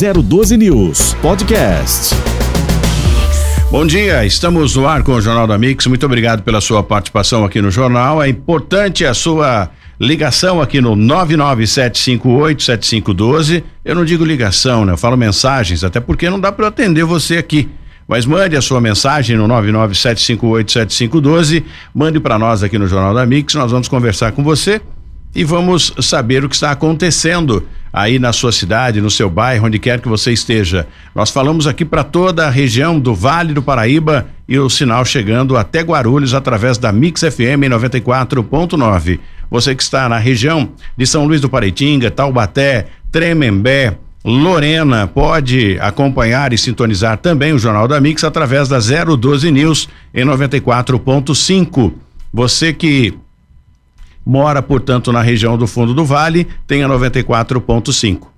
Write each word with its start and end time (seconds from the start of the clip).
012 0.00 0.56
News 0.56 1.12
Podcast. 1.20 2.16
Bom 3.70 3.86
dia, 3.86 4.24
estamos 4.24 4.74
no 4.74 4.88
ar 4.88 5.02
com 5.02 5.12
o 5.12 5.20
Jornal 5.20 5.46
da 5.46 5.58
Mix. 5.58 5.86
Muito 5.86 6.06
obrigado 6.06 6.42
pela 6.42 6.62
sua 6.62 6.82
participação 6.82 7.44
aqui 7.44 7.60
no 7.60 7.70
jornal. 7.70 8.22
É 8.22 8.28
importante 8.28 9.04
a 9.04 9.12
sua 9.12 9.68
ligação 10.00 10.62
aqui 10.62 10.80
no 10.80 10.96
997587512. 10.96 13.62
Eu 13.84 13.94
não 13.94 14.06
digo 14.06 14.24
ligação, 14.24 14.86
né? 14.86 14.94
Eu 14.94 14.96
falo 14.96 15.18
mensagens, 15.18 15.84
até 15.84 16.00
porque 16.00 16.30
não 16.30 16.40
dá 16.40 16.50
para 16.50 16.68
atender 16.68 17.04
você 17.04 17.36
aqui. 17.36 17.68
Mas 18.08 18.24
mande 18.24 18.56
a 18.56 18.62
sua 18.62 18.80
mensagem 18.80 19.36
no 19.36 19.46
997587512. 19.48 21.62
Mande 21.94 22.18
para 22.18 22.38
nós 22.38 22.62
aqui 22.62 22.78
no 22.78 22.86
Jornal 22.86 23.12
da 23.12 23.26
Mix. 23.26 23.52
Nós 23.52 23.70
vamos 23.70 23.86
conversar 23.86 24.32
com 24.32 24.42
você 24.42 24.80
e 25.34 25.44
vamos 25.44 25.92
saber 26.00 26.44
o 26.44 26.48
que 26.48 26.54
está 26.54 26.70
acontecendo 26.70 27.66
aí 27.92 28.18
na 28.18 28.32
sua 28.32 28.52
cidade, 28.52 29.00
no 29.00 29.10
seu 29.10 29.28
bairro, 29.28 29.66
onde 29.66 29.78
quer 29.78 30.00
que 30.00 30.08
você 30.08 30.32
esteja. 30.32 30.86
Nós 31.14 31.30
falamos 31.30 31.66
aqui 31.66 31.84
para 31.84 32.04
toda 32.04 32.46
a 32.46 32.50
região 32.50 32.98
do 32.98 33.14
Vale 33.14 33.52
do 33.52 33.62
Paraíba 33.62 34.28
e 34.48 34.58
o 34.58 34.68
sinal 34.68 35.04
chegando 35.04 35.56
até 35.56 35.80
Guarulhos 35.80 36.34
através 36.34 36.78
da 36.78 36.92
Mix 36.92 37.20
FM 37.22 37.66
94.9. 37.68 39.18
Você 39.50 39.74
que 39.74 39.82
está 39.82 40.08
na 40.08 40.18
região 40.18 40.70
de 40.96 41.06
São 41.06 41.26
Luís 41.26 41.40
do 41.40 41.48
Paraitinga, 41.48 42.10
Taubaté, 42.10 42.86
Tremembé, 43.10 43.96
Lorena 44.24 45.06
pode 45.06 45.78
acompanhar 45.80 46.52
e 46.52 46.58
sintonizar 46.58 47.16
também 47.16 47.52
o 47.52 47.58
Jornal 47.58 47.88
da 47.88 48.00
Mix 48.00 48.22
através 48.22 48.68
da 48.68 48.78
012 48.78 49.50
News 49.50 49.88
em 50.14 50.24
94.5. 50.24 51.92
Você 52.32 52.72
que 52.72 53.14
mora, 54.24 54.62
portanto, 54.62 55.12
na 55.12 55.22
região 55.22 55.56
do 55.56 55.66
fundo 55.66 55.94
do 55.94 56.04
vale, 56.04 56.46
tem 56.66 56.82
a 56.82 56.88
94.5. 56.88 58.28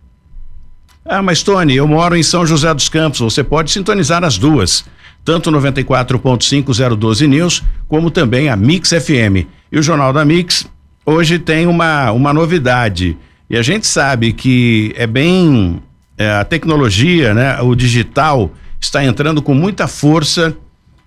Ah, 1.04 1.22
mas 1.22 1.42
Tony, 1.42 1.74
eu 1.74 1.86
moro 1.86 2.16
em 2.16 2.22
São 2.22 2.46
José 2.46 2.72
dos 2.72 2.88
Campos. 2.88 3.20
Você 3.20 3.42
pode 3.42 3.70
sintonizar 3.70 4.22
as 4.24 4.38
duas, 4.38 4.84
tanto 5.24 5.50
94.5 5.50 6.96
012 6.96 7.26
News, 7.26 7.62
como 7.88 8.10
também 8.10 8.48
a 8.48 8.56
Mix 8.56 8.90
FM. 8.90 9.46
E 9.70 9.78
o 9.78 9.82
Jornal 9.82 10.12
da 10.12 10.24
Mix 10.24 10.66
hoje 11.04 11.38
tem 11.38 11.66
uma, 11.66 12.12
uma 12.12 12.32
novidade. 12.32 13.16
E 13.50 13.56
a 13.56 13.62
gente 13.62 13.86
sabe 13.86 14.32
que 14.32 14.94
é 14.96 15.06
bem 15.06 15.82
é, 16.16 16.30
a 16.30 16.44
tecnologia, 16.44 17.34
né, 17.34 17.60
o 17.60 17.74
digital 17.74 18.52
está 18.80 19.04
entrando 19.04 19.42
com 19.42 19.54
muita 19.54 19.86
força 19.86 20.56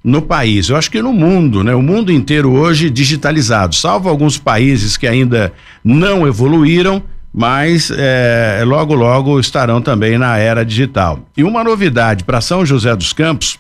no 0.06 0.22
país. 0.22 0.70
Eu 0.70 0.78
acho 0.78 0.92
que 0.92 1.02
no 1.02 1.12
mundo, 1.12 1.64
né? 1.64 1.74
O 1.74 1.82
mundo 1.82 2.12
inteiro 2.12 2.52
hoje 2.52 2.92
digitalizado, 2.92 3.74
salvo 3.74 4.08
alguns 4.08 4.38
países 4.38 4.96
que 4.96 5.08
ainda 5.08 5.52
não 5.84 6.28
evoluíram, 6.28 7.02
mas 7.34 7.92
é, 7.92 8.62
logo 8.64 8.94
logo 8.94 9.40
estarão 9.40 9.82
também 9.82 10.20
na 10.20 10.38
era 10.38 10.64
digital. 10.64 11.28
E 11.36 11.44
uma 11.44 11.64
novidade 11.64 12.24
para 12.24 12.40
São 12.40 12.64
José 12.64 12.96
dos 12.96 13.14
Campos, 13.14 13.58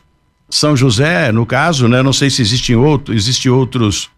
São 0.48 0.78
José, 0.78 1.32
no 1.32 1.48
caso, 1.48 1.88
né? 1.88 2.04
Não 2.04 2.14
sei 2.14 2.30
se 2.30 2.44
existem 2.44 2.76
outro, 2.76 3.12
existe 3.12 3.50
outros 3.50 4.12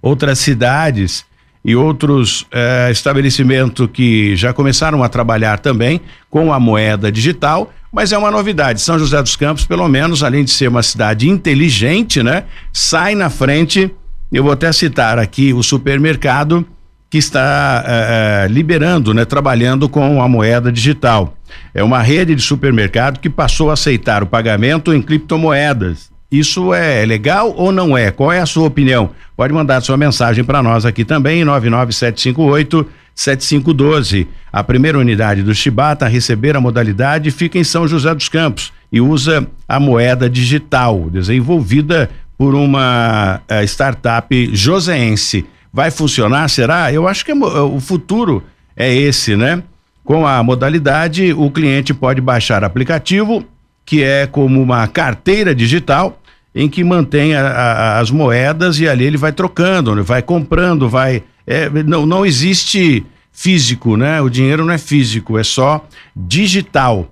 outras 0.00 0.38
cidades 0.38 1.26
e 1.62 1.74
outros 1.74 2.46
eh, 2.52 2.88
estabelecimentos 2.90 3.86
que 3.92 4.34
já 4.34 4.52
começaram 4.52 5.02
a 5.02 5.08
trabalhar 5.10 5.58
também 5.58 6.00
com 6.30 6.52
a 6.54 6.60
moeda 6.60 7.12
digital, 7.12 7.70
mas 7.92 8.12
é 8.12 8.18
uma 8.18 8.30
novidade. 8.30 8.80
São 8.80 8.98
José 8.98 9.20
dos 9.22 9.36
Campos, 9.36 9.64
pelo 9.64 9.88
menos, 9.88 10.22
além 10.22 10.44
de 10.44 10.50
ser 10.50 10.68
uma 10.68 10.82
cidade 10.82 11.28
inteligente, 11.28 12.22
né, 12.22 12.44
sai 12.72 13.14
na 13.14 13.28
frente. 13.28 13.90
Eu 14.32 14.44
vou 14.44 14.52
até 14.52 14.72
citar 14.72 15.18
aqui 15.18 15.52
o 15.52 15.62
supermercado 15.62 16.66
que 17.10 17.18
está 17.18 17.84
eh, 17.84 18.44
eh, 18.44 18.48
liberando, 18.48 19.12
né, 19.12 19.24
trabalhando 19.24 19.88
com 19.88 20.22
a 20.22 20.28
moeda 20.28 20.70
digital. 20.70 21.36
É 21.74 21.82
uma 21.82 22.00
rede 22.00 22.36
de 22.36 22.42
supermercado 22.42 23.18
que 23.18 23.28
passou 23.28 23.70
a 23.70 23.72
aceitar 23.72 24.22
o 24.22 24.26
pagamento 24.26 24.94
em 24.94 25.02
criptomoedas. 25.02 26.08
Isso 26.30 26.72
é 26.72 27.04
legal 27.04 27.52
ou 27.56 27.72
não 27.72 27.98
é? 27.98 28.12
Qual 28.12 28.30
é 28.30 28.38
a 28.38 28.46
sua 28.46 28.68
opinião? 28.68 29.10
Pode 29.36 29.52
mandar 29.52 29.80
sua 29.80 29.96
mensagem 29.96 30.44
para 30.44 30.62
nós 30.62 30.86
aqui 30.86 31.04
também, 31.04 31.44
99758 31.44 32.86
7512. 33.12 34.28
A 34.52 34.64
primeira 34.64 34.98
unidade 34.98 35.42
do 35.42 35.54
Chibata 35.54 36.06
a 36.06 36.08
receber 36.08 36.56
a 36.56 36.60
modalidade 36.60 37.30
fica 37.30 37.58
em 37.58 37.64
São 37.64 37.86
José 37.86 38.12
dos 38.14 38.28
Campos 38.28 38.72
e 38.90 39.00
usa 39.00 39.46
a 39.68 39.78
moeda 39.78 40.28
digital, 40.28 41.08
desenvolvida 41.10 42.10
por 42.36 42.54
uma 42.54 43.40
uh, 43.48 43.64
startup 43.64 44.56
joseense. 44.56 45.46
Vai 45.72 45.90
funcionar? 45.90 46.48
Será? 46.48 46.92
Eu 46.92 47.06
acho 47.06 47.24
que 47.24 47.30
é, 47.30 47.34
o 47.34 47.78
futuro 47.78 48.42
é 48.76 48.92
esse, 48.92 49.36
né? 49.36 49.62
Com 50.02 50.26
a 50.26 50.42
modalidade, 50.42 51.32
o 51.32 51.50
cliente 51.50 51.94
pode 51.94 52.20
baixar 52.20 52.64
aplicativo, 52.64 53.44
que 53.84 54.02
é 54.02 54.26
como 54.26 54.60
uma 54.60 54.86
carteira 54.88 55.54
digital, 55.54 56.18
em 56.52 56.68
que 56.68 56.82
mantém 56.82 57.34
a, 57.34 57.46
a, 57.46 57.98
as 58.00 58.10
moedas 58.10 58.80
e 58.80 58.88
ali 58.88 59.04
ele 59.04 59.16
vai 59.16 59.32
trocando, 59.32 59.94
né? 59.94 60.02
vai 60.02 60.22
comprando, 60.22 60.88
vai. 60.88 61.22
É, 61.46 61.68
não, 61.84 62.06
não 62.06 62.26
existe 62.26 63.04
físico, 63.40 63.96
né? 63.96 64.20
O 64.20 64.28
dinheiro 64.28 64.66
não 64.66 64.74
é 64.74 64.76
físico, 64.76 65.38
é 65.38 65.42
só 65.42 65.82
digital. 66.14 67.10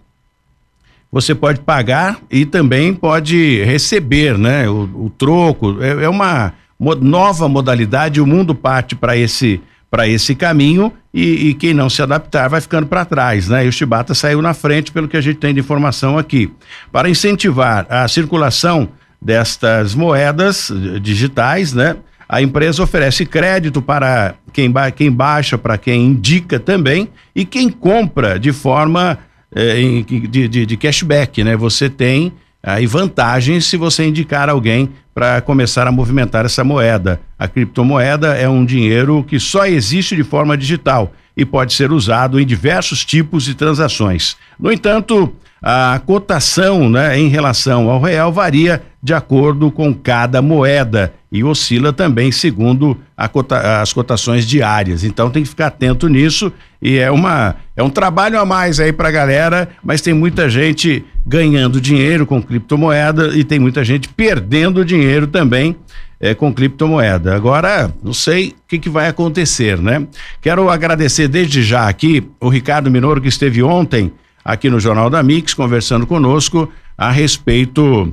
Você 1.11 1.35
pode 1.35 1.61
pagar 1.61 2.19
e 2.31 2.45
também 2.45 2.93
pode 2.93 3.65
receber, 3.65 4.37
né? 4.37 4.69
O, 4.69 5.07
o 5.07 5.11
troco 5.17 5.83
é, 5.83 6.05
é 6.05 6.09
uma 6.09 6.53
nova 7.01 7.49
modalidade. 7.49 8.21
O 8.21 8.27
mundo 8.27 8.55
parte 8.55 8.95
para 8.95 9.17
esse 9.17 9.59
para 9.91 10.07
esse 10.07 10.35
caminho 10.35 10.93
e, 11.15 11.49
e, 11.49 11.55
quem 11.55 11.73
não 11.73 11.89
se 11.89 12.03
adaptar 12.03 12.47
vai 12.47 12.61
ficando 12.61 12.87
para 12.87 13.07
trás, 13.07 13.49
né? 13.49 13.65
E 13.65 13.69
o 13.69 13.73
Chibata 13.73 14.15
saiu 14.15 14.43
na 14.43 14.53
frente 14.53 14.93
pelo 14.93 15.09
que 15.09 15.17
a 15.17 15.21
gente 15.23 15.39
tem 15.39 15.55
de 15.55 15.61
informação 15.61 16.19
aqui. 16.19 16.53
Para 16.93 17.09
incentivar 17.09 17.87
a 17.89 18.07
circulação 18.07 18.91
destas 19.19 19.95
moedas 19.95 20.71
digitais, 21.01 21.73
né? 21.73 21.97
A 22.29 22.43
empresa 22.43 22.83
oferece 22.83 23.25
crédito 23.25 23.81
para 23.81 24.35
quem, 24.53 24.71
ba 24.71 24.91
quem 24.91 25.11
baixa, 25.11 25.57
para 25.57 25.79
quem 25.79 26.05
indica 26.05 26.61
também 26.61 27.09
e 27.35 27.45
quem 27.45 27.71
compra 27.71 28.39
de 28.39 28.53
forma 28.53 29.19
eh, 29.55 30.05
de, 30.07 30.49
de, 30.49 30.67
de, 30.67 30.77
cashback, 30.77 31.43
né? 31.43 31.57
Você 31.57 31.89
tem 31.89 32.33
aí 32.63 32.87
vantagens 32.87 33.65
se 33.65 33.79
você 33.79 34.07
indicar 34.07 34.51
alguém 34.51 34.91
para 35.15 35.41
começar 35.41 35.87
a 35.87 35.93
movimentar 35.93 36.45
essa 36.45 36.63
moeda. 36.63 37.19
A 37.39 37.49
criptomoeda 37.49 38.35
é 38.35 38.49
um 38.49 38.65
dinheiro 38.65 39.25
que 39.25 39.41
só 39.41 39.65
existe 39.65 40.15
de 40.15 40.23
forma 40.23 40.57
digital 40.57 41.13
e 41.35 41.47
pode 41.47 41.73
ser 41.73 41.93
usado 41.93 42.39
em 42.39 42.45
diversos 42.45 43.05
tipos 43.07 43.45
de 43.45 43.55
transações. 43.55 44.37
No 44.61 44.71
entanto, 44.71 45.33
a 45.63 46.01
cotação 46.05 46.91
né, 46.91 47.19
em 47.19 47.29
relação 47.29 47.89
ao 47.89 48.01
real 48.01 48.33
varia 48.33 48.83
de 49.03 49.15
acordo 49.15 49.71
com 49.71 49.95
cada 49.95 50.43
moeda 50.43 51.15
e 51.31 51.45
oscila 51.45 51.93
também 51.93 52.33
segundo 52.33 52.97
cota, 53.33 53.81
as 53.83 53.93
cotações 53.93 54.47
diárias. 54.47 55.05
Então 55.05 55.31
tem 55.31 55.43
que 55.43 55.49
ficar 55.49 55.67
atento 55.67 56.09
nisso 56.09 56.53
e 56.81 56.97
é 56.97 57.11
uma 57.11 57.57
é 57.77 57.83
um 57.83 57.91
trabalho 57.91 58.41
a 58.41 58.47
mais 58.47 58.81
aí 58.81 58.93
para 58.93 59.09
a 59.09 59.13
galera, 59.13 59.69
mas 59.83 60.01
tem 60.01 60.15
muita 60.15 60.49
gente 60.49 61.05
ganhando 61.27 61.81
dinheiro 61.81 62.27
com 62.27 62.43
criptomoeda 62.43 63.37
e 63.37 63.45
tem 63.45 63.59
muita 63.59 63.85
gente 63.85 64.09
perdendo 64.09 64.85
dinheiro 64.85 65.27
também 65.27 65.77
é, 66.21 66.35
com 66.35 66.53
criptomoeda. 66.53 67.35
Agora, 67.35 67.93
não 68.03 68.13
sei 68.13 68.49
o 68.49 68.55
que, 68.67 68.79
que 68.79 68.89
vai 68.89 69.09
acontecer, 69.09 69.79
né? 69.79 70.07
Quero 70.41 70.69
agradecer 70.71 71.29
desde 71.29 71.63
já 71.63 71.89
aqui 71.89 72.29
o 72.41 72.49
Ricardo 72.49 72.91
Minoro 72.91 73.21
que 73.21 73.29
esteve 73.29 73.63
ontem 73.63 74.13
aqui 74.45 74.71
no 74.71 74.81
Jornal 74.81 75.11
da 75.11 75.23
Mix, 75.23 75.53
conversando 75.53 76.07
conosco 76.07 76.73
a 76.97 77.11
respeito 77.11 78.13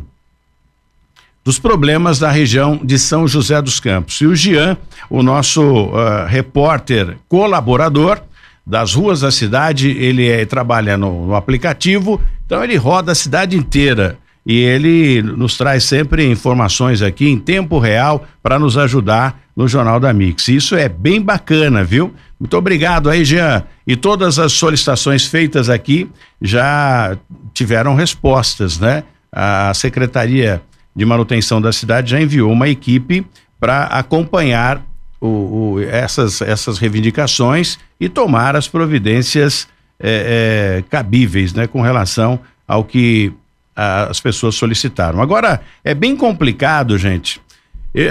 dos 1.45 1.59
problemas 1.59 2.17
da 2.17 2.31
região 2.31 2.79
de 2.83 2.97
São 2.97 3.27
José 3.27 3.61
dos 3.61 3.79
Campos. 3.79 4.19
E 4.19 4.25
o 4.25 4.35
Jean, 4.35 4.75
o 5.07 5.21
nosso 5.21 5.61
uh, 5.61 6.25
repórter 6.27 7.17
colaborador 7.29 8.19
das 8.65 8.95
ruas 8.95 9.21
da 9.21 9.29
cidade, 9.31 9.91
ele 9.91 10.27
é, 10.27 10.43
trabalha 10.43 10.97
no, 10.97 11.27
no 11.27 11.35
aplicativo, 11.35 12.19
então 12.47 12.63
ele 12.63 12.75
roda 12.75 13.11
a 13.11 13.15
cidade 13.15 13.55
inteira 13.55 14.17
e 14.43 14.59
ele 14.59 15.21
nos 15.21 15.55
traz 15.55 15.83
sempre 15.83 16.27
informações 16.27 17.03
aqui 17.03 17.27
em 17.27 17.37
tempo 17.37 17.77
real 17.77 18.25
para 18.41 18.57
nos 18.57 18.75
ajudar 18.75 19.39
no 19.55 19.67
Jornal 19.67 19.99
da 19.99 20.11
Mix. 20.11 20.47
Isso 20.47 20.75
é 20.75 20.89
bem 20.89 21.21
bacana, 21.21 21.83
viu? 21.83 22.11
Muito 22.39 22.57
obrigado 22.57 23.07
aí, 23.07 23.23
Jean. 23.23 23.63
E 23.85 23.95
todas 23.95 24.39
as 24.39 24.51
solicitações 24.53 25.25
feitas 25.25 25.69
aqui 25.69 26.09
já 26.41 27.15
tiveram 27.53 27.93
respostas, 27.93 28.79
né? 28.79 29.03
A 29.31 29.73
Secretaria 29.73 30.61
de 30.95 31.05
Manutenção 31.05 31.61
da 31.61 31.73
cidade 31.73 32.11
já 32.11 32.21
enviou 32.21 32.51
uma 32.51 32.69
equipe 32.69 33.25
para 33.59 33.83
acompanhar 33.85 34.81
o, 35.19 35.27
o, 35.27 35.81
essas, 35.81 36.41
essas 36.41 36.77
reivindicações 36.77 37.77
e 37.99 38.07
tomar 38.07 38.55
as 38.55 38.67
providências 38.67 39.67
é, 39.99 40.77
é, 40.79 40.83
cabíveis, 40.89 41.53
né? 41.53 41.67
Com 41.67 41.81
relação 41.81 42.39
ao 42.67 42.83
que 42.83 43.33
as 43.75 44.21
pessoas 44.21 44.55
solicitaram. 44.55 45.21
Agora, 45.21 45.61
é 45.83 45.93
bem 45.93 46.15
complicado, 46.15 46.97
gente. 46.97 47.41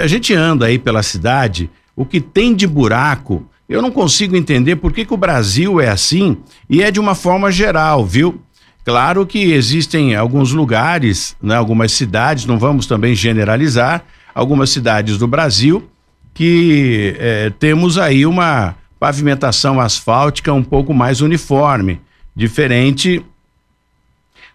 A 0.01 0.05
gente 0.05 0.33
anda 0.33 0.67
aí 0.67 0.77
pela 0.77 1.01
cidade, 1.01 1.69
o 1.95 2.05
que 2.05 2.21
tem 2.21 2.53
de 2.53 2.67
buraco 2.67 3.47
Eu 3.67 3.81
não 3.81 3.89
consigo 3.89 4.35
entender 4.35 4.75
por 4.75 4.93
que, 4.93 5.05
que 5.05 5.13
o 5.13 5.17
Brasil 5.17 5.81
é 5.81 5.89
assim 5.89 6.37
e 6.69 6.83
é 6.83 6.91
de 6.91 6.99
uma 6.99 7.15
forma 7.15 7.51
geral, 7.51 8.05
viu? 8.05 8.39
Claro 8.85 9.25
que 9.25 9.51
existem 9.51 10.15
alguns 10.15 10.51
lugares, 10.51 11.35
né, 11.41 11.55
algumas 11.55 11.91
cidades, 11.91 12.45
não 12.45 12.59
vamos 12.59 12.85
também 12.85 13.15
generalizar, 13.15 14.05
algumas 14.33 14.69
cidades 14.69 15.17
do 15.17 15.27
Brasil 15.27 15.89
que 16.35 17.15
eh, 17.17 17.51
temos 17.57 17.97
aí 17.97 18.25
uma 18.25 18.75
pavimentação 18.99 19.79
asfáltica 19.79 20.53
um 20.53 20.63
pouco 20.63 20.93
mais 20.93 21.21
uniforme, 21.21 21.99
diferente 22.35 23.25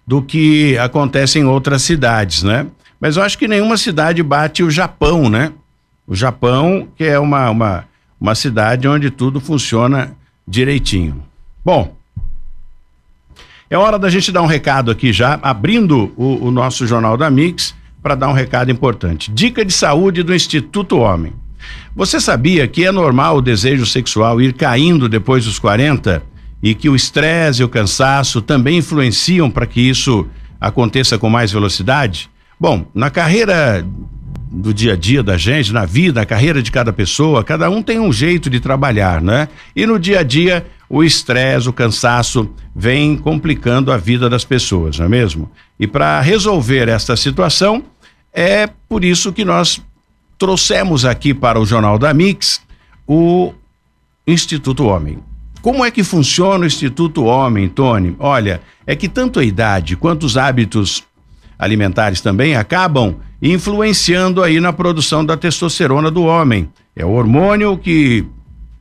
do 0.06 0.22
que 0.22 0.78
acontece 0.78 1.38
em 1.38 1.44
outras 1.44 1.82
cidades, 1.82 2.42
né? 2.42 2.66
Mas 3.00 3.16
eu 3.16 3.22
acho 3.22 3.38
que 3.38 3.48
nenhuma 3.48 3.76
cidade 3.76 4.22
bate 4.22 4.62
o 4.62 4.70
Japão, 4.70 5.30
né? 5.30 5.52
O 6.06 6.14
Japão, 6.14 6.86
que 6.96 7.04
é 7.04 7.18
uma, 7.18 7.50
uma, 7.50 7.84
uma 8.20 8.34
cidade 8.34 8.86
onde 8.86 9.10
tudo 9.10 9.40
funciona 9.40 10.14
direitinho. 10.46 11.24
Bom, 11.64 11.96
é 13.70 13.78
hora 13.78 14.00
da 14.00 14.11
gente 14.11 14.32
dar 14.32 14.43
um 14.43 14.46
recado 14.46 14.90
aqui 14.90 15.12
já, 15.12 15.38
abrindo 15.40 16.12
o, 16.17 16.46
o 16.46 16.50
nosso 16.50 16.88
Jornal 16.88 17.17
da 17.17 17.31
Mix, 17.31 17.72
para 18.02 18.17
dar 18.17 18.28
um 18.28 18.32
recado 18.32 18.69
importante. 18.69 19.31
Dica 19.31 19.64
de 19.64 19.72
saúde 19.72 20.25
do 20.25 20.34
Instituto 20.34 20.99
Homem. 20.99 21.32
Você 21.94 22.19
sabia 22.19 22.67
que 22.67 22.84
é 22.84 22.90
normal 22.90 23.37
o 23.37 23.43
desejo 23.43 23.87
sexual 23.87 24.40
ir 24.40 24.55
caindo 24.55 25.08
depois 25.08 25.44
dos 25.44 25.61
40 25.61 26.20
e 26.61 26.75
que 26.75 26.88
o 26.88 26.96
estresse 26.96 27.62
e 27.62 27.64
o 27.64 27.69
cansaço 27.69 28.43
também 28.43 28.78
influenciam 28.78 29.49
para 29.49 29.67
que 29.67 29.81
isso 29.81 30.26
aconteça 30.61 31.16
com 31.16 31.31
mais 31.31 31.52
velocidade? 31.52 32.28
Bom, 32.58 32.84
na 32.93 33.08
carreira 33.08 33.87
do 34.50 34.75
dia 34.75 34.94
a 34.94 34.96
dia 34.96 35.23
da 35.23 35.37
gente, 35.37 35.73
na 35.73 35.84
vida, 35.84 36.20
na 36.20 36.26
carreira 36.26 36.61
de 36.61 36.73
cada 36.73 36.93
pessoa, 36.93 37.44
cada 37.44 37.70
um 37.70 37.82
tem 37.82 38.00
um 38.00 38.12
jeito 38.12 38.50
de 38.50 38.58
trabalhar, 38.58 39.23
né? 39.23 39.49
E 39.76 39.87
no 39.87 39.96
dia 39.96 40.20
a 40.20 40.23
dia, 40.25 40.66
o 40.92 41.04
estresse, 41.04 41.69
o 41.69 41.72
cansaço 41.72 42.50
vem 42.75 43.16
complicando 43.16 43.92
a 43.92 43.96
vida 43.96 44.28
das 44.28 44.44
pessoas, 44.44 44.98
não 44.98 45.06
é 45.06 45.08
mesmo? 45.08 45.48
E 45.78 45.87
para 45.87 46.20
resolver 46.20 46.88
esta 46.88 47.16
situação, 47.16 47.84
é 48.32 48.69
por 48.88 49.04
isso 49.04 49.32
que 49.32 49.44
nós 49.44 49.81
trouxemos 50.37 51.04
aqui 51.04 51.32
para 51.32 51.60
o 51.60 51.64
Jornal 51.64 51.96
da 51.96 52.12
Mix 52.12 52.60
o 53.06 53.54
Instituto 54.26 54.84
Homem. 54.84 55.19
Como 55.62 55.84
é 55.84 55.92
que 55.92 56.02
funciona 56.02 56.64
o 56.64 56.66
Instituto 56.66 57.22
Homem, 57.25 57.69
Tony? 57.69 58.16
Olha, 58.19 58.60
é 58.84 58.96
que 58.96 59.08
tanto 59.08 59.38
a 59.38 59.44
idade 59.44 59.94
quanto 59.94 60.25
os 60.25 60.37
hábitos 60.37 61.04
alimentares 61.56 62.20
também 62.20 62.56
acabam 62.56 63.16
influenciando 63.40 64.42
aí 64.42 64.58
na 64.58 64.72
produção 64.72 65.25
da 65.25 65.37
testosterona 65.37 66.10
do 66.10 66.25
homem. 66.25 66.69
É 66.96 67.04
o 67.04 67.10
hormônio 67.10 67.78
que 67.78 68.26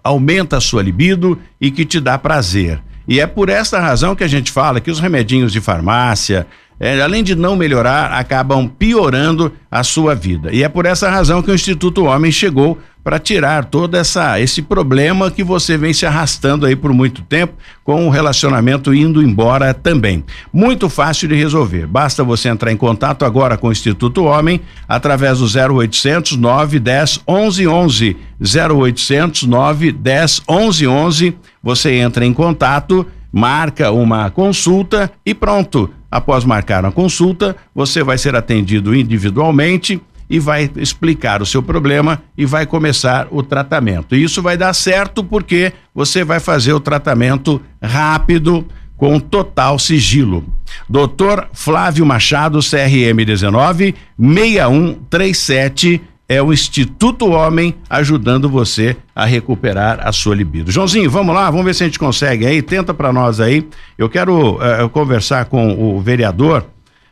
aumenta 0.10 0.58
a 0.58 0.62
sua 0.62 0.82
libido 0.82 1.38
e 1.62 1.70
que 1.70 1.86
te 1.86 2.00
dá 2.00 2.18
prazer. 2.18 2.82
E 3.08 3.20
é 3.20 3.28
por 3.28 3.50
esta 3.50 3.80
razão 3.80 4.16
que 4.16 4.24
a 4.24 4.28
gente 4.28 4.52
fala 4.52 4.80
que 4.80 4.92
os 4.92 5.00
remedinhos 5.00 5.52
de 5.52 5.62
farmácia, 5.62 6.46
é, 6.80 7.02
além 7.02 7.24
de 7.24 7.36
não 7.36 7.56
melhorar, 7.56 8.12
acabam 8.14 8.68
piorando 8.68 9.52
a 9.70 9.84
sua 9.84 10.16
vida. 10.16 10.50
E 10.54 10.64
é 10.64 10.70
por 10.70 10.86
essa 10.86 11.10
razão 11.10 11.42
que 11.42 11.52
o 11.52 11.56
Instituto 11.56 12.06
Homem 12.06 12.32
chegou 12.32 12.78
para 13.04 13.20
tirar 13.20 13.66
todo 13.66 13.96
essa 13.96 14.40
esse 14.40 14.62
problema 14.62 15.32
que 15.32 15.44
você 15.44 15.78
vem 15.78 15.94
se 15.94 16.06
arrastando 16.06 16.66
aí 16.66 16.76
por 16.76 16.94
muito 16.94 17.22
tempo 17.22 17.54
com 17.84 18.06
o 18.06 18.10
relacionamento 18.10 18.94
indo 18.94 19.22
embora 19.22 19.74
também. 19.74 20.24
Muito 20.52 20.90
fácil 20.90 21.28
de 21.28 21.36
resolver. 21.36 21.88
Basta 21.88 22.24
você 22.24 22.50
entrar 22.50 22.72
em 22.72 22.78
contato 22.78 23.26
agora 23.26 23.58
com 23.58 23.70
o 23.70 23.72
Instituto 23.72 24.26
Homem 24.26 24.62
através 24.88 25.40
do 25.40 25.46
0800 25.46 26.38
910 26.38 27.22
1111 27.28 28.18
0800 28.42 29.44
910 29.44 30.44
1111. 30.48 31.38
Você 31.64 31.94
entra 31.96 32.26
em 32.26 32.34
contato, 32.34 33.06
marca 33.32 33.92
uma 33.92 34.30
consulta 34.30 35.12
e 35.26 35.34
pronto. 35.34 35.90
Após 36.12 36.44
marcar 36.44 36.84
uma 36.84 36.92
consulta, 36.92 37.56
você 37.74 38.04
vai 38.04 38.18
ser 38.18 38.36
atendido 38.36 38.96
individualmente 38.96 40.02
e 40.30 40.40
vai 40.40 40.70
explicar 40.76 41.42
o 41.42 41.46
seu 41.46 41.64
problema 41.64 42.22
e 42.38 42.46
vai 42.46 42.66
começar 42.66 43.28
o 43.32 43.42
tratamento. 43.42 44.16
E 44.16 44.24
isso 44.24 44.42
vai 44.42 44.56
dar 44.56 44.74
certo 44.74 45.24
porque 45.24 45.74
você 45.94 46.24
vai 46.24 46.40
fazer 46.40 46.74
o 46.74 46.80
tratamento 46.80 47.62
rápido 47.82 48.66
com 48.96 49.20
total 49.20 49.80
sigilo. 49.80 50.46
Doutor 50.88 51.50
Flávio 51.54 52.06
Machado, 52.06 52.60
CRM 52.60 53.26
19 53.26 53.96
6137 54.18 56.02
é 56.30 56.40
o 56.44 56.54
Instituto 56.54 57.32
Homem 57.32 57.74
ajudando 57.90 58.48
você 58.48 58.96
a 59.16 59.26
recuperar 59.26 60.08
a 60.08 60.12
sua 60.12 60.36
libido. 60.36 60.72
Joãozinho, 60.72 61.10
vamos 61.10 61.34
lá, 61.34 61.50
vamos 61.50 61.66
ver 61.66 61.74
se 61.74 61.84
a 61.84 61.88
gente 61.88 61.98
consegue 61.98 62.46
aí, 62.46 62.62
tenta 62.62 62.94
para 62.94 63.12
nós 63.12 63.40
aí. 63.40 63.68
Eu 63.98 64.08
quero 64.08 64.58
uh, 64.58 64.88
conversar 64.90 65.46
com 65.46 65.74
o 65.74 66.00
vereador 66.00 66.64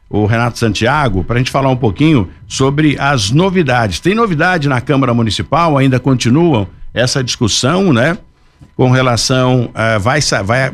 o 0.09 0.25
Renato 0.25 0.57
Santiago, 0.57 1.23
para 1.23 1.35
a 1.35 1.37
gente 1.39 1.51
falar 1.51 1.69
um 1.69 1.75
pouquinho 1.75 2.29
sobre 2.47 2.97
as 2.99 3.29
novidades. 3.29 3.99
Tem 3.99 4.15
novidade 4.15 4.69
na 4.69 4.79
Câmara 4.79 5.13
Municipal, 5.13 5.77
ainda 5.77 5.99
continuam 5.99 6.67
essa 6.93 7.23
discussão, 7.23 7.91
né? 7.91 8.17
Com 8.75 8.89
relação, 8.89 9.65
uh, 9.65 9.99
vai, 9.99 10.19
vai 10.43 10.71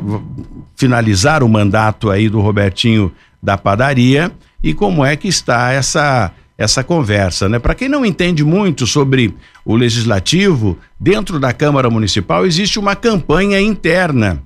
finalizar 0.76 1.42
o 1.42 1.48
mandato 1.48 2.10
aí 2.10 2.28
do 2.28 2.40
Robertinho 2.40 3.12
da 3.42 3.58
padaria 3.58 4.32
e 4.62 4.72
como 4.72 5.04
é 5.04 5.16
que 5.16 5.28
está 5.28 5.72
essa 5.72 6.32
essa 6.56 6.84
conversa, 6.84 7.48
né? 7.48 7.58
Para 7.58 7.74
quem 7.74 7.88
não 7.88 8.06
entende 8.06 8.44
muito 8.44 8.86
sobre 8.86 9.34
o 9.64 9.74
legislativo, 9.74 10.78
dentro 10.98 11.40
da 11.40 11.52
Câmara 11.52 11.90
Municipal 11.90 12.46
existe 12.46 12.78
uma 12.78 12.94
campanha 12.94 13.60
interna. 13.60 14.40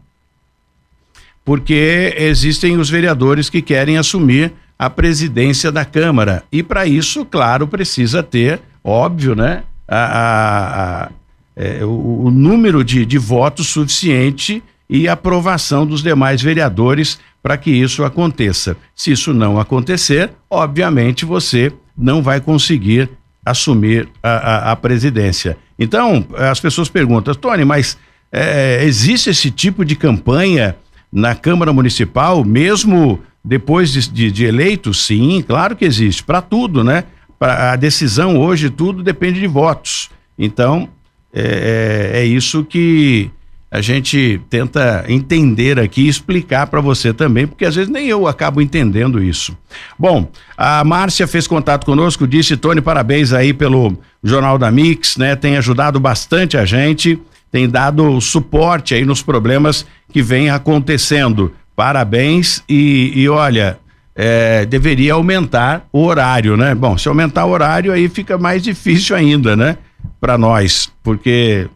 Porque 1.45 2.15
existem 2.17 2.79
os 2.79 2.89
vereadores 2.89 3.51
que 3.51 3.61
querem 3.61 3.99
assumir 3.99 4.55
a 4.79 4.89
presidência 4.89 5.73
da 5.73 5.85
Câmara. 5.85 6.45
E 6.53 6.63
para 6.63 6.87
isso, 6.87 7.25
claro, 7.25 7.67
precisa 7.67 8.23
ter, 8.23 8.61
óbvio, 8.85 9.35
né? 9.35 9.65
A, 9.89 9.97
a, 9.97 11.05
a 11.05 11.11
é, 11.57 11.85
o, 11.85 12.27
o, 12.27 12.31
número 12.31 12.85
de, 12.85 13.05
de 13.05 13.19
votos 13.19 13.67
suficiente 13.67 14.63
e 14.89 15.09
aprovação 15.09 15.85
dos 15.85 16.03
demais 16.03 16.41
vereadores 16.41 17.19
para 17.43 17.57
que 17.57 17.71
isso 17.71 18.05
aconteça. 18.05 18.77
Se 18.95 19.11
isso 19.11 19.35
não 19.35 19.59
acontecer, 19.59 20.31
obviamente 20.49 21.25
você 21.25 21.73
não 21.97 22.23
vai 22.23 22.41
conseguir 22.41 23.11
assumir 23.45 24.09
a, 24.23 24.31
a, 24.31 24.73
a 24.73 24.77
presidência. 24.77 25.57
Então, 25.77 26.25
as 26.37 26.61
pessoas 26.61 26.89
perguntam, 26.89 27.35
Tony, 27.35 27.65
mas 27.65 27.99
é, 28.31 28.85
existe 28.85 29.31
esse 29.31 29.51
tipo 29.51 29.85
de 29.85 29.97
campanha 29.97 30.77
na 31.11 31.35
Câmara 31.35 31.73
Municipal, 31.73 32.45
mesmo 32.45 33.21
depois 33.45 33.93
de, 33.93 34.11
de, 34.11 34.31
de 34.31 34.45
eleito, 34.45 34.93
sim, 34.93 35.43
claro 35.47 35.77
que 35.77 35.85
existe, 35.85 36.23
para 36.23 36.43
tudo, 36.43 36.83
né? 36.85 37.05
Pra, 37.39 37.73
a 37.73 37.77
decisão 37.77 38.39
hoje, 38.39 38.71
tudo 38.71 39.03
depende 39.03 39.41
de 39.41 39.47
votos. 39.47 40.11
Então, 40.39 40.89
é, 41.33 42.13
é, 42.15 42.21
é 42.21 42.25
isso 42.25 42.65
que 42.65 43.31
a 43.71 43.83
gente 43.83 44.41
tenta 44.49 45.05
entender 45.09 45.79
aqui 45.79 46.03
e 46.03 46.09
explicar 46.09 46.67
para 46.69 46.81
você 46.81 47.13
também, 47.13 47.47
porque 47.47 47.67
às 47.67 47.75
vezes 47.75 47.91
nem 47.91 48.07
eu 48.09 48.27
acabo 48.27 48.63
entendendo 48.63 49.23
isso. 49.23 49.57
Bom, 49.99 50.31
a 50.57 50.83
Márcia 50.85 51.27
fez 51.27 51.47
contato 51.47 51.85
conosco, 51.85 52.27
disse, 52.27 52.57
Tony, 52.57 52.81
parabéns 52.81 53.33
aí 53.33 53.53
pelo 53.53 53.99
Jornal 54.25 54.57
da 54.57 54.71
Mix, 54.71 55.19
né? 55.19 55.37
Tem 55.37 55.57
ajudado 55.59 56.01
bastante 56.01 56.57
a 56.57 56.65
gente, 56.65 57.21
tem 57.53 57.69
dado 57.69 58.19
suporte 58.23 58.95
aí 58.95 59.05
nos 59.05 59.23
problemas 59.23 59.85
que 60.11 60.23
vem 60.23 60.49
acontecendo. 60.49 61.53
Parabéns 61.79 62.61
e, 62.69 63.13
e 63.15 63.29
olha, 63.29 63.79
é, 64.13 64.67
deveria 64.67 65.13
aumentar 65.13 65.87
o 65.93 66.03
horário, 66.07 66.57
né? 66.57 66.75
Bom, 66.75 66.99
se 66.99 67.09
aumentar 67.09 67.45
o 67.45 67.51
horário 67.51 67.93
aí 67.93 68.09
fica 68.09 68.37
mais 68.37 68.65
difícil 68.65 69.15
ainda, 69.15 69.55
né? 69.55 69.79
Para 70.21 70.37
nós, 70.37 70.91
porque 71.05 71.69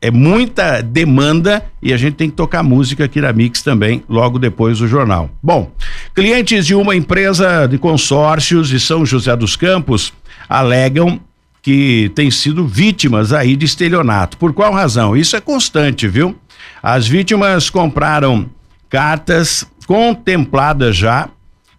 é 0.00 0.12
muita 0.12 0.80
demanda 0.80 1.60
e 1.82 1.92
a 1.92 1.96
gente 1.96 2.14
tem 2.14 2.30
que 2.30 2.36
tocar 2.36 2.62
música 2.62 3.06
aqui 3.06 3.20
na 3.20 3.32
Mix 3.32 3.62
também, 3.62 4.04
logo 4.08 4.38
depois 4.38 4.78
do 4.78 4.86
jornal. 4.86 5.28
Bom, 5.42 5.72
clientes 6.14 6.64
de 6.64 6.76
uma 6.76 6.94
empresa 6.94 7.66
de 7.66 7.78
consórcios 7.78 8.68
de 8.68 8.78
São 8.78 9.04
José 9.04 9.34
dos 9.34 9.56
Campos 9.56 10.12
alegam 10.48 11.20
que 11.60 12.12
têm 12.14 12.30
sido 12.30 12.64
vítimas 12.64 13.32
aí 13.32 13.56
de 13.56 13.66
estelionato. 13.66 14.36
Por 14.36 14.52
qual 14.52 14.72
razão? 14.72 15.16
Isso 15.16 15.34
é 15.34 15.40
constante, 15.40 16.06
viu? 16.06 16.38
As 16.80 17.08
vítimas 17.08 17.68
compraram 17.68 18.48
cartas 18.92 19.66
contempladas 19.86 20.94
já, 20.94 21.30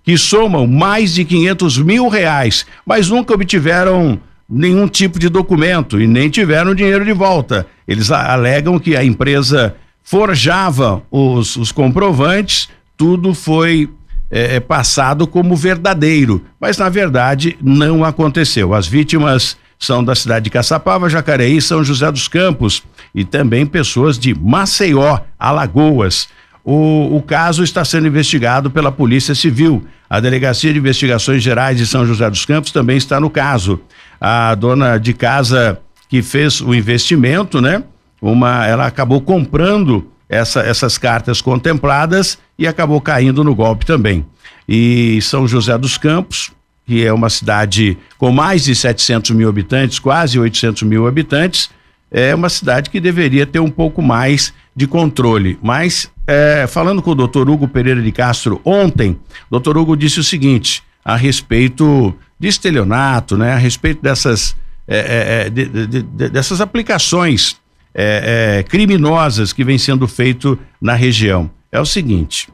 que 0.04 0.18
somam 0.18 0.66
mais 0.66 1.14
de 1.14 1.24
500 1.24 1.78
mil 1.78 2.08
reais, 2.08 2.66
mas 2.84 3.08
nunca 3.08 3.36
obtiveram 3.36 4.20
nenhum 4.50 4.88
tipo 4.88 5.20
de 5.20 5.30
documento 5.30 6.02
e 6.02 6.08
nem 6.08 6.28
tiveram 6.28 6.74
dinheiro 6.74 7.06
de 7.06 7.14
volta. 7.14 7.68
Eles 7.88 8.10
alegam 8.10 8.80
que 8.80 8.96
a 8.98 9.06
empresa 9.06 9.76
forjava 10.02 11.04
os, 11.12 11.56
os 11.56 11.72
comprovantes, 11.72 12.68
tudo 12.98 13.36
foi 13.36 13.88
é, 14.32 14.56
é 14.56 14.60
passado 14.60 15.28
como 15.28 15.56
verdadeiro, 15.56 16.44
mas 16.60 16.80
na 16.80 16.90
verdade 16.90 17.56
não 17.62 18.04
aconteceu. 18.04 18.74
As 18.74 18.88
vítimas 18.88 19.56
são 19.78 20.04
da 20.04 20.16
cidade 20.16 20.46
de 20.46 20.50
Caçapava, 20.50 21.10
Jacareí, 21.10 21.62
São 21.62 21.84
José 21.84 22.12
dos 22.12 22.28
Campos 22.28 22.82
e 23.14 23.24
também 23.24 23.68
pessoas 23.68 24.18
de 24.18 24.34
Maceió, 24.34 25.20
Alagoas. 25.38 26.28
O, 26.64 27.18
o, 27.18 27.22
caso 27.22 27.62
está 27.64 27.84
sendo 27.84 28.08
investigado 28.08 28.72
pela 28.72 28.92
Polícia 28.92 29.36
Civil. 29.36 29.86
A 30.10 30.20
Delegacia 30.20 30.72
de 30.72 30.80
Investigações 30.80 31.44
Gerais 31.44 31.78
de 31.78 31.86
São 31.86 32.06
José 32.06 32.30
dos 32.30 32.46
Campos 32.46 32.72
também 32.72 32.96
está 32.96 33.20
no 33.20 33.30
caso. 33.30 33.82
A 34.20 34.56
dona 34.56 34.98
de 34.98 35.14
casa 35.14 35.80
que 36.08 36.22
fez 36.22 36.62
o 36.62 36.74
investimento, 36.74 37.60
né? 37.60 37.84
Uma, 38.22 38.66
ela 38.66 38.88
acabou 38.88 39.20
comprando 39.20 40.10
essa, 40.30 40.62
essas 40.62 40.98
cartas 40.98 41.42
contempladas 41.42 42.38
e 42.58 42.66
acabou 42.66 43.02
caindo 43.02 43.44
no 43.44 43.54
golpe 43.54 43.86
também. 43.86 44.26
E 44.68 45.20
São 45.22 45.48
José 45.48 45.78
dos 45.78 45.98
Campos, 45.98 46.52
que 46.86 47.06
é 47.06 47.12
uma 47.12 47.30
cidade 47.30 47.98
com 48.18 48.32
mais 48.32 48.64
de 48.64 48.76
700 48.76 49.32
mil 49.32 49.50
habitantes, 49.50 50.00
quase 50.00 50.40
800 50.40 50.84
mil 50.84 51.08
habitantes, 51.08 51.70
é 52.14 52.36
uma 52.36 52.48
cidade 52.48 52.92
que 52.92 53.00
deveria 53.00 53.44
ter 53.44 53.60
um 53.60 53.72
pouco 53.72 54.00
mais 54.00 54.54
de 54.76 54.86
controle. 54.86 55.58
Mas, 55.64 56.12
é, 56.28 56.68
falando 56.68 57.02
com 57.02 57.10
o 57.10 57.16
doutor 57.16 57.50
Hugo 57.50 57.68
Pereira 57.68 58.02
de 58.02 58.12
Castro 58.12 58.62
ontem, 58.64 59.12
o 59.48 59.52
doutor 59.52 59.76
Hugo 59.76 59.98
disse 59.98 60.20
o 60.20 60.24
seguinte 60.24 60.84
a 61.04 61.16
respeito 61.16 62.16
de 62.40 62.48
estelionato, 62.48 63.36
né, 63.36 63.54
a 63.54 63.58
respeito 63.58 64.02
dessas, 64.02 64.56
é, 64.88 64.98
é, 64.98 65.48
é 65.48 65.50
de, 65.50 65.66
de, 65.66 65.88
de, 65.88 66.30
dessas 66.30 66.62
aplicações 66.62 67.58
é, 67.96 68.60
é, 68.60 68.64
criminosas 68.64 69.52
que 69.52 69.64
vem 69.64 69.80
sendo 69.80 70.08
feito 70.08 70.58
na 70.80 70.94
região. 70.94 71.50
É 71.72 71.82
o 71.82 71.86
seguinte. 71.86 72.48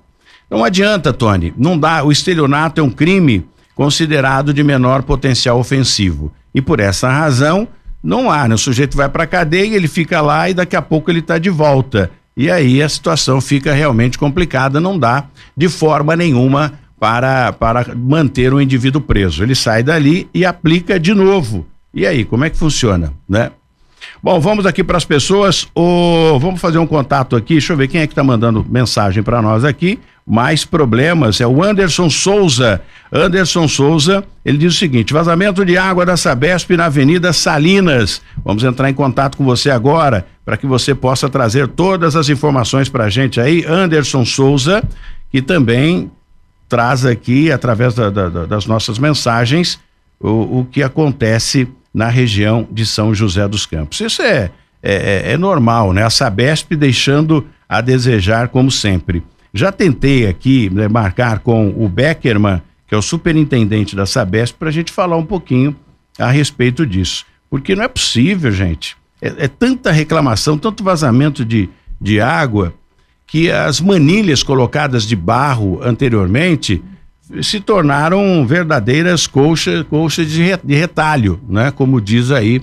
Não 0.50 0.64
adianta, 0.64 1.12
Tony, 1.12 1.54
não 1.58 1.78
dá. 1.78 2.04
O 2.04 2.12
estelionato 2.12 2.80
é 2.80 2.84
um 2.84 2.90
crime 2.90 3.46
considerado 3.76 4.54
de 4.54 4.64
menor 4.64 5.04
potencial 5.04 5.60
ofensivo. 5.60 6.34
E 6.56 6.62
por 6.62 6.80
essa 6.80 7.10
razão, 7.10 7.68
não 8.04 8.32
há, 8.32 8.48
né? 8.48 8.56
O 8.56 8.58
sujeito 8.58 8.96
vai 8.96 9.10
para 9.10 9.24
a 9.24 9.28
cadeia, 9.28 9.76
ele 9.76 9.88
fica 9.88 10.22
lá 10.22 10.50
e 10.50 10.54
daqui 10.54 10.76
a 10.76 10.82
pouco 10.82 11.12
ele 11.12 11.20
está 11.20 11.38
de 11.38 11.50
volta. 11.50 12.10
E 12.36 12.50
aí 12.50 12.82
a 12.82 12.88
situação 12.88 13.42
fica 13.42 13.74
realmente 13.74 14.18
complicada, 14.18 14.80
não 14.80 14.98
dá 14.98 15.26
de 15.56 15.68
forma 15.68 16.16
nenhuma 16.16 16.74
para, 17.00 17.52
para 17.54 17.94
manter 17.96 18.54
o 18.54 18.62
indivíduo 18.62 19.02
preso. 19.02 19.44
Ele 19.44 19.56
sai 19.56 19.84
dali 19.84 20.30
e 20.34 20.46
aplica 20.46 21.00
de 21.00 21.14
novo. 21.14 21.66
E 21.94 22.06
aí, 22.06 22.24
como 22.24 22.46
é 22.46 22.50
que 22.50 22.58
funciona, 22.58 23.14
né? 23.28 23.52
Bom, 24.22 24.40
vamos 24.40 24.66
aqui 24.66 24.84
para 24.84 24.98
as 24.98 25.06
pessoas. 25.06 25.68
O, 25.76 26.38
vamos 26.40 26.60
fazer 26.60 26.78
um 26.78 26.88
contato 26.88 27.36
aqui. 27.36 27.54
Deixa 27.56 27.74
eu 27.74 27.78
ver 27.78 27.88
quem 27.88 28.02
é 28.02 28.08
que 28.08 28.14
está 28.14 28.24
mandando 28.24 28.66
mensagem 28.70 29.24
para 29.24 29.42
nós 29.42 29.64
aqui. 29.64 30.00
Mais 30.30 30.64
problemas. 30.64 31.42
É 31.42 31.48
o 31.48 31.64
Anderson 31.64 32.08
Souza. 32.08 32.80
Anderson 33.12 33.68
Souza, 33.68 34.24
ele 34.46 34.60
diz 34.60 34.76
o 34.76 34.78
seguinte: 34.78 35.12
vazamento 35.12 35.66
de 35.66 35.76
água 35.76 36.06
da 36.06 36.16
Sabesp 36.16 36.78
na 36.78 36.86
Avenida 36.86 37.34
Salinas. 37.34 38.22
Vamos 38.46 38.64
entrar 38.64 38.92
em 38.92 38.94
contato 38.94 39.36
com 39.36 39.44
você 39.44 39.72
agora 39.72 40.28
para 40.46 40.56
que 40.56 40.68
você 40.68 40.94
possa 40.94 41.28
trazer 41.28 41.68
todas 41.68 42.16
as 42.16 42.30
informações 42.30 42.88
para 42.88 43.06
a 43.06 43.10
gente 43.10 43.42
aí. 43.42 43.66
Anderson 43.68 44.24
Souza, 44.24 44.84
que 45.32 45.42
também 45.42 46.12
traz 46.68 47.04
aqui, 47.04 47.52
através 47.52 47.96
da, 47.96 48.12
da, 48.12 48.46
das 48.46 48.68
nossas 48.68 49.00
mensagens, 49.00 49.80
o, 50.20 50.60
o 50.60 50.68
que 50.72 50.84
acontece 50.84 51.68
na 51.92 52.08
região 52.08 52.68
de 52.72 52.86
São 52.86 53.16
José 53.16 53.48
dos 53.48 53.66
Campos. 53.66 54.00
Isso 54.00 54.22
é, 54.22 54.52
é, 54.82 55.24
é, 55.30 55.32
é 55.34 55.38
normal, 55.38 55.92
né? 55.92 56.04
A 56.04 56.10
Sabesp 56.10 56.76
deixando 56.76 57.48
a 57.68 57.82
desejar 57.82 58.50
como 58.50 58.70
sempre. 58.70 59.24
Já 59.54 59.72
tentei 59.72 60.28
aqui 60.28 60.70
né, 60.70 60.88
marcar 60.88 61.40
com 61.40 61.70
o 61.70 61.88
Beckerman, 61.88 62.62
que 62.88 62.96
é 62.96 62.98
o 62.98 63.02
superintendente 63.02 63.96
da 63.96 64.06
Sabesp, 64.06 64.58
para 64.58 64.70
a 64.70 64.72
gente 64.72 64.92
falar 64.92 65.18
um 65.18 65.26
pouquinho 65.26 65.76
a 66.18 66.30
respeito 66.30 66.86
disso. 66.86 67.26
Porque 67.50 67.76
não 67.76 67.84
é 67.84 67.88
possível, 67.88 68.52
gente. 68.52 68.96
É, 69.22 69.46
é, 69.46 69.48
tanta 69.48 69.92
reclamação, 69.92 70.58
tanto 70.58 70.84
vazamento 70.84 71.44
de, 71.44 71.70
de 72.00 72.22
água, 72.22 72.74
que 73.28 73.52
as 73.52 73.80
manilhas 73.80 74.42
colocadas 74.42 75.04
de 75.04 75.16
barro 75.16 75.80
anteriormente 75.84 76.82
se 77.44 77.60
tornaram 77.60 78.46
verdadeiras 78.46 79.28
colchas, 79.28 79.84
colchas 79.84 80.30
de, 80.32 80.74
retalho, 80.74 81.40
né? 81.48 81.70
Como 81.70 82.02
diz 82.02 82.32
aí 82.32 82.62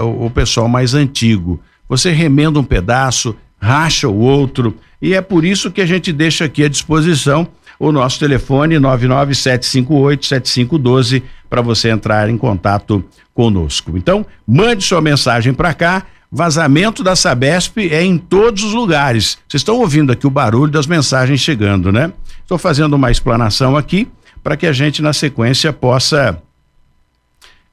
o 0.00 0.30
pessoal 0.30 0.68
mais 0.68 0.94
antigo. 0.94 1.60
Você 1.88 2.12
remenda 2.12 2.60
um 2.60 2.64
pedaço, 2.64 3.34
racha 3.60 4.08
o 4.08 4.18
outro, 4.18 4.76
e 5.00 5.14
é 5.14 5.20
por 5.20 5.44
isso 5.44 5.70
que 5.70 5.80
a 5.80 5.86
gente 5.86 6.12
deixa 6.12 6.44
aqui 6.44 6.64
à 6.64 6.68
disposição 6.68 7.46
o 7.78 7.92
nosso 7.92 8.18
telefone 8.18 8.74
997587512 8.76 11.22
para 11.48 11.62
você 11.62 11.90
entrar 11.90 12.28
em 12.28 12.36
contato 12.36 13.04
conosco. 13.32 13.96
Então, 13.96 14.26
mande 14.46 14.84
sua 14.84 15.00
mensagem 15.00 15.54
para 15.54 15.72
cá. 15.72 16.04
Vazamento 16.30 17.02
da 17.02 17.16
Sabesp 17.16 17.78
é 17.90 18.02
em 18.02 18.18
todos 18.18 18.62
os 18.64 18.74
lugares. 18.74 19.38
Vocês 19.48 19.60
estão 19.60 19.76
ouvindo 19.76 20.12
aqui 20.12 20.26
o 20.26 20.30
barulho 20.30 20.70
das 20.70 20.86
mensagens 20.86 21.40
chegando, 21.40 21.90
né? 21.90 22.12
Estou 22.42 22.58
fazendo 22.58 22.94
uma 22.94 23.10
explanação 23.10 23.76
aqui 23.76 24.08
para 24.42 24.56
que 24.56 24.66
a 24.66 24.72
gente, 24.72 25.00
na 25.00 25.12
sequência, 25.12 25.72
possa 25.72 26.42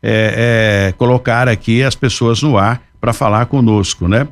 é, 0.01 0.87
é, 0.87 0.91
colocar 0.93 1.49
aqui 1.49 1.83
as 1.83 1.95
pessoas 1.95 2.41
no 2.41 2.57
ar 2.57 2.81
para 3.01 3.11
falar 3.11 3.47
conosco, 3.47 4.07
né? 4.07 4.27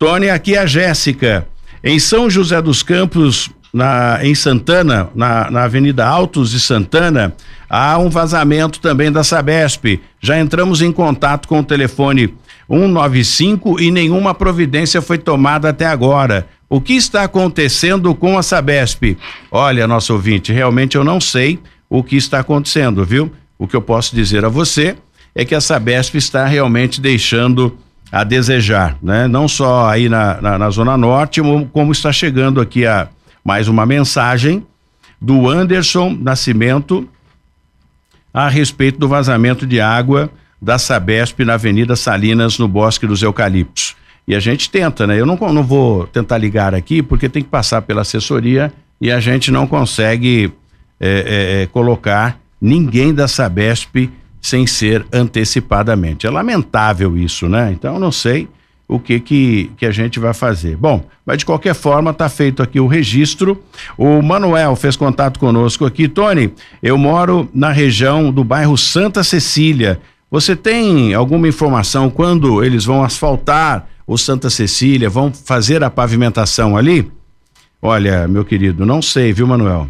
Tony, 0.00 0.30
aqui 0.30 0.54
é 0.54 0.60
a 0.60 0.64
Jéssica. 0.64 1.46
Em 1.84 1.98
São 1.98 2.30
José 2.30 2.62
dos 2.62 2.82
Campos, 2.82 3.50
na, 3.70 4.18
em 4.22 4.34
Santana, 4.34 5.10
na, 5.14 5.50
na 5.50 5.64
Avenida 5.64 6.06
Altos 6.06 6.52
de 6.52 6.58
Santana, 6.58 7.34
há 7.68 7.98
um 7.98 8.08
vazamento 8.08 8.80
também 8.80 9.12
da 9.12 9.22
Sabesp. 9.22 10.00
Já 10.18 10.40
entramos 10.40 10.80
em 10.80 10.90
contato 10.90 11.46
com 11.46 11.60
o 11.60 11.62
telefone 11.62 12.34
195 12.66 13.78
e 13.78 13.90
nenhuma 13.90 14.32
providência 14.32 15.02
foi 15.02 15.18
tomada 15.18 15.68
até 15.68 15.84
agora. 15.84 16.48
O 16.66 16.80
que 16.80 16.94
está 16.94 17.24
acontecendo 17.24 18.14
com 18.14 18.38
a 18.38 18.42
Sabesp? 18.42 19.18
Olha, 19.52 19.86
nosso 19.86 20.14
ouvinte, 20.14 20.50
realmente 20.50 20.96
eu 20.96 21.04
não 21.04 21.20
sei 21.20 21.58
o 21.90 22.02
que 22.02 22.16
está 22.16 22.38
acontecendo, 22.38 23.04
viu? 23.04 23.30
O 23.58 23.68
que 23.68 23.76
eu 23.76 23.82
posso 23.82 24.16
dizer 24.16 24.46
a 24.46 24.48
você 24.48 24.96
é 25.34 25.44
que 25.44 25.54
a 25.54 25.60
Sabesp 25.60 26.16
está 26.16 26.46
realmente 26.46 27.02
deixando 27.02 27.76
a 28.10 28.24
desejar, 28.24 28.96
né? 29.02 29.28
Não 29.28 29.46
só 29.46 29.88
aí 29.88 30.08
na, 30.08 30.40
na, 30.40 30.58
na 30.58 30.70
Zona 30.70 30.96
Norte, 30.96 31.40
como 31.72 31.92
está 31.92 32.12
chegando 32.12 32.60
aqui 32.60 32.86
a 32.86 33.08
mais 33.44 33.68
uma 33.68 33.86
mensagem 33.86 34.66
do 35.20 35.48
Anderson 35.48 36.16
Nascimento 36.20 37.08
a 38.32 38.48
respeito 38.48 38.98
do 38.98 39.08
vazamento 39.08 39.66
de 39.66 39.80
água 39.80 40.30
da 40.60 40.78
Sabesp 40.78 41.40
na 41.44 41.54
Avenida 41.54 41.96
Salinas, 41.96 42.58
no 42.58 42.68
Bosque 42.68 43.06
dos 43.06 43.22
Eucaliptos. 43.22 43.96
E 44.26 44.34
a 44.34 44.40
gente 44.40 44.70
tenta, 44.70 45.06
né? 45.06 45.18
Eu 45.18 45.26
não, 45.26 45.36
não 45.36 45.62
vou 45.62 46.06
tentar 46.06 46.38
ligar 46.38 46.74
aqui 46.74 47.02
porque 47.02 47.28
tem 47.28 47.42
que 47.42 47.48
passar 47.48 47.82
pela 47.82 48.02
assessoria 48.02 48.72
e 49.00 49.10
a 49.10 49.18
gente 49.18 49.50
não 49.50 49.66
consegue 49.66 50.52
é, 51.00 51.62
é, 51.62 51.66
colocar 51.66 52.38
ninguém 52.60 53.14
da 53.14 53.26
Sabesp 53.26 54.10
sem 54.40 54.66
ser 54.66 55.04
antecipadamente. 55.12 56.26
É 56.26 56.30
lamentável 56.30 57.16
isso, 57.16 57.48
né? 57.48 57.70
Então 57.72 57.98
não 57.98 58.10
sei 58.10 58.48
o 58.88 58.98
que 58.98 59.20
que, 59.20 59.70
que 59.76 59.86
a 59.86 59.92
gente 59.92 60.18
vai 60.18 60.34
fazer. 60.34 60.76
Bom, 60.76 61.04
mas 61.24 61.38
de 61.38 61.46
qualquer 61.46 61.74
forma 61.74 62.12
tá 62.12 62.28
feito 62.28 62.60
aqui 62.60 62.80
o 62.80 62.88
registro. 62.88 63.62
O 63.96 64.20
Manuel 64.20 64.74
fez 64.74 64.96
contato 64.96 65.38
conosco 65.38 65.86
aqui. 65.86 66.08
Tony, 66.08 66.52
eu 66.82 66.98
moro 66.98 67.48
na 67.54 67.70
região 67.70 68.32
do 68.32 68.42
bairro 68.42 68.76
Santa 68.76 69.22
Cecília. 69.22 70.00
Você 70.28 70.56
tem 70.56 71.14
alguma 71.14 71.46
informação 71.46 72.10
quando 72.10 72.64
eles 72.64 72.84
vão 72.84 73.04
asfaltar 73.04 73.88
o 74.06 74.18
Santa 74.18 74.50
Cecília, 74.50 75.08
vão 75.08 75.32
fazer 75.32 75.84
a 75.84 75.90
pavimentação 75.90 76.76
ali? 76.76 77.08
Olha, 77.80 78.26
meu 78.26 78.44
querido, 78.44 78.84
não 78.84 79.00
sei, 79.00 79.32
viu, 79.32 79.46
Manuel? 79.46 79.88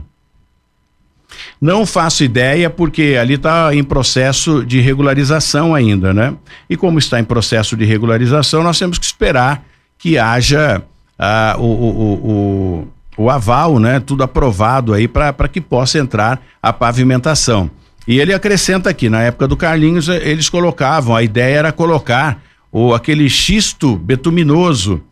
Não 1.60 1.84
faço 1.84 2.24
ideia 2.24 2.70
porque 2.70 3.16
ali 3.20 3.34
está 3.34 3.74
em 3.74 3.84
processo 3.84 4.64
de 4.64 4.80
regularização 4.80 5.74
ainda, 5.74 6.12
né? 6.12 6.34
E 6.68 6.76
como 6.76 6.98
está 6.98 7.20
em 7.20 7.24
processo 7.24 7.76
de 7.76 7.84
regularização, 7.84 8.62
nós 8.62 8.78
temos 8.78 8.98
que 8.98 9.04
esperar 9.04 9.64
que 9.98 10.18
haja 10.18 10.82
ah, 11.18 11.56
o, 11.58 11.64
o, 11.64 12.84
o, 13.16 13.24
o, 13.24 13.30
aval, 13.30 13.78
né? 13.78 14.00
Tudo 14.00 14.22
aprovado 14.22 14.94
aí 14.94 15.06
para 15.06 15.48
que 15.48 15.60
possa 15.60 15.98
entrar 15.98 16.40
a 16.62 16.72
pavimentação. 16.72 17.70
E 18.08 18.18
ele 18.18 18.32
acrescenta 18.32 18.90
aqui, 18.90 19.08
na 19.08 19.22
época 19.22 19.46
do 19.46 19.56
Carlinhos, 19.56 20.08
eles 20.08 20.48
colocavam, 20.48 21.14
a 21.14 21.22
ideia 21.22 21.58
era 21.58 21.72
colocar 21.72 22.42
ou 22.72 22.94
aquele 22.94 23.28
xisto 23.28 23.96
betuminoso, 23.96 25.02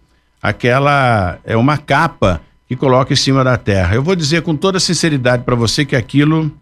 aquela 0.43 1.39
é 1.45 1.57
uma 1.57 1.77
capa 1.77 2.41
que 2.69 2.77
coloca 2.77 3.13
em 3.13 3.17
cima 3.17 3.43
da 3.43 3.57
terra. 3.57 3.95
Eu 3.95 4.03
vou 4.03 4.15
dizer 4.15 4.43
com 4.43 4.55
toda 4.55 4.79
sinceridade 4.79 5.43
para 5.43 5.57
você 5.57 5.85
que 5.85 5.97
aquilo 5.97 6.53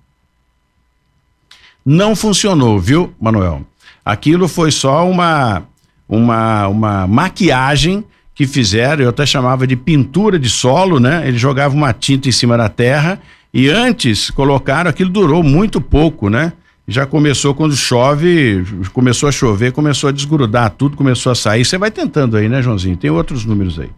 não 1.85 2.15
funcionou, 2.15 2.79
viu, 2.79 3.13
Manuel? 3.21 3.67
Aquilo 4.05 4.47
foi 4.47 4.71
só 4.71 5.09
uma 5.09 5.65
uma 6.09 6.69
uma 6.69 7.07
maquiagem 7.07 8.05
que 8.35 8.47
fizeram, 8.47 9.03
eu 9.03 9.11
até 9.11 9.27
chamava 9.27 9.67
de 9.67 9.75
pintura 9.75 10.39
de 10.39 10.49
solo, 10.49 11.01
né? 11.01 11.27
Ele 11.27 11.39
jogava 11.39 11.75
uma 11.75 11.93
tinta 11.93 12.29
em 12.29 12.33
cima 12.33 12.57
da 12.57 12.69
terra 12.69 13.21
e 13.53 13.69
antes 13.69 14.31
colocaram, 14.31 14.89
aquilo 14.89 15.11
durou 15.11 15.43
muito 15.43 15.81
pouco, 15.81 16.29
né? 16.29 16.53
já 16.89 17.05
começou 17.05 17.55
quando 17.55 17.75
chove, 17.75 18.65
começou 18.93 19.29
a 19.29 19.33
chover, 19.33 19.73
começou 19.73 20.09
a 20.09 20.13
desgrudar 20.13 20.71
tudo, 20.71 20.97
começou 20.97 21.33
a 21.33 21.35
sair. 21.35 21.65
Você 21.65 21.77
vai 21.77 21.91
tentando 21.91 22.37
aí, 22.37 22.49
né, 22.49 22.63
Joãozinho? 22.63 22.97
Tem 22.97 23.11
outros 23.11 23.45
números 23.45 23.81
aí. 23.81 23.91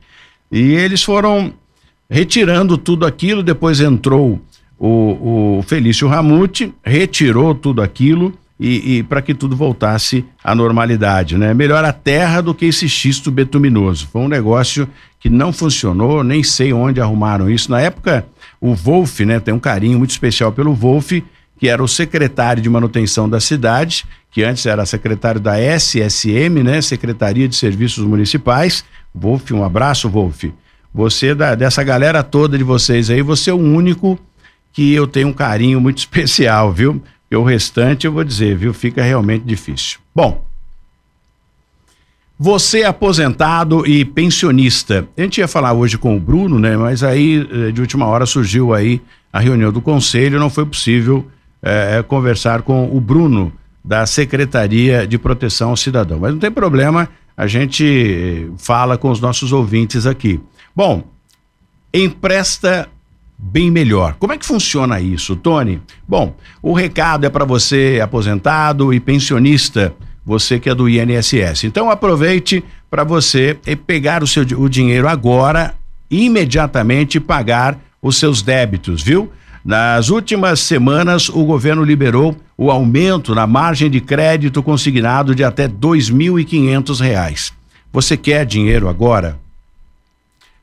E 0.50 0.72
eles 0.72 1.02
foram 1.02 1.52
retirando 2.10 2.78
tudo 2.78 3.06
aquilo, 3.06 3.42
depois 3.42 3.80
entrou 3.80 4.40
o, 4.78 5.58
o 5.58 5.62
Felício 5.62 6.08
Ramute, 6.08 6.72
retirou 6.82 7.54
tudo 7.54 7.82
aquilo 7.82 8.32
e, 8.58 8.98
e 8.98 9.02
para 9.02 9.22
que 9.22 9.34
tudo 9.34 9.54
voltasse 9.56 10.24
à 10.42 10.54
normalidade, 10.54 11.36
né? 11.36 11.52
Melhor 11.52 11.84
a 11.84 11.92
terra 11.92 12.40
do 12.40 12.54
que 12.54 12.66
esse 12.66 12.88
xisto 12.88 13.30
betuminoso. 13.30 14.08
Foi 14.10 14.22
um 14.22 14.28
negócio 14.28 14.88
que 15.20 15.28
não 15.28 15.52
funcionou, 15.52 16.24
nem 16.24 16.42
sei 16.42 16.72
onde 16.72 17.00
arrumaram 17.00 17.50
isso. 17.50 17.70
Na 17.70 17.80
época, 17.80 18.26
o 18.60 18.74
Wolf, 18.74 19.20
né, 19.20 19.38
tem 19.38 19.52
um 19.52 19.58
carinho 19.58 19.98
muito 19.98 20.10
especial 20.10 20.52
pelo 20.52 20.74
Wolf, 20.74 21.12
que 21.58 21.68
era 21.68 21.82
o 21.82 21.88
secretário 21.88 22.62
de 22.62 22.70
manutenção 22.70 23.28
da 23.28 23.40
cidade, 23.40 24.04
que 24.30 24.44
antes 24.44 24.64
era 24.64 24.86
secretário 24.86 25.40
da 25.40 25.58
SSM, 25.58 26.62
né, 26.62 26.80
Secretaria 26.80 27.48
de 27.48 27.56
Serviços 27.56 28.04
Municipais. 28.04 28.84
Wolf, 29.14 29.50
um 29.50 29.64
abraço, 29.64 30.08
Wolf. 30.08 30.44
Você 30.92 31.34
da, 31.34 31.54
dessa 31.54 31.82
galera 31.82 32.22
toda 32.22 32.56
de 32.56 32.64
vocês 32.64 33.10
aí, 33.10 33.22
você 33.22 33.50
é 33.50 33.54
o 33.54 33.58
único 33.58 34.18
que 34.72 34.92
eu 34.92 35.06
tenho 35.06 35.28
um 35.28 35.32
carinho 35.32 35.80
muito 35.80 35.98
especial, 35.98 36.72
viu? 36.72 37.02
E 37.30 37.36
o 37.36 37.42
restante 37.42 38.06
eu 38.06 38.12
vou 38.12 38.24
dizer, 38.24 38.56
viu? 38.56 38.72
Fica 38.72 39.02
realmente 39.02 39.44
difícil. 39.44 39.98
Bom, 40.14 40.44
você 42.38 42.84
aposentado 42.84 43.86
e 43.86 44.04
pensionista. 44.04 45.06
A 45.16 45.22
gente 45.22 45.38
ia 45.38 45.48
falar 45.48 45.72
hoje 45.72 45.98
com 45.98 46.16
o 46.16 46.20
Bruno, 46.20 46.58
né? 46.58 46.76
Mas 46.76 47.02
aí, 47.02 47.46
eh, 47.50 47.72
de 47.72 47.80
última 47.80 48.06
hora, 48.06 48.24
surgiu 48.24 48.72
aí 48.72 49.00
a 49.32 49.40
reunião 49.40 49.72
do 49.72 49.80
conselho, 49.80 50.38
não 50.38 50.48
foi 50.48 50.64
possível 50.64 51.26
é, 51.62 52.02
conversar 52.02 52.62
com 52.62 52.96
o 52.96 53.00
Bruno, 53.00 53.52
da 53.84 54.04
Secretaria 54.04 55.06
de 55.06 55.16
Proteção 55.16 55.70
ao 55.70 55.76
Cidadão. 55.76 56.18
Mas 56.20 56.32
não 56.32 56.38
tem 56.38 56.50
problema, 56.50 57.08
a 57.36 57.46
gente 57.46 58.50
fala 58.58 58.98
com 58.98 59.10
os 59.10 59.20
nossos 59.20 59.52
ouvintes 59.52 60.06
aqui. 60.06 60.40
Bom, 60.78 61.02
empresta 61.92 62.88
bem 63.36 63.68
melhor. 63.68 64.14
Como 64.16 64.32
é 64.32 64.38
que 64.38 64.46
funciona 64.46 65.00
isso, 65.00 65.34
Tony? 65.34 65.82
Bom, 66.06 66.36
o 66.62 66.72
recado 66.72 67.26
é 67.26 67.28
para 67.28 67.44
você 67.44 67.98
aposentado 68.00 68.94
e 68.94 69.00
pensionista, 69.00 69.92
você 70.24 70.60
que 70.60 70.70
é 70.70 70.74
do 70.76 70.88
INSS. 70.88 71.64
Então 71.64 71.90
aproveite 71.90 72.62
para 72.88 73.02
você 73.02 73.58
pegar 73.88 74.22
o 74.22 74.26
seu 74.28 74.44
o 74.56 74.68
dinheiro 74.68 75.08
agora, 75.08 75.74
imediatamente 76.08 77.18
pagar 77.18 77.76
os 78.00 78.16
seus 78.16 78.40
débitos, 78.40 79.02
viu? 79.02 79.32
Nas 79.64 80.10
últimas 80.10 80.60
semanas, 80.60 81.28
o 81.28 81.44
governo 81.44 81.82
liberou 81.82 82.36
o 82.56 82.70
aumento 82.70 83.34
na 83.34 83.48
margem 83.48 83.90
de 83.90 84.00
crédito 84.00 84.62
consignado 84.62 85.34
de 85.34 85.42
até 85.42 85.64
R$ 85.64 85.72
2.500. 85.72 87.52
Você 87.92 88.16
quer 88.16 88.46
dinheiro 88.46 88.88
agora? 88.88 89.40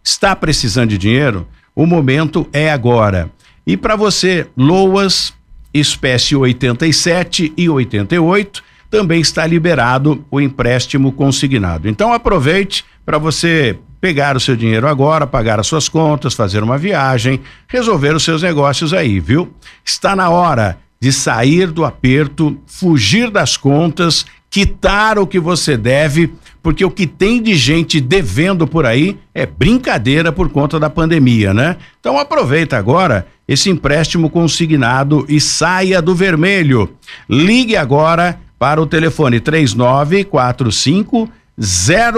Está 0.06 0.36
precisando 0.36 0.92
de 0.92 1.00
dinheiro? 1.00 1.48
O 1.76 1.88
momento 1.88 2.48
é 2.54 2.72
agora. 2.72 3.32
E 3.66 3.76
para 3.76 3.96
você, 3.96 4.46
Loas, 4.56 5.34
espécie 5.74 6.36
87 6.36 7.52
e 7.58 7.68
88, 7.68 8.64
também 8.92 9.20
está 9.20 9.48
liberado 9.48 10.24
o 10.30 10.40
empréstimo 10.40 11.12
consignado. 11.12 11.90
Então 11.90 12.14
aproveite 12.14 12.86
para 13.04 13.18
você 13.18 13.80
pegar 14.00 14.38
o 14.38 14.40
seu 14.40 14.56
dinheiro 14.56 14.88
agora, 14.88 15.26
pagar 15.26 15.60
as 15.60 15.66
suas 15.66 15.90
contas, 15.90 16.36
fazer 16.36 16.62
uma 16.62 16.78
viagem, 16.78 17.42
resolver 17.68 18.16
os 18.16 18.24
seus 18.24 18.44
negócios 18.44 18.94
aí, 18.94 19.20
viu? 19.20 19.52
Está 19.84 20.16
na 20.16 20.30
hora 20.30 20.78
de 21.00 21.12
sair 21.12 21.72
do 21.72 21.84
aperto, 21.84 22.60
fugir 22.68 23.32
das 23.32 23.58
contas, 23.58 24.24
quitar 24.52 25.18
o 25.18 25.26
que 25.26 25.40
você 25.40 25.76
deve, 25.76 26.32
porque 26.66 26.84
o 26.84 26.90
que 26.90 27.06
tem 27.06 27.40
de 27.44 27.54
gente 27.54 28.02
devendo 28.02 28.66
por 28.66 28.88
aí 28.88 29.20
é 29.36 29.46
brincadeira 29.46 30.32
por 30.32 30.50
conta 30.50 30.80
da 30.80 30.90
pandemia, 30.90 31.54
né? 31.54 31.78
Então 32.00 32.18
aproveita 32.18 32.76
agora 32.76 33.28
esse 33.48 33.70
empréstimo 33.70 34.32
consignado 34.32 35.28
e 35.30 35.40
saia 35.40 36.02
do 36.02 36.16
vermelho. 36.16 36.90
Ligue 37.30 37.78
agora 37.78 38.40
para 38.58 38.82
o 38.82 38.88
telefone 38.88 39.40
3945 39.40 41.30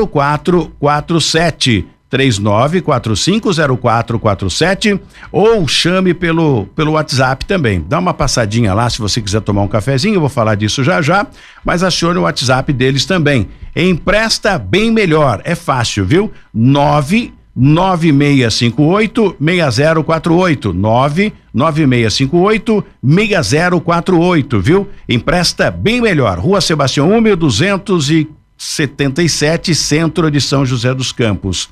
0447 0.09 1.85
39450447 2.11 4.99
ou 5.31 5.67
chame 5.67 6.13
pelo, 6.13 6.67
pelo 6.67 6.91
WhatsApp 6.93 7.45
também. 7.45 7.83
Dá 7.87 7.99
uma 7.99 8.13
passadinha 8.13 8.73
lá 8.73 8.89
se 8.89 8.99
você 8.99 9.21
quiser 9.21 9.41
tomar 9.41 9.63
um 9.63 9.67
cafezinho, 9.67 10.15
eu 10.15 10.21
vou 10.21 10.29
falar 10.29 10.55
disso 10.55 10.81
já 10.83 11.01
já, 11.01 11.27
mas 11.65 11.83
acione 11.83 12.19
o 12.19 12.23
WhatsApp 12.23 12.71
deles 12.71 13.05
também. 13.05 13.49
Empresta 13.75 14.57
bem 14.57 14.89
melhor, 14.91 15.41
é 15.43 15.55
fácil, 15.55 16.05
viu? 16.05 16.31
9 16.53 17.33
9658 17.57 19.35
6048 19.39 20.73
99658 20.73 22.85
6048, 23.03 24.59
viu? 24.59 24.87
Empresta 25.09 25.71
bem 25.71 25.99
melhor. 25.99 26.37
Rua 26.37 26.61
Sebastião 26.61 27.11
Húmero 27.11 27.35
277, 27.35 29.73
Centro 29.73 30.29
de 30.29 30.39
São 30.39 30.63
José 30.63 30.93
dos 30.93 31.11
Campos. 31.11 31.67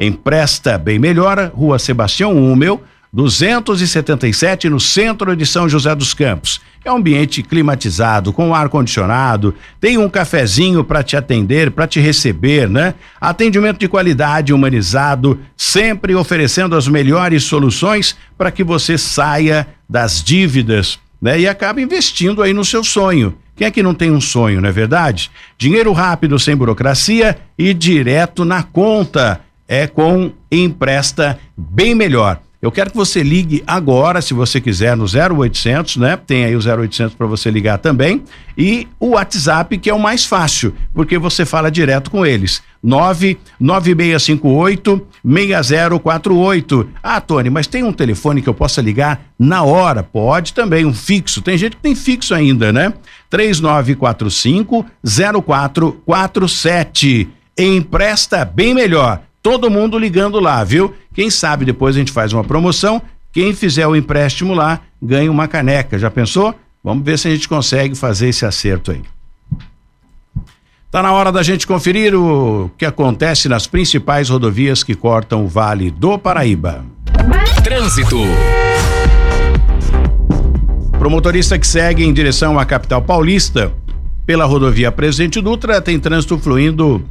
Empresta 0.00 0.78
bem 0.78 0.98
melhor, 0.98 1.52
Rua 1.54 1.78
Sebastião 1.78 2.34
Húmel, 2.34 2.82
277 3.12 4.70
no 4.70 4.80
centro 4.80 5.36
de 5.36 5.44
São 5.44 5.68
José 5.68 5.94
dos 5.94 6.14
Campos. 6.14 6.58
É 6.82 6.90
um 6.90 6.96
ambiente 6.96 7.42
climatizado, 7.42 8.32
com 8.32 8.54
ar 8.54 8.70
condicionado, 8.70 9.54
tem 9.78 9.98
um 9.98 10.08
cafezinho 10.08 10.82
para 10.82 11.02
te 11.02 11.18
atender, 11.18 11.70
para 11.70 11.86
te 11.86 12.00
receber, 12.00 12.66
né? 12.66 12.94
Atendimento 13.20 13.78
de 13.78 13.88
qualidade, 13.88 14.54
humanizado, 14.54 15.38
sempre 15.54 16.14
oferecendo 16.14 16.74
as 16.74 16.88
melhores 16.88 17.42
soluções 17.44 18.16
para 18.38 18.50
que 18.50 18.64
você 18.64 18.96
saia 18.96 19.66
das 19.86 20.24
dívidas, 20.24 20.98
né? 21.20 21.38
E 21.38 21.46
acabe 21.46 21.82
investindo 21.82 22.42
aí 22.42 22.54
no 22.54 22.64
seu 22.64 22.82
sonho. 22.82 23.34
Quem 23.54 23.66
é 23.66 23.70
que 23.70 23.82
não 23.82 23.92
tem 23.92 24.10
um 24.10 24.22
sonho, 24.22 24.62
não 24.62 24.70
é 24.70 24.72
verdade? 24.72 25.30
Dinheiro 25.58 25.92
rápido, 25.92 26.38
sem 26.38 26.56
burocracia 26.56 27.36
e 27.58 27.74
direto 27.74 28.42
na 28.46 28.62
conta 28.62 29.38
é 29.70 29.86
com 29.86 30.32
empresta 30.50 31.38
bem 31.56 31.94
melhor. 31.94 32.40
Eu 32.60 32.72
quero 32.72 32.90
que 32.90 32.96
você 32.96 33.22
ligue 33.22 33.62
agora, 33.66 34.20
se 34.20 34.34
você 34.34 34.60
quiser, 34.60 34.94
no 34.96 35.04
0800, 35.04 35.96
né? 35.96 36.14
Tem 36.16 36.44
aí 36.44 36.54
o 36.54 36.58
0800 36.58 37.14
para 37.14 37.26
você 37.26 37.50
ligar 37.50 37.78
também. 37.78 38.22
E 38.58 38.86
o 38.98 39.10
WhatsApp, 39.10 39.78
que 39.78 39.88
é 39.88 39.94
o 39.94 39.98
mais 39.98 40.26
fácil, 40.26 40.74
porque 40.92 41.16
você 41.16 41.46
fala 41.46 41.70
direto 41.70 42.10
com 42.10 42.26
eles. 42.26 42.60
99658 42.82 45.06
6048. 45.24 46.90
Ah, 47.02 47.18
Tony, 47.20 47.48
mas 47.48 47.66
tem 47.66 47.82
um 47.84 47.92
telefone 47.92 48.42
que 48.42 48.48
eu 48.48 48.54
possa 48.54 48.82
ligar 48.82 49.22
na 49.38 49.62
hora? 49.62 50.02
Pode 50.02 50.52
também, 50.52 50.84
um 50.84 50.92
fixo. 50.92 51.40
Tem 51.40 51.56
gente 51.56 51.76
que 51.76 51.82
tem 51.82 51.94
fixo 51.94 52.34
ainda, 52.34 52.72
né? 52.72 52.92
3945 53.30 54.84
0447. 55.46 57.28
Empresta 57.56 58.44
bem 58.44 58.74
melhor 58.74 59.22
todo 59.42 59.70
mundo 59.70 59.98
ligando 59.98 60.38
lá, 60.40 60.62
viu? 60.64 60.94
Quem 61.14 61.30
sabe 61.30 61.64
depois 61.64 61.96
a 61.96 61.98
gente 61.98 62.12
faz 62.12 62.32
uma 62.32 62.44
promoção. 62.44 63.02
Quem 63.32 63.54
fizer 63.54 63.86
o 63.86 63.96
empréstimo 63.96 64.54
lá 64.54 64.80
ganha 65.00 65.30
uma 65.30 65.48
caneca. 65.48 65.98
Já 65.98 66.10
pensou? 66.10 66.54
Vamos 66.82 67.04
ver 67.04 67.18
se 67.18 67.28
a 67.28 67.30
gente 67.30 67.48
consegue 67.48 67.94
fazer 67.94 68.28
esse 68.28 68.44
acerto 68.44 68.90
aí. 68.90 69.02
Tá 70.90 71.02
na 71.02 71.12
hora 71.12 71.30
da 71.30 71.42
gente 71.42 71.66
conferir 71.66 72.16
o 72.16 72.68
que 72.76 72.84
acontece 72.84 73.48
nas 73.48 73.66
principais 73.66 74.28
rodovias 74.28 74.82
que 74.82 74.94
cortam 74.94 75.44
o 75.44 75.48
Vale 75.48 75.90
do 75.90 76.18
Paraíba. 76.18 76.84
Trânsito. 77.62 78.18
Promotorista 80.98 81.58
que 81.58 81.66
segue 81.66 82.04
em 82.04 82.12
direção 82.12 82.58
à 82.58 82.64
capital 82.64 83.00
paulista 83.02 83.72
pela 84.26 84.44
rodovia 84.44 84.90
Presidente 84.90 85.40
Dutra 85.40 85.80
tem 85.80 85.98
trânsito 85.98 86.36
fluindo 86.38 87.04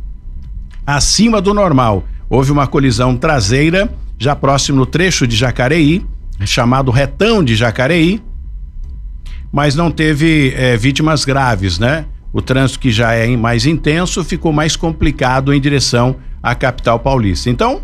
acima 0.85 1.41
do 1.41 1.53
normal 1.53 2.03
houve 2.29 2.51
uma 2.51 2.67
colisão 2.67 3.15
traseira 3.15 3.91
já 4.17 4.35
próximo 4.35 4.79
no 4.79 4.85
trecho 4.85 5.25
de 5.25 5.35
Jacareí, 5.35 6.05
chamado 6.45 6.91
retão 6.91 7.43
de 7.43 7.55
Jacareí, 7.55 8.21
mas 9.51 9.75
não 9.75 9.89
teve 9.89 10.53
é, 10.55 10.77
vítimas 10.77 11.25
graves, 11.25 11.79
né? 11.79 12.05
O 12.31 12.41
trânsito 12.41 12.79
que 12.79 12.91
já 12.91 13.13
é 13.13 13.27
mais 13.35 13.65
intenso 13.65 14.23
ficou 14.23 14.53
mais 14.53 14.75
complicado 14.75 15.53
em 15.53 15.59
direção 15.59 16.17
à 16.43 16.53
capital 16.53 16.99
paulista. 16.99 17.49
Então, 17.49 17.81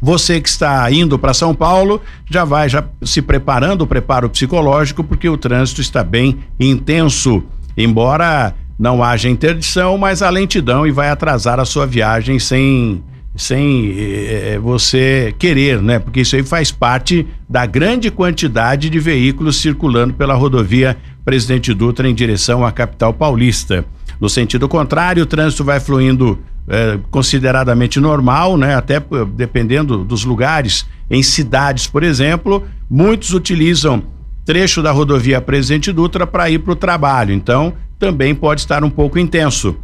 você 0.00 0.40
que 0.40 0.48
está 0.48 0.90
indo 0.90 1.18
para 1.18 1.32
São 1.32 1.54
Paulo 1.54 2.02
já 2.28 2.44
vai 2.44 2.68
já 2.68 2.84
se 3.02 3.22
preparando, 3.22 3.82
o 3.82 3.86
preparo 3.86 4.28
psicológico, 4.28 5.04
porque 5.04 5.28
o 5.28 5.38
trânsito 5.38 5.80
está 5.80 6.02
bem 6.02 6.40
intenso. 6.58 7.44
Embora 7.76 8.54
não 8.78 9.02
haja 9.02 9.28
interdição, 9.28 9.96
mas 9.96 10.20
a 10.20 10.28
lentidão 10.30 10.86
e 10.86 10.90
vai 10.90 11.08
atrasar 11.08 11.60
a 11.60 11.64
sua 11.64 11.86
viagem 11.86 12.38
sem 12.38 13.02
sem 13.36 13.94
eh, 13.96 14.58
você 14.62 15.34
querer, 15.38 15.82
né? 15.82 15.98
Porque 15.98 16.20
isso 16.20 16.36
aí 16.36 16.42
faz 16.42 16.70
parte 16.70 17.26
da 17.48 17.66
grande 17.66 18.10
quantidade 18.10 18.88
de 18.88 18.98
veículos 19.00 19.60
circulando 19.60 20.14
pela 20.14 20.34
rodovia 20.34 20.96
Presidente 21.24 21.74
Dutra 21.74 22.08
em 22.08 22.14
direção 22.14 22.64
à 22.64 22.70
capital 22.70 23.12
paulista. 23.12 23.84
No 24.20 24.28
sentido 24.28 24.68
contrário, 24.68 25.22
o 25.22 25.26
trânsito 25.26 25.64
vai 25.64 25.80
fluindo 25.80 26.38
é, 26.68 26.98
consideradamente 27.10 27.98
normal, 27.98 28.56
né? 28.56 28.76
Até 28.76 29.02
dependendo 29.34 30.04
dos 30.04 30.24
lugares. 30.24 30.86
Em 31.10 31.22
cidades, 31.22 31.86
por 31.86 32.02
exemplo, 32.02 32.64
muitos 32.88 33.34
utilizam 33.34 34.02
trecho 34.44 34.82
da 34.82 34.92
rodovia 34.92 35.40
Presidente 35.40 35.92
Dutra 35.92 36.26
para 36.26 36.48
ir 36.50 36.60
para 36.60 36.72
o 36.72 36.76
trabalho. 36.76 37.34
Então, 37.34 37.74
também 37.98 38.34
pode 38.34 38.60
estar 38.60 38.84
um 38.84 38.90
pouco 38.90 39.18
intenso, 39.18 39.76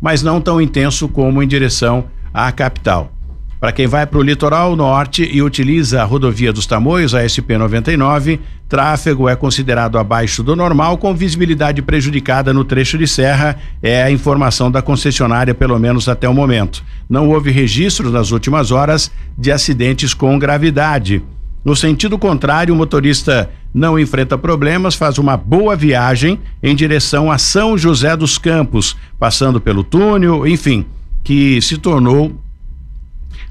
mas 0.00 0.22
não 0.22 0.40
tão 0.40 0.60
intenso 0.60 1.08
como 1.08 1.42
em 1.42 1.48
direção 1.48 2.04
à 2.36 2.52
capital. 2.52 3.10
Para 3.58 3.72
quem 3.72 3.86
vai 3.86 4.06
para 4.06 4.18
o 4.18 4.22
litoral 4.22 4.76
norte 4.76 5.26
e 5.32 5.40
utiliza 5.40 6.02
a 6.02 6.04
rodovia 6.04 6.52
dos 6.52 6.66
Tamoios, 6.66 7.14
a 7.14 7.24
SP-99, 7.24 8.38
tráfego 8.68 9.26
é 9.26 9.34
considerado 9.34 9.96
abaixo 9.96 10.42
do 10.42 10.54
normal, 10.54 10.98
com 10.98 11.14
visibilidade 11.14 11.80
prejudicada 11.80 12.52
no 12.52 12.62
trecho 12.62 12.98
de 12.98 13.06
serra, 13.06 13.56
é 13.82 14.02
a 14.02 14.10
informação 14.10 14.70
da 14.70 14.82
concessionária, 14.82 15.54
pelo 15.54 15.78
menos 15.78 16.10
até 16.10 16.28
o 16.28 16.34
momento. 16.34 16.84
Não 17.08 17.30
houve 17.30 17.50
registros 17.50 18.12
nas 18.12 18.30
últimas 18.30 18.70
horas 18.70 19.10
de 19.38 19.50
acidentes 19.50 20.12
com 20.12 20.38
gravidade. 20.38 21.22
No 21.64 21.74
sentido 21.74 22.18
contrário, 22.18 22.74
o 22.74 22.76
motorista 22.76 23.48
não 23.72 23.98
enfrenta 23.98 24.36
problemas, 24.36 24.94
faz 24.94 25.16
uma 25.16 25.38
boa 25.38 25.74
viagem 25.74 26.38
em 26.62 26.76
direção 26.76 27.32
a 27.32 27.38
São 27.38 27.78
José 27.78 28.14
dos 28.14 28.36
Campos, 28.36 28.94
passando 29.18 29.58
pelo 29.58 29.82
túnel, 29.82 30.46
enfim, 30.46 30.84
que 31.26 31.60
se 31.60 31.76
tornou 31.76 32.40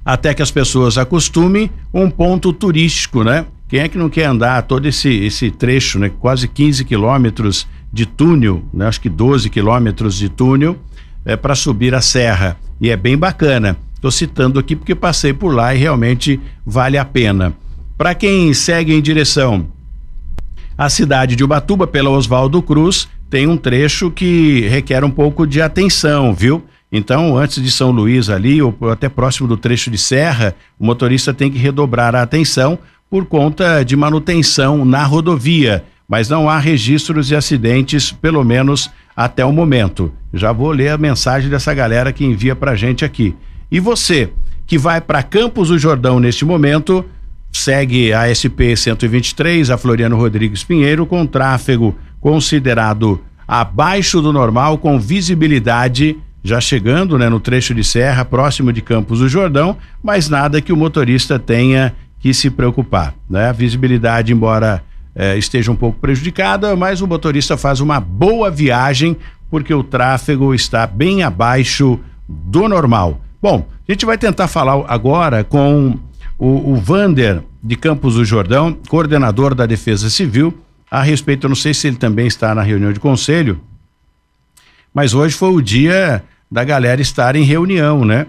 até 0.06 0.34
que 0.34 0.42
as 0.42 0.50
pessoas 0.50 0.98
acostumem 0.98 1.70
um 1.94 2.10
ponto 2.10 2.54
turístico, 2.54 3.22
né? 3.22 3.46
Quem 3.68 3.82
é 3.82 3.90
que 3.90 3.98
não 3.98 4.10
quer 4.10 4.28
andar 4.28 4.62
todo 4.62 4.86
esse 4.86 5.10
esse 5.10 5.52
trecho, 5.52 6.00
né? 6.00 6.10
Quase 6.10 6.48
15 6.48 6.86
quilômetros 6.86 7.68
de 7.92 8.06
túnel, 8.06 8.64
né? 8.74 8.88
Acho 8.88 9.02
que 9.02 9.10
12 9.10 9.50
quilômetros 9.50 10.16
de 10.16 10.30
túnel 10.30 10.80
é 11.26 11.36
para 11.36 11.54
subir 11.54 11.94
a 11.94 12.00
serra 12.00 12.58
e 12.80 12.90
é 12.90 12.96
bem 12.96 13.18
bacana. 13.18 13.76
Estou 13.94 14.10
citando 14.10 14.58
aqui 14.58 14.74
porque 14.74 14.96
passei 14.96 15.34
por 15.34 15.54
lá 15.54 15.76
e 15.76 15.78
realmente 15.78 16.40
vale 16.66 16.98
a 16.98 17.04
pena. 17.04 17.54
Para 17.98 18.16
quem 18.16 18.54
segue 18.54 18.94
em 18.94 19.02
direção 19.02 19.68
à 20.78 20.90
cidade 20.90 21.36
de 21.36 21.44
Ubatuba 21.44 21.86
pela 21.86 22.10
Oswaldo 22.10 22.62
Cruz, 22.62 23.10
tem 23.30 23.48
um 23.48 23.58
trecho 23.58 24.10
que 24.10 24.62
requer 24.70 25.04
um 25.04 25.12
pouco 25.12 25.46
de 25.46 25.62
atenção, 25.62 26.34
viu? 26.34 26.64
Então, 26.98 27.38
antes 27.38 27.62
de 27.62 27.70
São 27.70 27.92
Luís 27.92 28.30
ali, 28.30 28.62
ou 28.62 28.74
até 28.90 29.10
próximo 29.10 29.50
do 29.50 29.58
trecho 29.58 29.92
de 29.92 29.98
serra, 29.98 30.56
o 30.80 30.86
motorista 30.86 31.34
tem 31.34 31.52
que 31.52 31.58
redobrar 31.58 32.16
a 32.16 32.22
atenção 32.22 32.80
por 33.10 33.26
conta 33.26 33.84
de 33.84 33.98
manutenção 33.98 34.86
na 34.86 35.04
rodovia, 35.04 35.84
mas 36.08 36.30
não 36.30 36.50
há 36.50 36.58
registros 36.58 37.28
de 37.28 37.36
acidentes, 37.36 38.14
pelo 38.14 38.46
menos 38.46 38.90
até 39.14 39.44
o 39.44 39.52
momento. 39.52 40.10
Já 40.34 40.54
vou 40.54 40.72
ler 40.72 40.88
a 40.88 40.98
mensagem 40.98 41.50
dessa 41.50 41.74
galera 41.74 42.14
que 42.14 42.24
envia 42.24 42.56
pra 42.56 42.76
gente 42.76 43.04
aqui. 43.04 43.36
E 43.70 43.78
você, 43.78 44.30
que 44.66 44.78
vai 44.78 45.02
para 45.02 45.22
Campos 45.22 45.68
do 45.68 45.78
Jordão 45.78 46.18
neste 46.18 46.46
momento, 46.46 47.04
segue 47.52 48.14
a 48.14 48.32
SP 48.32 48.72
123, 48.74 49.70
a 49.70 49.78
Floriano 49.78 50.16
Rodrigues 50.16 50.64
Pinheiro, 50.64 51.06
com 51.06 51.26
tráfego 51.26 51.94
considerado 52.22 53.20
abaixo 53.46 54.22
do 54.22 54.32
normal, 54.32 54.78
com 54.78 54.98
visibilidade 54.98 56.16
já 56.46 56.62
chegando 56.62 57.18
né, 57.18 57.28
no 57.28 57.40
trecho 57.40 57.74
de 57.74 57.84
serra, 57.84 58.24
próximo 58.24 58.72
de 58.72 58.80
Campos 58.80 59.18
do 59.18 59.28
Jordão, 59.28 59.76
mas 60.04 60.30
nada 60.30 60.62
que 60.62 60.72
o 60.72 60.78
motorista 60.78 61.40
tenha 61.40 61.92
que 62.20 62.36
se 62.36 62.52
preocupar. 62.52 63.16
Né? 63.28 63.50
A 63.50 63.52
visibilidade, 63.52 64.32
embora 64.32 64.84
eh, 65.16 65.36
esteja 65.40 65.72
um 65.72 65.76
pouco 65.76 66.00
prejudicada, 66.00 66.76
mas 66.76 67.02
o 67.02 67.08
motorista 67.08 67.58
faz 67.58 67.80
uma 67.80 68.00
boa 68.00 68.52
viagem 68.52 69.18
porque 69.50 69.74
o 69.74 69.84
tráfego 69.84 70.54
está 70.54 70.86
bem 70.86 71.24
abaixo 71.24 72.00
do 72.30 72.70
normal. 72.70 73.20
Bom, 73.42 73.68
a 73.88 73.92
gente 73.92 74.06
vai 74.06 74.16
tentar 74.16 74.48
falar 74.48 74.86
agora 74.88 75.44
com 75.44 75.98
o, 76.38 76.74
o 76.74 76.76
Vander 76.76 77.42
de 77.64 77.76
Campos 77.76 78.14
do 78.14 78.24
Jordão, 78.24 78.78
coordenador 78.88 79.56
da 79.56 79.66
Defesa 79.66 80.12
Civil, 80.12 80.56
a 80.92 81.02
respeito, 81.02 81.46
eu 81.46 81.50
não 81.50 81.56
sei 81.56 81.74
se 81.74 81.88
ele 81.88 81.98
também 81.98 82.28
está 82.28 82.54
na 82.54 82.62
reunião 82.62 82.94
de 82.94 83.00
conselho, 83.00 83.60
mas 84.94 85.16
hoje 85.16 85.34
foi 85.34 85.50
o 85.50 85.60
dia 85.60 86.24
da 86.50 86.64
galera 86.64 87.02
estar 87.02 87.36
em 87.36 87.44
reunião, 87.44 88.06
né? 88.06 88.28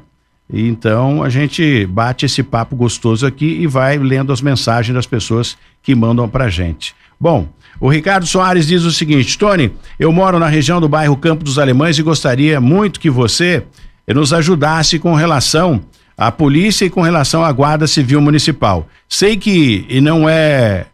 Então 0.52 1.22
a 1.22 1.28
gente 1.28 1.86
bate 1.86 2.24
esse 2.24 2.42
papo 2.42 2.76
gostoso 2.76 3.26
aqui 3.26 3.46
e 3.46 3.66
vai 3.66 3.98
lendo 3.98 4.32
as 4.32 4.40
mensagens 4.40 4.94
das 4.94 5.06
pessoas 5.06 5.56
que 5.82 5.94
mandam 5.94 6.28
pra 6.28 6.48
gente. 6.48 6.94
Bom, 7.18 7.48
o 7.80 7.88
Ricardo 7.88 8.26
Soares 8.26 8.66
diz 8.66 8.84
o 8.84 8.92
seguinte: 8.92 9.36
Tony, 9.36 9.72
eu 9.98 10.12
moro 10.12 10.38
na 10.38 10.48
região 10.48 10.80
do 10.80 10.88
bairro 10.88 11.16
Campo 11.16 11.44
dos 11.44 11.58
Alemães 11.58 11.98
e 11.98 12.02
gostaria 12.02 12.60
muito 12.60 13.00
que 13.00 13.10
você 13.10 13.64
nos 14.06 14.32
ajudasse 14.32 14.98
com 14.98 15.14
relação 15.14 15.82
a 16.16 16.32
polícia 16.32 16.86
e 16.86 16.90
com 16.90 17.02
relação 17.02 17.44
à 17.44 17.52
Guarda 17.52 17.86
Civil 17.86 18.20
Municipal. 18.20 18.88
Sei 19.08 19.36
que 19.36 19.86
não 20.00 20.28
é 20.28 20.86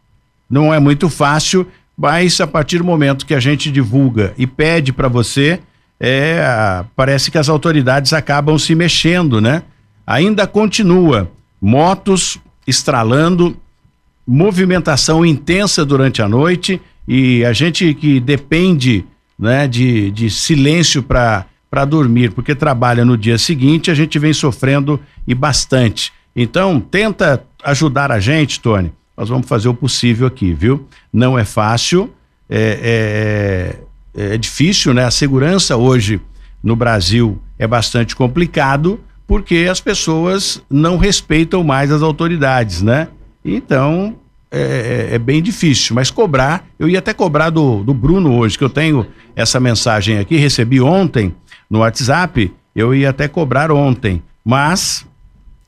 não 0.51 0.75
é 0.75 0.81
muito 0.81 1.09
fácil, 1.09 1.67
mas 1.97 2.41
a 2.41 2.47
partir 2.47 2.79
do 2.79 2.85
momento 2.85 3.25
que 3.25 3.35
a 3.35 3.41
gente 3.41 3.71
divulga 3.71 4.35
e 4.37 4.47
pede 4.47 4.93
para 4.93 5.09
você, 5.09 5.61
é, 6.05 6.85
parece 6.97 7.31
que 7.31 7.39
as 7.39 7.49
autoridades 7.49 8.13
acabam 8.13 8.59
se 8.59 8.75
mexendo, 8.75 9.41
né? 9.41 9.63
Ainda 10.05 10.49
continua 10.49 11.31
motos 11.61 12.41
estralando, 12.67 13.57
movimentação 14.27 15.25
intensa 15.25 15.85
durante 15.85 16.21
a 16.21 16.29
noite 16.29 16.83
e 17.07 17.45
a 17.45 17.53
gente 17.53 17.95
que 17.95 18.19
depende, 18.19 19.05
né, 19.39 19.69
de, 19.69 20.11
de 20.11 20.29
silêncio 20.29 21.05
para 21.05 21.47
dormir, 21.87 22.33
porque 22.33 22.53
trabalha 22.53 23.05
no 23.05 23.17
dia 23.17 23.39
seguinte, 23.39 23.89
a 23.89 23.95
gente 23.95 24.19
vem 24.19 24.33
sofrendo 24.33 24.99
e 25.25 25.37
bastante. 25.37 26.13
Então, 26.35 26.81
tenta 26.81 27.45
ajudar 27.63 28.11
a 28.11 28.19
gente, 28.19 28.59
Tony. 28.59 28.93
Nós 29.17 29.29
vamos 29.29 29.47
fazer 29.47 29.69
o 29.69 29.75
possível 29.75 30.27
aqui, 30.27 30.53
viu? 30.53 30.89
Não 31.13 31.39
é 31.39 31.45
fácil, 31.45 32.13
é, 32.51 33.77
é, 33.79 33.92
é 34.15 34.37
difícil, 34.37 34.93
né? 34.93 35.05
A 35.05 35.11
segurança 35.11 35.77
hoje 35.77 36.21
no 36.63 36.77
Brasil 36.77 37.41
é 37.59 37.67
bastante 37.67 38.15
complicado 38.15 39.01
porque 39.27 39.67
as 39.71 39.81
pessoas 39.81 40.63
não 40.69 40.97
respeitam 40.97 41.65
mais 41.65 41.91
as 41.91 42.03
autoridades, 42.03 42.83
né? 42.83 43.09
Então, 43.45 44.17
é, 44.51 45.09
é, 45.11 45.15
é, 45.15 45.19
bem 45.19 45.43
difícil, 45.43 45.95
mas 45.95 46.11
cobrar, 46.11 46.67
eu 46.79 46.89
ia 46.89 46.99
até 46.99 47.15
cobrar 47.15 47.49
do, 47.49 47.83
do 47.83 47.95
Bruno 47.95 48.37
hoje, 48.37 48.59
que 48.59 48.65
eu 48.65 48.69
tenho 48.69 49.07
essa 49.35 49.59
mensagem 49.59 50.19
aqui, 50.19 50.37
recebi 50.37 50.81
ontem, 50.81 51.35
no 51.71 51.79
WhatsApp, 51.79 52.53
eu 52.77 52.95
ia 52.95 53.09
até 53.09 53.27
cobrar 53.27 53.73
ontem, 53.73 54.23
mas 54.45 55.07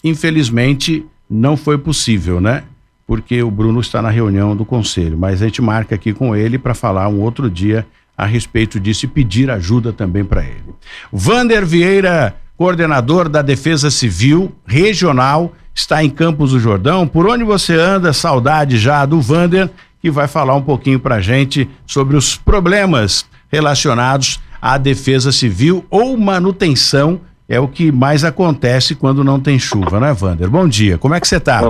infelizmente 0.05 1.05
não 1.31 1.57
foi 1.57 1.79
possível, 1.79 2.41
né? 2.41 2.65
Porque 3.07 3.43
o 3.43 3.51
Bruno 3.51 3.81
está 3.81 4.03
na 4.03 4.11
reunião 4.11 4.55
do 4.55 4.65
conselho, 4.65 5.17
mas 5.17 5.41
a 5.41 5.47
gente 5.47 5.63
marca 5.63 5.95
aqui 5.95 6.13
com 6.13 6.37
ele 6.37 6.59
para 6.59 6.75
falar 6.75 7.09
um 7.09 7.21
outro 7.21 7.51
dia 7.51 7.87
a 8.17 8.27
respeito 8.27 8.79
disso 8.79 9.07
e 9.07 9.09
pedir 9.09 9.51
ajuda 9.51 9.93
também 9.93 10.25
para 10.25 10.43
ele. 10.43 10.75
Vander 11.13 11.67
Vieira, 11.67 12.37
coordenador 12.57 13.29
da 13.29 13.43
Defesa 13.43 13.91
Civil 13.91 14.55
Regional, 14.67 15.53
está 15.75 16.03
em 16.05 16.11
Campos 16.11 16.53
do 16.53 16.61
Jordão. 16.61 17.07
Por 17.07 17.27
onde 17.27 17.43
você 17.43 17.75
anda? 17.75 18.13
Saudade 18.13 18.79
já 18.79 19.05
do 19.05 19.21
Vander, 19.21 19.71
que 20.01 20.11
vai 20.11 20.29
falar 20.29 20.55
um 20.55 20.63
pouquinho 20.63 21.01
para 21.01 21.21
gente 21.21 21.69
sobre 21.87 22.17
os 22.17 22.37
problemas 22.37 23.27
relacionados 23.51 24.41
à 24.61 24.79
defesa 24.79 25.31
civil 25.31 25.85
ou 25.91 26.17
manutenção 26.17 27.21
é 27.49 27.61
o 27.61 27.69
que 27.69 27.93
mais 27.93 28.25
acontece 28.25 28.95
quando 28.95 29.23
não 29.23 29.39
tem 29.39 29.59
chuva, 29.59 30.01
né, 30.01 30.13
Vander? 30.13 30.49
Bom 30.49 30.67
dia, 30.67 30.97
como 30.97 31.15
é 31.15 31.21
que 31.21 31.29
você 31.29 31.37
está? 31.37 31.61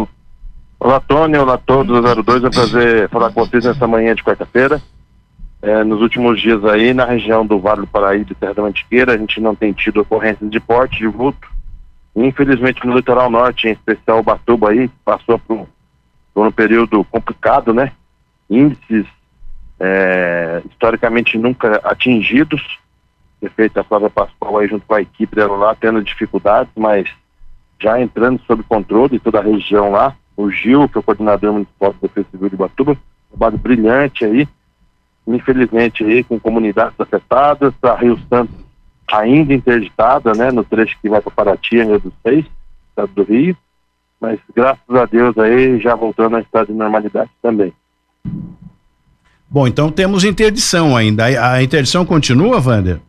Olá, 0.79 1.01
Tony, 1.01 1.37
olá 1.37 1.55
a 1.55 1.59
todos, 1.59 2.01
02, 2.25 2.45
é 2.45 2.47
um 2.47 2.51
prazer 2.51 3.09
falar 3.09 3.33
com 3.33 3.45
vocês 3.45 3.65
nessa 3.65 3.87
manhã 3.87 4.15
de 4.15 4.23
quarta-feira. 4.23 4.81
É, 5.65 5.83
nos 5.83 6.03
últimos 6.03 6.39
dias 6.43 6.63
aí, 6.67 6.93
na 6.93 7.07
região 7.07 7.47
do 7.47 7.59
Vale 7.59 7.81
do 7.81 7.87
Paraíba 7.87 8.31
e 8.31 8.35
Terra 8.35 8.53
da 8.53 8.63
Mantiqueira, 8.63 9.15
a 9.15 9.17
gente 9.17 9.41
não 9.41 9.55
tem 9.55 9.73
tido 9.73 10.03
ocorrências 10.03 10.51
de 10.51 10.61
porte, 10.61 10.99
de 10.99 11.07
vulto. 11.07 11.49
Infelizmente, 12.15 12.87
no 12.87 12.95
litoral 12.95 13.31
norte, 13.31 13.67
em 13.67 13.73
especial 13.73 14.23
Batuba 14.23 14.69
aí, 14.69 14.91
passou 15.03 15.39
por, 15.39 15.67
por 16.35 16.47
um 16.47 16.51
período 16.51 17.03
complicado, 17.05 17.73
né? 17.73 17.93
Índices 18.51 19.07
é, 19.81 20.63
historicamente 20.71 21.39
nunca 21.39 21.81
atingidos, 21.83 22.79
prefeita 23.41 23.83
Flávia 23.85 24.11
Pascoal 24.11 24.59
aí 24.59 24.69
junto 24.69 24.85
com 24.85 24.95
a 24.95 25.01
equipe 25.01 25.35
dela 25.35 25.57
lá, 25.57 25.75
tendo 25.75 26.05
dificuldades, 26.05 26.75
mas 26.77 27.09
já 27.81 27.99
entrando 27.99 28.39
sob 28.47 28.63
controle 28.65 29.19
toda 29.19 29.39
a 29.39 29.43
região 29.43 29.91
lá. 29.91 30.15
O 30.37 30.51
Gil, 30.51 30.91
que 30.91 30.99
é 30.99 31.01
o 31.01 31.03
coordenador 31.03 31.55
municipal 31.55 31.95
do 31.95 32.01
Defesa 32.03 32.27
Civil 32.33 32.51
de 32.51 32.57
Batuba, 32.57 32.99
trabalho 33.31 33.57
brilhante 33.57 34.27
aí, 34.27 34.47
infelizmente 35.27 36.05
aí 36.05 36.23
com 36.23 36.39
comunidades 36.39 36.99
afetadas, 36.99 37.73
a 37.83 37.95
Rio 37.95 38.19
Santos 38.29 38.55
ainda 39.11 39.53
interditada, 39.53 40.33
né, 40.33 40.51
no 40.51 40.65
trecho 40.65 40.97
que 41.01 41.09
vai 41.09 41.21
para 41.21 41.31
Paraty, 41.31 41.83
Rio 41.83 42.01
dos 42.01 42.13
Seis, 42.23 42.45
estado 42.91 43.11
do 43.15 43.23
Rio, 43.23 43.57
mas 44.21 44.39
graças 44.55 44.83
a 44.89 45.05
Deus 45.05 45.37
aí 45.39 45.79
já 45.81 45.95
voltando 45.95 46.37
a 46.37 46.41
estado 46.41 46.69
de 46.69 46.73
normalidade 46.73 47.31
também. 47.43 47.73
Bom, 49.49 49.69
então 49.69 49.91
temos 49.91 50.25
interdição 50.25 50.97
ainda. 50.97 51.25
A 51.25 51.63
interdição 51.63 52.05
continua, 52.05 52.61
Wander? 52.61 53.01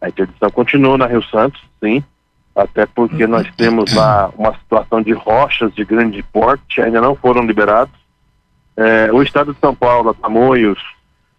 A 0.00 0.08
interdição 0.08 0.50
continua 0.50 0.98
na 0.98 1.06
Rio 1.06 1.22
Santos, 1.24 1.60
sim, 1.82 2.02
até 2.54 2.86
porque 2.86 3.26
nós 3.26 3.46
temos 3.56 3.92
lá 3.94 4.30
uma 4.36 4.54
situação 4.54 5.02
de 5.02 5.12
rochas 5.12 5.72
de 5.74 5.84
grande 5.84 6.22
porte, 6.22 6.80
ainda 6.80 7.00
não 7.00 7.14
foram 7.14 7.46
liberados. 7.46 7.94
É, 8.76 9.10
o 9.12 9.22
estado 9.22 9.54
de 9.54 9.60
São 9.60 9.74
Paulo, 9.74 10.12
Tamoios, 10.14 10.78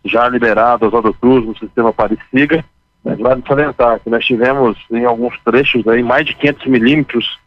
já 0.06 0.28
liberado, 0.28 0.86
Oswaldo 0.86 1.14
Cruz, 1.14 1.46
no 1.46 1.58
sistema 1.58 1.90
Apareciga, 1.90 2.64
mas 3.04 3.20
vale 3.20 3.44
salientar 3.48 4.00
que 4.00 4.10
nós 4.10 4.26
tivemos 4.26 4.78
em 4.92 5.06
alguns 5.06 5.40
trechos 5.42 5.88
aí 5.88 6.04
mais 6.04 6.26
de 6.26 6.36
500 6.36 6.68
milímetros 6.68 7.40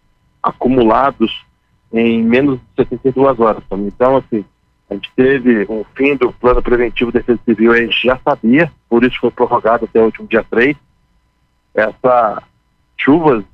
acumulados 0.43 1.45
em 1.93 2.23
menos 2.23 2.59
de 2.59 2.85
72 2.85 3.39
horas. 3.41 3.63
Então, 3.73 4.17
assim, 4.17 4.45
a 4.89 4.95
gente 4.95 5.11
teve 5.15 5.67
um 5.69 5.85
fim 5.95 6.17
do 6.17 6.33
plano 6.33 6.63
preventivo 6.63 7.13
de 7.13 7.19
defesa 7.19 7.41
civil, 7.45 7.73
a 7.73 7.77
gente 7.77 8.07
já 8.07 8.19
sabia, 8.25 8.71
por 8.89 9.05
isso 9.05 9.19
foi 9.21 9.31
prorrogado 9.31 9.85
até 9.85 10.01
o 10.01 10.07
último 10.07 10.27
dia 10.27 10.45
3. 10.49 10.77
Essa 11.75 12.43
chuvas 12.97 13.45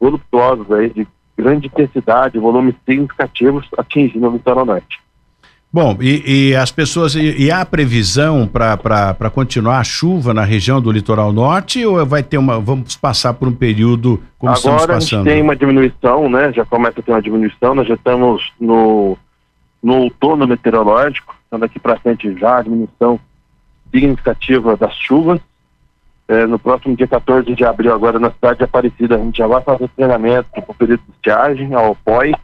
voluptuosas 0.00 0.70
aí 0.72 0.90
de 0.90 1.06
grande 1.36 1.66
intensidade, 1.66 2.38
volumes 2.38 2.74
significativos 2.84 3.68
atingindo 3.76 4.28
o 4.28 4.32
litoral 4.32 4.64
norte. 4.64 4.98
Bom, 5.72 5.96
e, 6.00 6.50
e 6.50 6.56
as 6.56 6.70
pessoas, 6.70 7.14
e, 7.14 7.44
e 7.44 7.50
há 7.50 7.64
previsão 7.64 8.46
para 8.46 9.30
continuar 9.30 9.78
a 9.78 9.84
chuva 9.84 10.32
na 10.32 10.44
região 10.44 10.80
do 10.80 10.90
litoral 10.90 11.32
norte 11.32 11.84
ou 11.84 12.04
vai 12.06 12.22
ter 12.22 12.38
uma, 12.38 12.58
vamos 12.58 12.96
passar 12.96 13.34
por 13.34 13.48
um 13.48 13.52
período 13.52 14.22
como 14.38 14.52
Agora 14.52 14.58
estamos 14.58 14.86
passando? 14.86 15.20
Agora 15.20 15.34
tem 15.34 15.42
uma 15.42 15.56
diminuição, 15.56 16.30
né, 16.30 16.52
já 16.52 16.64
começa 16.64 17.00
a 17.00 17.02
ter 17.02 17.10
uma 17.10 17.20
diminuição, 17.20 17.74
nós 17.74 17.86
já 17.86 17.94
estamos 17.94 18.52
no, 18.58 19.18
no 19.82 19.96
outono 20.04 20.46
meteorológico, 20.46 21.34
então 21.46 21.58
daqui 21.58 21.78
para 21.78 21.98
frente 21.98 22.34
já 22.38 22.58
a 22.58 22.62
diminuição 22.62 23.20
significativa 23.92 24.76
das 24.76 24.94
chuvas, 24.94 25.40
é, 26.28 26.46
no 26.46 26.58
próximo 26.58 26.96
dia 26.96 27.06
14 27.06 27.54
de 27.54 27.64
abril, 27.64 27.92
agora 27.92 28.18
na 28.18 28.30
cidade 28.30 28.58
de 28.58 28.64
Aparecida, 28.64 29.16
a 29.16 29.18
gente 29.18 29.38
já 29.38 29.46
vai 29.46 29.62
fazer 29.62 29.88
treinamento 29.94 30.48
para 30.50 30.64
o 30.68 30.74
período 30.74 31.02
de 31.06 31.12
estiagem, 31.12 31.74
ao 31.74 31.94
POI, 31.96 32.34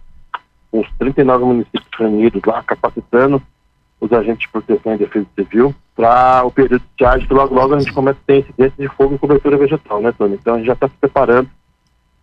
os 0.73 0.89
39 0.99 1.45
municípios 1.45 1.89
reunidos 1.99 2.41
lá, 2.47 2.63
capacitando 2.63 3.41
os 4.01 4.13
agentes 4.13 4.47
de 4.47 4.49
proteção 4.49 4.95
e 4.95 4.99
defesa 4.99 5.27
civil 5.37 5.75
para 5.95 6.43
o 6.45 6.51
período 6.51 6.81
de 6.81 6.87
estiagem, 6.87 7.29
que 7.29 7.35
logo 7.35 7.55
logo 7.55 7.75
a 7.75 7.79
gente 7.79 7.93
começa 7.93 8.19
a 8.19 8.27
ter 8.27 8.39
incidência 8.41 8.75
de 8.77 8.89
fogo 8.97 9.15
e 9.15 9.19
cobertura 9.19 9.57
vegetal, 9.57 10.01
né, 10.01 10.13
Tony? 10.17 10.35
Então 10.35 10.55
a 10.55 10.57
gente 10.57 10.67
já 10.67 10.73
está 10.73 10.89
se 10.89 10.95
preparando 11.01 11.49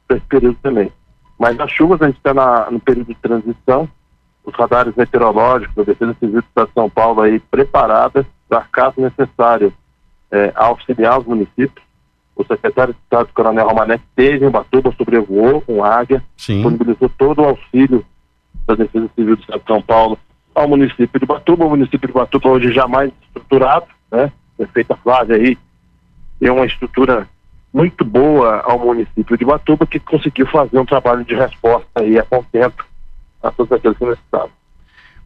para 0.07 0.17
esse 0.17 0.25
período 0.25 0.57
também. 0.61 0.91
Mas 1.37 1.55
nas 1.55 1.71
chuvas 1.71 2.01
a 2.01 2.07
gente 2.07 2.17
está 2.17 2.33
no 2.69 2.79
período 2.79 3.07
de 3.07 3.15
transição, 3.15 3.87
os 4.43 4.53
radares 4.55 4.95
meteorológicos 4.95 5.75
da 5.75 5.83
Defesa 5.83 6.13
Civil 6.19 6.41
do 6.41 6.47
Estado 6.47 6.67
de 6.67 6.73
São 6.73 6.89
Paulo 6.89 7.21
aí 7.21 7.39
preparadas 7.39 8.25
para 8.49 8.61
caso 8.71 8.99
necessário 8.99 9.71
é, 10.31 10.51
auxiliar 10.55 11.19
os 11.19 11.25
municípios. 11.25 11.87
O 12.35 12.43
secretário 12.43 12.93
de 12.93 12.99
Estado, 13.01 13.29
Coronel 13.33 13.67
Romanek, 13.67 14.03
teve 14.15 14.45
em 14.45 14.49
Batuba, 14.49 14.93
sobrevoou 14.97 15.61
com 15.61 15.83
águia, 15.83 16.23
Sim. 16.35 16.55
disponibilizou 16.55 17.09
todo 17.17 17.41
o 17.41 17.45
auxílio 17.45 18.03
da 18.69 18.83
Defesa 18.83 19.09
Civil 19.15 19.35
do 19.35 19.41
Estado 19.41 19.59
de 19.59 19.67
São 19.67 19.81
Paulo 19.81 20.17
ao 20.53 20.67
município 20.67 21.19
de 21.19 21.25
Batuba. 21.25 21.65
O 21.65 21.69
município 21.69 22.07
de 22.07 22.13
Batuba 22.13 22.49
hoje 22.49 22.71
já 22.71 22.87
mais 22.87 23.11
estruturado, 23.23 23.87
né? 24.11 24.31
Prefeita 24.57 24.95
Flávia 24.97 25.37
aí 25.37 25.57
tem 26.39 26.49
uma 26.49 26.65
estrutura 26.65 27.27
muito 27.73 28.03
boa 28.03 28.61
ao 28.61 28.79
município 28.79 29.37
de 29.37 29.45
Batuba 29.45 29.85
que 29.85 29.99
conseguiu 29.99 30.47
fazer 30.47 30.79
um 30.79 30.85
trabalho 30.85 31.23
de 31.23 31.35
resposta 31.35 31.87
aí 31.95 32.17
a 32.17 32.23
contento 32.23 32.83
a 33.41 33.51
todos 33.51 33.71
aqueles 33.71 33.97
que 33.97 34.05
necessitavam. 34.05 34.49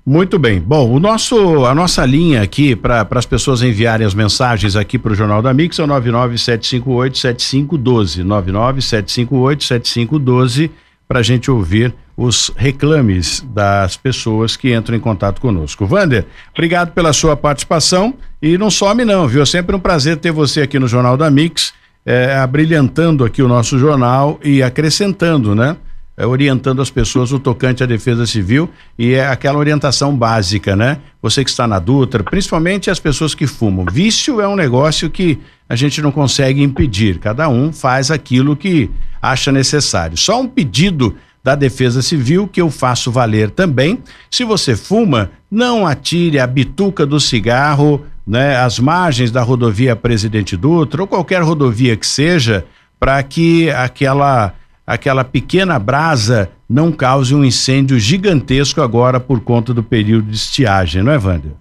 Muito 0.06 0.38
bem. 0.38 0.60
Bom, 0.60 0.92
o 0.92 1.00
nosso, 1.00 1.66
a 1.66 1.74
nossa 1.74 2.06
linha 2.06 2.42
aqui 2.42 2.76
para 2.76 3.08
as 3.10 3.26
pessoas 3.26 3.62
enviarem 3.62 4.06
as 4.06 4.14
mensagens 4.14 4.76
aqui 4.76 5.00
para 5.00 5.14
o 5.14 5.16
Jornal 5.16 5.42
da 5.42 5.54
Mix 5.54 5.80
é 5.80 5.84
o 5.84 5.88
997587512. 5.88 8.26
997587512 8.26 10.70
para 11.14 11.20
a 11.20 11.24
gente 11.24 11.52
ouvir 11.52 11.94
os 12.18 12.52
reclames 12.56 13.46
das 13.54 13.96
pessoas 13.96 14.58
que 14.58 14.74
entram 14.74 14.98
em 14.98 15.00
contato 15.00 15.40
conosco. 15.40 15.86
Vander, 15.86 16.26
obrigado 16.52 16.92
pela 16.92 17.14
sua 17.14 17.38
participação 17.38 18.16
e 18.42 18.58
não 18.58 18.72
some 18.72 19.06
não, 19.06 19.28
viu? 19.28 19.44
É 19.44 19.46
sempre 19.46 19.76
um 19.76 19.80
prazer 19.80 20.18
ter 20.18 20.32
você 20.32 20.64
aqui 20.64 20.80
no 20.80 20.88
Jornal 20.88 21.16
da 21.16 21.30
Mix, 21.30 21.72
é, 22.04 22.36
abrilhantando 22.36 23.24
aqui 23.24 23.44
o 23.44 23.48
nosso 23.48 23.78
jornal 23.78 24.40
e 24.44 24.64
acrescentando, 24.64 25.54
né? 25.54 25.78
é, 26.16 26.26
orientando 26.26 26.82
as 26.82 26.90
pessoas 26.90 27.32
o 27.32 27.40
tocante 27.40 27.84
à 27.84 27.86
defesa 27.86 28.26
civil 28.26 28.70
e 28.98 29.14
é 29.14 29.28
aquela 29.28 29.58
orientação 29.58 30.16
básica, 30.16 30.76
né? 30.76 31.00
Você 31.22 31.44
que 31.44 31.50
está 31.50 31.68
na 31.68 31.80
Dutra, 31.80 32.24
principalmente 32.24 32.90
as 32.90 33.00
pessoas 33.00 33.34
que 33.34 33.48
fumam. 33.48 33.86
Vício 33.92 34.40
é 34.40 34.48
um 34.48 34.56
negócio 34.56 35.10
que 35.10 35.40
a 35.68 35.76
gente 35.76 36.02
não 36.02 36.12
consegue 36.12 36.62
impedir, 36.62 37.18
cada 37.20 37.50
um 37.50 37.74
faz 37.74 38.12
aquilo 38.12 38.56
que 38.56 38.92
acha 39.24 39.54
necessário. 39.54 40.18
Só 40.18 40.42
um 40.42 40.48
pedido 40.48 41.16
da 41.42 41.56
Defesa 41.56 42.02
Civil 42.02 42.46
que 42.46 42.62
eu 42.62 42.70
faço 42.70 43.10
valer 43.10 43.50
também. 43.50 44.00
Se 44.30 44.44
você 44.44 44.76
fuma, 44.76 45.32
não 45.50 45.88
atire 45.88 46.40
a 46.40 46.46
bituca 46.46 47.06
do 47.06 47.22
cigarro, 47.22 48.06
né, 48.28 48.58
às 48.58 48.80
margens 48.80 49.32
da 49.32 49.42
rodovia 49.42 49.96
Presidente 49.96 50.58
Dutra 50.58 51.02
ou 51.02 51.08
qualquer 51.08 51.42
rodovia 51.42 51.96
que 51.96 52.06
seja, 52.06 52.66
para 53.00 53.22
que 53.24 53.70
aquela 53.72 54.54
aquela 54.86 55.24
pequena 55.24 55.80
brasa 55.80 56.50
não 56.70 56.92
cause 56.92 57.34
um 57.34 57.46
incêndio 57.46 57.98
gigantesco 57.98 58.82
agora 58.82 59.18
por 59.18 59.40
conta 59.40 59.74
do 59.74 59.82
período 59.82 60.26
de 60.26 60.36
estiagem, 60.36 61.02
não 61.02 61.14
é, 61.14 61.18
Wander? 61.18 61.54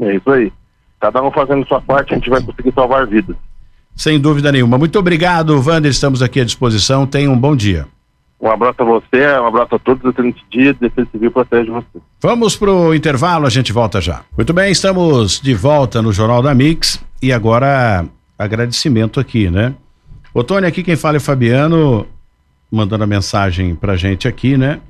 É 0.00 0.14
isso 0.14 0.30
aí. 0.30 0.52
Cada 1.00 1.20
um 1.20 1.32
fazendo 1.32 1.66
sua 1.66 1.80
parte, 1.80 2.12
a 2.12 2.16
gente 2.16 2.30
vai 2.30 2.40
conseguir 2.40 2.72
salvar 2.72 3.08
vidas. 3.08 3.34
Sem 4.00 4.18
dúvida 4.18 4.50
nenhuma. 4.50 4.78
Muito 4.78 4.98
obrigado, 4.98 5.60
Wander. 5.60 5.90
Estamos 5.90 6.22
aqui 6.22 6.40
à 6.40 6.44
disposição. 6.46 7.06
Tenha 7.06 7.30
um 7.30 7.38
bom 7.38 7.54
dia. 7.54 7.86
Um 8.40 8.48
abraço 8.48 8.80
a 8.80 8.84
você, 8.86 9.38
um 9.38 9.46
abraço 9.46 9.74
a 9.74 9.78
todos. 9.78 10.02
Excelente 10.10 10.42
dia. 10.50 10.72
Defesa 10.72 11.06
Civil 11.12 11.30
protege 11.30 11.70
você. 11.70 12.00
Vamos 12.18 12.56
para 12.56 12.72
o 12.72 12.94
intervalo, 12.94 13.44
a 13.44 13.50
gente 13.50 13.74
volta 13.74 14.00
já. 14.00 14.22
Muito 14.34 14.54
bem, 14.54 14.72
estamos 14.72 15.38
de 15.38 15.52
volta 15.52 16.00
no 16.00 16.14
Jornal 16.14 16.40
da 16.40 16.54
Mix 16.54 16.98
e 17.20 17.30
agora 17.30 18.06
agradecimento 18.38 19.20
aqui, 19.20 19.50
né? 19.50 19.74
Ô, 20.32 20.42
Tony, 20.42 20.66
aqui 20.66 20.82
quem 20.82 20.96
fala 20.96 21.18
é 21.18 21.20
Fabiano 21.20 22.06
mandando 22.72 23.04
a 23.04 23.06
mensagem 23.06 23.74
pra 23.74 23.96
gente 23.96 24.26
aqui, 24.26 24.56
né? 24.56 24.80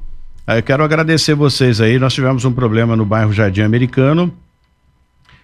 Eu 0.46 0.62
quero 0.62 0.84
agradecer 0.84 1.34
vocês 1.34 1.80
aí. 1.80 1.98
Nós 1.98 2.14
tivemos 2.14 2.44
um 2.44 2.52
problema 2.52 2.94
no 2.94 3.04
bairro 3.04 3.32
Jardim 3.32 3.62
Americano. 3.62 4.32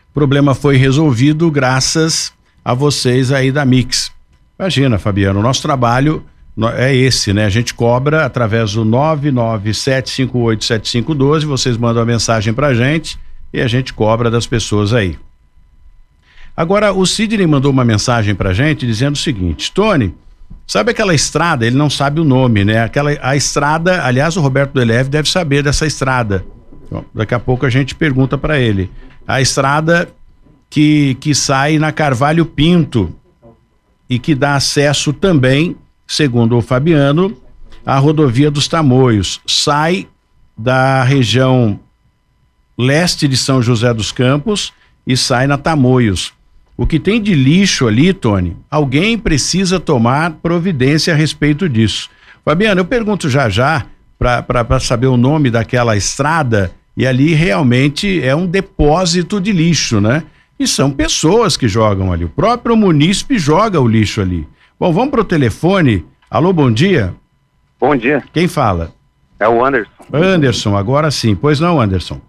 O 0.08 0.14
problema 0.14 0.54
foi 0.54 0.76
resolvido 0.76 1.50
graças 1.50 2.35
a 2.66 2.74
vocês 2.74 3.30
aí 3.30 3.52
da 3.52 3.64
Mix. 3.64 4.10
Imagina, 4.58 4.98
Fabiano, 4.98 5.38
o 5.38 5.42
nosso 5.42 5.62
trabalho 5.62 6.26
é 6.74 6.92
esse, 6.92 7.32
né? 7.32 7.44
A 7.44 7.48
gente 7.48 7.72
cobra 7.72 8.26
através 8.26 8.72
do 8.72 8.84
997587512. 8.84 11.44
Vocês 11.44 11.76
mandam 11.76 12.02
a 12.02 12.06
mensagem 12.06 12.52
pra 12.52 12.74
gente 12.74 13.16
e 13.52 13.60
a 13.60 13.68
gente 13.68 13.94
cobra 13.94 14.28
das 14.28 14.48
pessoas 14.48 14.92
aí. 14.92 15.16
Agora, 16.56 16.92
o 16.92 17.06
Sidney 17.06 17.46
mandou 17.46 17.70
uma 17.70 17.84
mensagem 17.84 18.34
pra 18.34 18.52
gente 18.52 18.84
dizendo 18.84 19.14
o 19.14 19.18
seguinte: 19.18 19.70
Tony, 19.70 20.12
Sabe 20.66 20.90
aquela 20.90 21.14
estrada? 21.14 21.64
Ele 21.64 21.76
não 21.76 21.88
sabe 21.88 22.20
o 22.20 22.24
nome, 22.24 22.64
né? 22.64 22.82
Aquela 22.82 23.16
a 23.22 23.36
estrada, 23.36 24.04
aliás, 24.04 24.36
o 24.36 24.40
Roberto 24.40 24.72
Deleve 24.72 25.08
deve 25.08 25.30
saber 25.30 25.62
dessa 25.62 25.86
estrada. 25.86 26.44
Daqui 27.14 27.34
a 27.34 27.38
pouco 27.38 27.64
a 27.64 27.70
gente 27.70 27.94
pergunta 27.94 28.36
para 28.36 28.58
ele. 28.58 28.90
A 29.28 29.40
estrada 29.40 30.08
que 30.76 31.16
que 31.20 31.34
sai 31.34 31.78
na 31.78 31.90
Carvalho 31.90 32.44
Pinto 32.44 33.10
e 34.10 34.18
que 34.18 34.34
dá 34.34 34.56
acesso 34.56 35.10
também, 35.10 35.74
segundo 36.06 36.54
o 36.54 36.60
Fabiano, 36.60 37.34
à 37.84 37.96
rodovia 37.96 38.50
dos 38.50 38.68
Tamoios. 38.68 39.40
Sai 39.46 40.06
da 40.54 41.02
região 41.02 41.80
leste 42.76 43.26
de 43.26 43.38
São 43.38 43.62
José 43.62 43.94
dos 43.94 44.12
Campos 44.12 44.70
e 45.06 45.16
sai 45.16 45.46
na 45.46 45.56
Tamoios. 45.56 46.34
O 46.76 46.86
que 46.86 47.00
tem 47.00 47.22
de 47.22 47.34
lixo 47.34 47.88
ali, 47.88 48.12
Tony, 48.12 48.54
alguém 48.70 49.16
precisa 49.16 49.80
tomar 49.80 50.32
providência 50.42 51.14
a 51.14 51.16
respeito 51.16 51.70
disso. 51.70 52.10
Fabiano, 52.44 52.82
eu 52.82 52.84
pergunto 52.84 53.30
já 53.30 53.48
já 53.48 53.86
para 54.18 54.78
saber 54.78 55.06
o 55.06 55.16
nome 55.16 55.50
daquela 55.50 55.96
estrada 55.96 56.70
e 56.94 57.06
ali 57.06 57.32
realmente 57.32 58.22
é 58.22 58.36
um 58.36 58.46
depósito 58.46 59.40
de 59.40 59.52
lixo, 59.52 60.02
né? 60.02 60.22
E 60.58 60.66
são 60.66 60.90
pessoas 60.90 61.56
que 61.56 61.68
jogam 61.68 62.12
ali. 62.12 62.24
O 62.24 62.30
próprio 62.30 62.76
munícipe 62.76 63.38
joga 63.38 63.80
o 63.80 63.86
lixo 63.86 64.20
ali. 64.20 64.48
Bom, 64.78 64.92
vamos 64.92 65.10
para 65.10 65.20
o 65.20 65.24
telefone. 65.24 66.04
Alô, 66.30 66.52
bom 66.52 66.70
dia. 66.70 67.14
Bom 67.78 67.94
dia. 67.94 68.22
Quem 68.32 68.48
fala? 68.48 68.92
É 69.38 69.48
o 69.48 69.64
Anderson. 69.64 69.90
Anderson, 70.12 70.76
agora 70.76 71.10
sim. 71.10 71.34
Pois 71.34 71.60
não, 71.60 71.80
Anderson? 71.80 72.20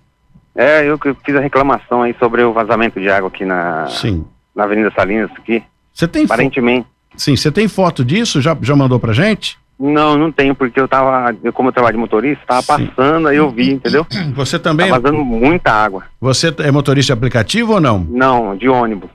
É, 0.53 0.85
eu 0.85 0.97
que 0.97 1.15
fiz 1.25 1.35
a 1.35 1.39
reclamação 1.39 2.01
aí 2.01 2.15
sobre 2.19 2.43
o 2.43 2.51
vazamento 2.51 2.99
de 2.99 3.09
água 3.09 3.29
aqui 3.29 3.45
na. 3.45 3.87
Sim 3.87 4.25
na 4.57 4.63
Avenida 4.63 4.91
Salinas 4.93 5.29
aqui. 5.37 5.63
Você 5.93 6.07
tem 6.07 6.25
Aparentemente, 6.25 6.87
Sim, 7.15 7.35
você 7.35 7.51
tem 7.51 7.67
foto 7.67 8.03
disso? 8.03 8.41
Já, 8.41 8.57
já 8.61 8.75
mandou 8.75 8.99
pra 8.99 9.13
gente? 9.13 9.57
Não, 9.79 10.17
não 10.17 10.31
tenho, 10.31 10.55
porque 10.55 10.79
eu 10.79 10.87
tava, 10.87 11.35
eu, 11.43 11.53
como 11.53 11.69
eu 11.69 11.73
trabalho 11.73 11.95
de 11.95 11.99
motorista, 12.01 12.43
tava 12.47 12.61
Sim. 12.63 12.87
passando, 12.87 13.27
aí 13.27 13.37
eu 13.37 13.49
vi, 13.51 13.71
entendeu? 13.73 14.05
Você 14.35 14.57
Tá 14.57 14.69
também. 14.71 14.89
vazando 14.89 15.23
muita 15.23 15.71
água. 15.71 16.03
Você 16.19 16.53
é 16.59 16.71
motorista 16.71 17.13
de 17.13 17.17
aplicativo 17.17 17.73
ou 17.73 17.79
não? 17.79 17.99
Não, 18.09 18.57
de 18.57 18.67
ônibus. 18.67 19.09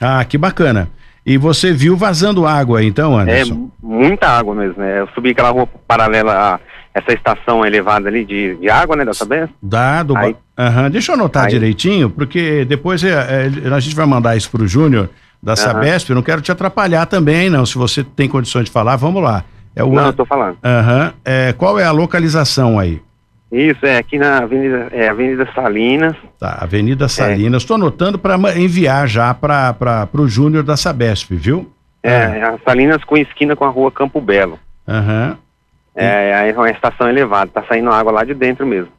Ah, 0.00 0.24
que 0.24 0.36
bacana. 0.36 0.90
E 1.24 1.38
você 1.38 1.72
viu 1.72 1.96
vazando 1.96 2.44
água 2.46 2.82
então, 2.82 3.16
É 3.18 3.22
Anderson? 3.22 3.70
muita 3.80 4.26
água 4.28 4.54
mesmo, 4.56 4.82
né? 4.82 5.00
Eu 5.02 5.08
subi 5.14 5.30
aquela 5.30 5.50
rua 5.50 5.68
paralela 5.86 6.32
a 6.32 6.60
essa 6.92 7.12
estação 7.14 7.64
elevada 7.64 8.08
ali 8.08 8.24
de, 8.24 8.56
de 8.56 8.68
água, 8.68 8.96
né, 8.96 9.04
da 9.04 9.14
Sabesp. 9.14 9.52
Dá, 9.62 10.02
do... 10.02 10.16
Aí- 10.16 10.36
Aham, 10.58 10.90
Deixa 10.90 11.12
eu 11.12 11.14
anotar 11.14 11.44
Aí- 11.44 11.50
direitinho, 11.50 12.10
porque 12.10 12.64
depois 12.66 13.02
é, 13.04 13.10
é, 13.10 13.74
a 13.74 13.80
gente 13.80 13.94
vai 13.96 14.04
mandar 14.04 14.36
isso 14.36 14.50
pro 14.50 14.66
Júnior 14.66 15.08
da 15.42 15.54
Sabesp. 15.56 16.10
Eu 16.10 16.16
não 16.16 16.22
quero 16.22 16.42
te 16.42 16.50
atrapalhar 16.52 17.06
também, 17.06 17.48
não. 17.48 17.64
Se 17.64 17.78
você 17.78 18.02
tem 18.04 18.28
condições 18.28 18.64
de 18.66 18.70
falar, 18.72 18.96
vamos 18.96 19.22
lá. 19.22 19.44
É 19.74 19.82
o 19.82 19.92
Não, 19.92 20.06
eu 20.06 20.12
tô 20.12 20.24
falando. 20.24 20.58
Aham. 20.62 21.14
É, 21.24 21.52
qual 21.52 21.78
é 21.78 21.84
a 21.84 21.92
localização 21.92 22.78
aí? 22.78 23.00
Isso, 23.50 23.84
é 23.84 23.98
aqui 23.98 24.18
na 24.18 24.38
Avenida, 24.38 24.88
é, 24.92 25.08
Avenida 25.08 25.46
Salinas. 25.54 26.16
Tá, 26.38 26.58
É. 26.60 26.64
Avenida 26.64 27.06
Salinas. 27.08 27.62
Estou 27.62 27.74
anotando 27.74 28.18
para 28.18 28.36
enviar 28.58 29.06
já 29.06 29.34
para 29.34 30.08
o 30.14 30.26
Júnior 30.26 30.62
da 30.62 30.76
Sabesp, 30.76 31.34
viu? 31.34 31.70
É, 32.02 32.42
a 32.42 32.58
Salinas 32.64 33.04
com 33.04 33.16
esquina 33.16 33.54
com 33.54 33.64
a 33.64 33.68
rua 33.68 33.92
Campo 33.92 34.20
Belo. 34.20 34.58
Aham. 34.88 35.36
É, 35.94 36.48
é 36.48 36.54
uma 36.56 36.70
estação 36.70 37.08
elevada, 37.08 37.50
tá 37.52 37.62
saindo 37.68 37.90
água 37.90 38.10
lá 38.10 38.24
de 38.24 38.32
dentro 38.32 38.66
mesmo. 38.66 38.90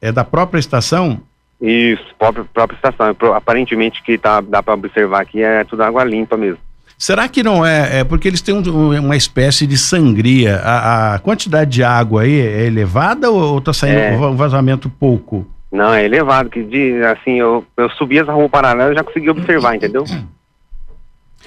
É 0.00 0.12
da 0.12 0.22
própria 0.22 0.60
estação? 0.60 1.18
Isso, 1.58 2.04
própria, 2.18 2.44
própria 2.52 2.76
estação. 2.76 3.06
É 3.08 3.36
Aparentemente 3.36 4.02
que 4.02 4.18
tá, 4.18 4.42
dá 4.42 4.62
para 4.62 4.74
observar 4.74 5.22
aqui 5.22 5.42
é 5.42 5.64
tudo 5.64 5.82
água 5.82 6.04
limpa 6.04 6.36
mesmo. 6.36 6.58
Será 6.98 7.28
que 7.28 7.42
não 7.42 7.64
é? 7.66 8.00
É 8.00 8.04
porque 8.04 8.28
eles 8.28 8.40
têm 8.40 8.54
um- 8.54 8.98
uma 9.00 9.16
espécie 9.16 9.66
de 9.66 9.76
sangria. 9.76 10.56
A, 10.62 11.14
a 11.14 11.18
quantidade 11.18 11.70
de 11.70 11.82
água 11.84 12.22
aí 12.22 12.40
é 12.40 12.66
elevada 12.66 13.30
ou, 13.30 13.58
está 13.58 13.72
saindo 13.72 13.98
É. 13.98 14.16
um 14.16 14.36
vazamento 14.36 14.88
pouco? 14.88 15.46
Não, 15.72 15.92
é 15.92 16.04
elevado, 16.04 16.48
que 16.50 16.62
de, 16.62 17.02
assim, 17.04 17.32
eu, 17.40 17.64
eu 17.76 17.90
subi 17.90 18.18
essa 18.18 18.32
rua 18.32 18.48
paralela 18.48 18.92
e 18.92 18.94
já 18.94 19.02
consegui 19.02 19.28
observar, 19.28 19.74
entendeu? 19.74 20.04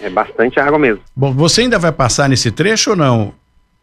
É 0.02 0.10
bastante 0.10 0.60
água 0.60 0.78
mesmo. 0.78 1.02
Bom, 1.16 1.34
você 1.34 1.62
ainda 1.62 1.80
vai 1.80 1.92
passar 1.92 2.28
nesse 2.30 2.52
trecho 2.52 2.92
ou 2.92 2.96
não? 2.96 3.34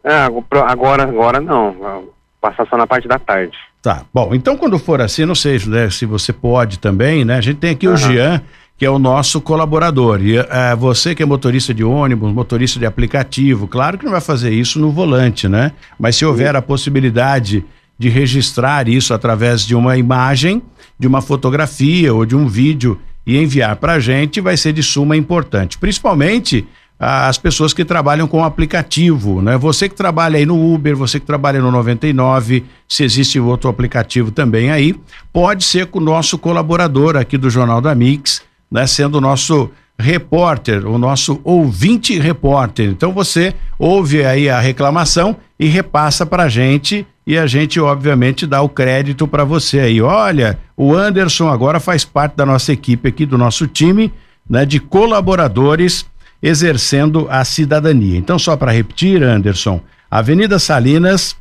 Ah, 0.03 0.29
agora, 0.67 1.03
agora 1.03 1.41
não. 1.41 1.73
Vou 1.73 2.13
Passar 2.39 2.67
só 2.67 2.77
na 2.77 2.85
parte 2.85 3.07
da 3.07 3.17
tarde. 3.17 3.57
Tá, 3.81 4.03
bom, 4.13 4.29
então 4.35 4.55
quando 4.55 4.77
for 4.77 5.01
assim, 5.01 5.25
não 5.25 5.33
sei 5.33 5.57
né, 5.65 5.89
se 5.89 6.05
você 6.05 6.31
pode 6.31 6.77
também, 6.77 7.25
né? 7.25 7.37
A 7.37 7.41
gente 7.41 7.57
tem 7.57 7.71
aqui 7.71 7.87
o 7.87 7.91
Aham. 7.91 7.97
Jean, 7.97 8.41
que 8.77 8.85
é 8.85 8.89
o 8.89 8.99
nosso 8.99 9.39
colaborador. 9.39 10.21
E 10.21 10.37
eh, 10.37 10.75
você 10.77 11.15
que 11.15 11.23
é 11.23 11.25
motorista 11.25 11.73
de 11.73 11.83
ônibus, 11.83 12.33
motorista 12.33 12.77
de 12.77 12.85
aplicativo, 12.85 13.67
claro 13.67 13.97
que 13.97 14.05
não 14.05 14.11
vai 14.11 14.21
fazer 14.21 14.51
isso 14.51 14.79
no 14.79 14.91
volante, 14.91 15.47
né? 15.47 15.71
Mas 15.97 16.17
se 16.17 16.25
houver 16.25 16.55
a 16.55 16.61
possibilidade 16.61 17.63
de 17.97 18.09
registrar 18.09 18.89
isso 18.89 19.13
através 19.13 19.65
de 19.65 19.73
uma 19.73 19.97
imagem, 19.97 20.61
de 20.99 21.07
uma 21.07 21.21
fotografia 21.21 22.13
ou 22.13 22.25
de 22.25 22.35
um 22.35 22.47
vídeo 22.47 22.99
e 23.25 23.37
enviar 23.37 23.77
para 23.77 23.93
a 23.93 23.99
gente, 23.99 24.41
vai 24.41 24.57
ser 24.57 24.73
de 24.73 24.83
suma 24.83 25.15
importante. 25.15 25.77
Principalmente 25.77 26.67
as 26.97 27.37
pessoas 27.37 27.73
que 27.73 27.83
trabalham 27.83 28.27
com 28.27 28.43
aplicativo, 28.43 29.41
né? 29.41 29.57
Você 29.57 29.89
que 29.89 29.95
trabalha 29.95 30.37
aí 30.37 30.45
no 30.45 30.73
Uber, 30.73 30.95
você 30.95 31.19
que 31.19 31.25
trabalha 31.25 31.61
no 31.61 31.69
99, 31.69 32.63
se 32.87 33.03
existe 33.03 33.39
outro 33.39 33.69
aplicativo 33.69 34.31
também 34.31 34.71
aí, 34.71 34.95
pode 35.33 35.65
ser 35.65 35.87
com 35.87 35.99
o 35.99 36.01
nosso 36.01 36.37
colaborador 36.37 37.17
aqui 37.17 37.37
do 37.37 37.49
Jornal 37.49 37.81
da 37.81 37.93
Mix, 37.93 38.41
né? 38.75 38.85
Sendo 38.85 39.19
o 39.19 39.21
nosso 39.21 39.71
repórter, 39.97 40.85
o 40.85 40.97
nosso 40.97 41.39
ouvinte 41.45 42.19
repórter. 42.19 42.89
Então 42.89 43.13
você 43.13 43.55
ouve 43.79 44.25
aí 44.25 44.49
a 44.49 44.59
reclamação 44.59 45.37
e 45.57 45.67
repassa 45.67 46.25
para 46.25 46.43
a 46.43 46.49
gente 46.49 47.07
e 47.25 47.37
a 47.37 47.47
gente 47.47 47.79
obviamente 47.79 48.45
dá 48.45 48.61
o 48.61 48.67
crédito 48.67 49.25
para 49.25 49.45
você 49.45 49.79
aí. 49.79 50.01
Olha, 50.01 50.59
o 50.75 50.93
Anderson 50.93 51.47
agora 51.47 51.79
faz 51.79 52.03
parte 52.03 52.35
da 52.35 52.45
nossa 52.45 52.73
equipe 52.73 53.07
aqui 53.07 53.25
do 53.25 53.37
nosso 53.37 53.65
time, 53.65 54.11
né, 54.47 54.65
de 54.65 54.81
colaboradores 54.81 56.05
exercendo 56.43 57.27
a 57.29 57.45
cidadania. 57.45 58.17
Então 58.17 58.37
só 58.37 58.57
para 58.57 58.73
repetir, 58.73 59.23
Anderson, 59.23 59.79
Avenida 60.11 60.59
Salinas, 60.59 61.37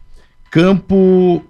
Campo 0.49 1.45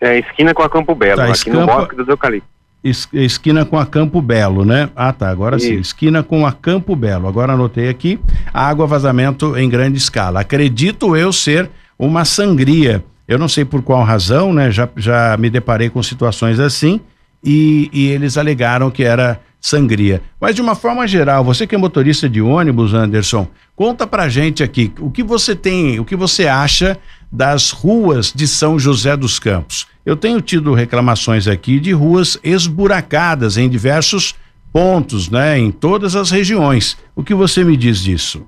É 0.00 0.20
esquina 0.20 0.54
com 0.54 0.62
a 0.62 0.70
Campo 0.70 0.94
Belo, 0.94 1.16
Tá, 1.16 1.32
aqui 1.32 1.50
no 1.50 1.66
Bosque 1.66 1.96
dos 1.96 2.06
Eucaliptos. 2.06 2.51
Es- 2.84 3.08
esquina 3.12 3.64
com 3.64 3.78
a 3.78 3.86
Campo 3.86 4.20
Belo, 4.20 4.64
né? 4.64 4.90
Ah, 4.96 5.12
tá. 5.12 5.28
Agora 5.30 5.58
sim. 5.58 5.72
Isso. 5.74 5.80
Esquina 5.80 6.22
com 6.22 6.44
a 6.46 6.52
Campo 6.52 6.96
Belo. 6.96 7.28
Agora 7.28 7.52
anotei 7.52 7.88
aqui. 7.88 8.18
Água 8.52 8.86
vazamento 8.86 9.56
em 9.56 9.68
grande 9.68 9.98
escala. 9.98 10.40
Acredito 10.40 11.16
eu 11.16 11.32
ser 11.32 11.70
uma 11.98 12.24
sangria. 12.24 13.04
Eu 13.28 13.38
não 13.38 13.46
sei 13.48 13.64
por 13.64 13.82
qual 13.82 14.02
razão, 14.02 14.52
né? 14.52 14.70
Já, 14.70 14.88
já 14.96 15.36
me 15.38 15.48
deparei 15.48 15.88
com 15.88 16.02
situações 16.02 16.58
assim 16.58 17.00
e, 17.42 17.88
e 17.92 18.08
eles 18.08 18.36
alegaram 18.36 18.90
que 18.90 19.04
era 19.04 19.40
sangria. 19.62 20.20
Mas 20.40 20.56
de 20.56 20.60
uma 20.60 20.74
forma 20.74 21.06
geral, 21.06 21.44
você 21.44 21.68
que 21.68 21.74
é 21.76 21.78
motorista 21.78 22.28
de 22.28 22.42
ônibus, 22.42 22.92
Anderson, 22.92 23.46
conta 23.76 24.08
pra 24.08 24.28
gente 24.28 24.60
aqui 24.60 24.92
o 24.98 25.08
que 25.08 25.22
você 25.22 25.54
tem, 25.54 26.00
o 26.00 26.04
que 26.04 26.16
você 26.16 26.48
acha 26.48 26.98
das 27.30 27.70
ruas 27.70 28.32
de 28.32 28.48
São 28.48 28.76
José 28.76 29.16
dos 29.16 29.38
Campos. 29.38 29.86
Eu 30.04 30.16
tenho 30.16 30.40
tido 30.40 30.74
reclamações 30.74 31.46
aqui 31.46 31.78
de 31.78 31.92
ruas 31.92 32.36
esburacadas 32.42 33.56
em 33.56 33.68
diversos 33.68 34.34
pontos, 34.72 35.30
né, 35.30 35.56
em 35.56 35.70
todas 35.70 36.16
as 36.16 36.30
regiões. 36.30 36.98
O 37.14 37.22
que 37.22 37.32
você 37.32 37.62
me 37.62 37.76
diz 37.76 38.02
disso? 38.02 38.44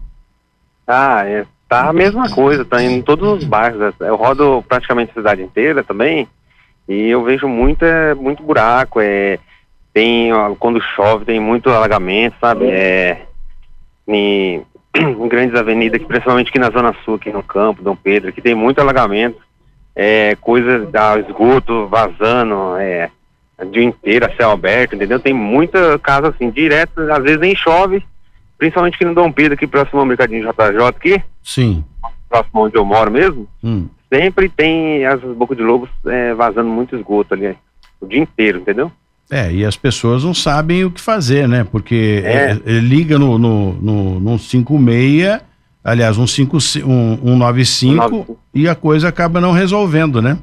Ah, 0.87 1.22
é, 1.24 1.46
tá 1.68 1.88
a 1.88 1.92
mesma 1.92 2.29
coisa, 2.29 2.64
tá 2.64 2.83
em 2.83 3.00
todos 3.00 3.38
os 3.38 3.44
bairros. 3.44 3.94
Eu 4.00 4.16
rodo 4.16 4.64
praticamente 4.68 5.12
a 5.12 5.14
cidade 5.14 5.42
inteira 5.42 5.85
também 5.85 6.27
e 6.88 7.09
eu 7.09 7.22
vejo 7.22 7.46
muito, 7.46 7.85
é, 7.85 8.14
muito 8.14 8.42
buraco. 8.42 9.00
É, 9.00 9.38
tem, 9.94 10.30
quando 10.59 10.83
chove, 10.83 11.24
tem 11.24 11.38
muito 11.38 11.70
alagamento, 11.70 12.35
sabe? 12.40 12.66
É, 12.68 13.22
em, 14.09 14.61
em 14.94 15.28
grandes 15.28 15.54
avenidas, 15.59 16.02
principalmente 16.02 16.48
aqui 16.48 16.59
na 16.59 16.70
Zona 16.70 16.92
Sul, 17.04 17.14
aqui 17.14 17.30
no 17.30 17.44
campo, 17.44 17.80
Dom 17.83 17.94
Pedro, 17.94 18.33
que 18.33 18.42
tem 18.42 18.57
muito 18.57 18.80
alagamento. 18.80 19.38
É, 19.96 20.37
coisa 20.40 20.80
da 20.87 21.16
esgoto 21.20 21.87
vazando, 21.87 22.76
é, 22.78 23.09
o 23.57 23.64
dia 23.66 23.85
inteiro, 23.85 24.26
a 24.26 24.35
céu 24.35 24.50
aberto, 24.50 24.96
entendeu? 24.96 25.20
Tem 25.20 25.33
muita 25.33 25.96
casa 26.00 26.30
assim, 26.30 26.50
direto, 26.50 27.00
às 27.12 27.22
vezes 27.22 27.38
nem 27.38 27.54
chove, 27.54 28.04
principalmente 28.59 28.96
aqui 28.96 29.04
no 29.04 29.14
Dom 29.14 29.30
Pedro, 29.30 29.54
aqui 29.54 29.68
próximo 29.68 30.00
ao 30.00 30.07
Mercadinho 30.07 30.42
JJ, 30.42 30.88
aqui, 30.88 31.22
Sim. 31.40 31.85
próximo 32.28 32.64
onde 32.64 32.76
eu 32.76 32.85
moro 32.85 33.09
mesmo, 33.12 33.46
Hum. 33.62 33.87
sempre 34.12 34.48
tem 34.48 35.07
as 35.07 35.20
bocas 35.20 35.57
de 35.57 35.62
lobos 35.62 35.88
é, 36.07 36.35
vazando 36.35 36.68
muito 36.68 36.96
esgoto 36.96 37.33
ali, 37.35 37.57
o 38.00 38.07
dia 38.09 38.18
inteiro, 38.18 38.59
entendeu? 38.59 38.90
É, 39.31 39.51
e 39.51 39.65
as 39.65 39.77
pessoas 39.77 40.23
não 40.23 40.35
sabem 40.35 40.85
o 40.85 40.91
que 40.91 41.01
fazer, 41.01 41.49
né? 41.49 41.65
Porque 41.65 42.23
É. 42.25 42.31
é, 42.31 42.51
é, 42.67 42.73
liga 42.79 43.19
no, 43.19 43.39
no, 43.39 43.73
no, 43.75 44.21
no 44.21 44.39
56, 44.39 45.41
aliás, 45.83 46.19
um, 46.19 46.27
5, 46.27 46.59
um, 46.85 47.33
um 47.33 47.37
95 47.37 47.97
95. 47.97 48.39
e 48.55 48.69
a 48.69 48.75
coisa 48.75 49.09
acaba 49.09 49.41
não 49.41 49.53
resolvendo, 49.53 50.21
né? 50.21 50.39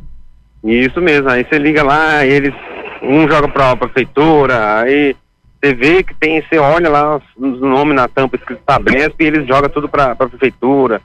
Isso 0.64 1.02
mesmo, 1.02 1.30
aí 1.30 1.44
você 1.44 1.58
liga 1.58 1.84
lá, 1.84 2.26
eles, 2.26 2.54
um 3.02 3.28
joga 3.28 3.48
pra 3.48 3.76
prefeitura, 3.76 4.80
aí 4.80 5.16
você 5.60 5.74
vê 5.74 6.04
que 6.04 6.14
tem, 6.16 6.42
você 6.42 6.58
olha 6.58 6.90
lá 6.90 7.18
os, 7.18 7.60
nomes 7.60 7.96
na 7.96 8.08
tampa 8.08 8.36
escrito 8.36 8.62
Sabesp 8.68 9.16
e 9.20 9.26
eles 9.26 9.48
jogam 9.48 9.70
tudo 9.70 9.90
pra, 9.90 10.16
pra 10.16 10.30
prefeitura. 10.30 11.02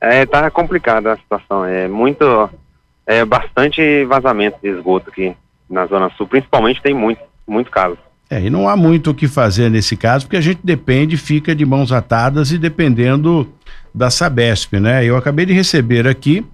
É, 0.00 0.24
tá 0.24 0.50
complicada 0.50 1.12
a 1.12 1.16
situação, 1.16 1.64
é 1.64 1.88
muito, 1.88 2.50
é 3.06 3.24
bastante 3.24 4.04
vazamento 4.04 4.58
de 4.62 4.68
esgoto 4.68 5.10
aqui 5.10 5.34
na 5.68 5.86
Zona 5.86 6.10
Sul, 6.16 6.26
principalmente 6.26 6.82
tem 6.82 6.94
muito, 6.94 7.20
muito 7.46 7.70
caso. 7.70 7.98
É, 8.30 8.42
e 8.42 8.50
não 8.50 8.68
há 8.68 8.76
muito 8.76 9.10
o 9.10 9.14
que 9.14 9.26
fazer 9.26 9.70
nesse 9.70 9.96
caso, 9.96 10.26
porque 10.26 10.36
a 10.36 10.40
gente 10.40 10.60
depende, 10.62 11.16
fica 11.16 11.54
de 11.54 11.64
mãos 11.64 11.92
atadas 11.92 12.52
e 12.52 12.58
dependendo 12.58 13.50
da 13.94 14.10
Sabesp, 14.10 14.74
né? 14.74 15.04
Eu 15.04 15.16
acabei 15.16 15.46
de 15.46 15.52
receber 15.54 16.06
aqui, 16.06 16.44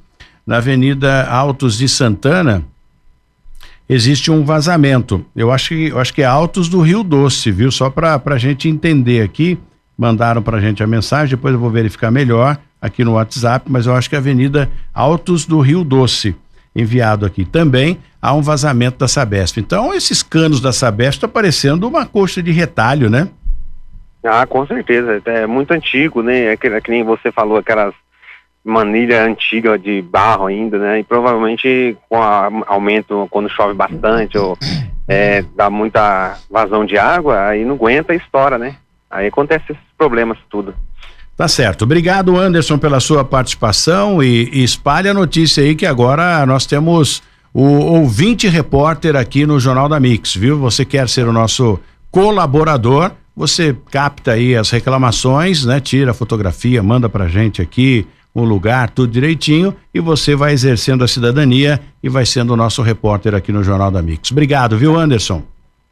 na 0.47 0.59
Avenida 0.59 1.27
Altos 1.27 1.77
de 1.77 1.89
Santana, 1.89 2.63
existe 3.89 4.31
um 4.31 4.45
vazamento. 4.45 5.25
Eu 5.35 5.51
acho 5.51 5.71
que, 5.71 5.89
eu 5.89 5.99
acho 5.99 6.15
que 6.15 6.23
é 6.23 6.27
Altos 6.27 6.69
do 6.69 6.81
Rio 6.81 7.03
Doce, 7.03 7.51
viu? 7.51 7.71
Só 7.71 7.91
para 7.91 8.21
a 8.25 8.39
gente 8.39 8.69
entender 8.69 9.23
aqui, 9.23 9.59
mandaram 9.99 10.43
para 10.43 10.59
a 10.59 10.61
gente 10.61 10.83
a 10.83 10.87
mensagem, 10.87 11.37
depois 11.37 11.55
eu 11.55 11.61
vou 11.61 11.71
verificar 11.71 12.11
melhor 12.11 12.59
aqui 12.81 13.05
no 13.05 13.15
WhatsApp, 13.15 13.67
mas 13.71 13.87
eu 13.87 13.95
acho 13.95 14.09
que 14.09 14.15
é 14.15 14.19
Avenida 14.19 14.71
Altos 14.93 15.45
do 15.45 15.59
Rio 15.61 15.83
Doce 15.83 16.37
enviado 16.77 17.25
aqui 17.25 17.45
também 17.45 17.99
há 18.25 18.33
um 18.33 18.41
vazamento 18.41 18.97
da 18.97 19.07
Sabesp. 19.07 19.59
Então, 19.59 19.93
esses 19.93 20.23
canos 20.23 20.59
da 20.59 20.73
Sabesp 20.73 21.17
estão 21.17 21.29
parecendo 21.29 21.87
uma 21.87 22.07
coxa 22.07 22.43
de 22.43 22.51
retalho, 22.51 23.11
né? 23.11 23.29
Ah, 24.25 24.47
com 24.47 24.67
certeza, 24.67 25.21
é 25.27 25.47
muito 25.47 25.73
antigo, 25.73 26.23
né, 26.23 26.47
é 26.47 26.57
que, 26.57 26.69
é 26.69 26.81
que 26.81 26.91
nem 26.91 27.05
você 27.05 27.31
falou, 27.31 27.59
aquelas 27.59 27.93
manilha 28.65 29.23
antiga 29.23 29.79
de 29.79 30.01
barro 30.01 30.47
ainda, 30.47 30.79
né, 30.79 31.01
e 31.01 31.05
provavelmente 31.05 31.95
com 32.09 32.23
a, 32.23 32.49
aumento 32.67 33.29
quando 33.31 33.51
chove 33.51 33.75
bastante 33.75 34.39
ou 34.39 34.57
é, 35.07 35.43
dá 35.55 35.69
muita 35.69 36.39
vazão 36.51 36.87
de 36.87 36.97
água, 36.97 37.49
aí 37.49 37.63
não 37.67 37.75
aguenta 37.75 38.15
e 38.15 38.17
estoura, 38.17 38.57
né, 38.57 38.77
aí 39.11 39.27
acontece 39.27 39.73
esses 39.73 39.83
problemas 39.99 40.39
tudo. 40.49 40.75
Tá 41.37 41.47
certo. 41.47 41.83
Obrigado, 41.83 42.39
Anderson, 42.39 42.79
pela 42.79 43.01
sua 43.01 43.25
participação 43.25 44.23
e, 44.23 44.49
e 44.51 44.65
espalhe 44.65 45.09
a 45.09 45.13
notícia 45.13 45.63
aí 45.63 45.75
que 45.75 45.85
agora 45.85 46.47
nós 46.47 46.65
temos 46.65 47.23
o 47.55 47.63
ouvinte 47.63 48.49
repórter 48.49 49.15
aqui 49.15 49.47
no 49.47 49.61
Jornal 49.61 49.89
da 49.89 50.01
Mix, 50.01 50.35
viu? 50.35 50.59
Você 50.59 50.85
quer 50.85 51.09
ser 51.09 51.29
o 51.29 51.33
nosso 51.33 51.79
colaborador, 52.11 53.13
você 53.37 53.77
capta 53.93 54.33
aí 54.33 54.57
as 54.57 54.71
reclamações, 54.71 55.65
né? 55.65 55.79
Tira 55.79 56.11
a 56.11 56.15
fotografia, 56.15 56.83
manda 56.83 57.09
pra 57.09 57.29
gente 57.29 57.63
aqui 57.63 58.05
o 58.35 58.43
lugar, 58.43 58.91
tudo 58.91 59.13
direitinho, 59.13 59.73
e 59.95 60.01
você 60.01 60.35
vai 60.35 60.53
exercendo 60.53 61.05
a 61.05 61.09
cidadania 61.09 61.81
e 62.03 62.09
vai 62.09 62.27
sendo 62.27 62.53
o 62.53 62.57
nosso 62.57 62.83
repórter 62.83 63.33
aqui 63.33 63.53
no 63.53 63.63
Jornal 63.63 63.93
da 63.93 64.03
Mix. 64.03 64.33
Obrigado, 64.33 64.77
viu, 64.77 64.99
Anderson? 64.99 65.41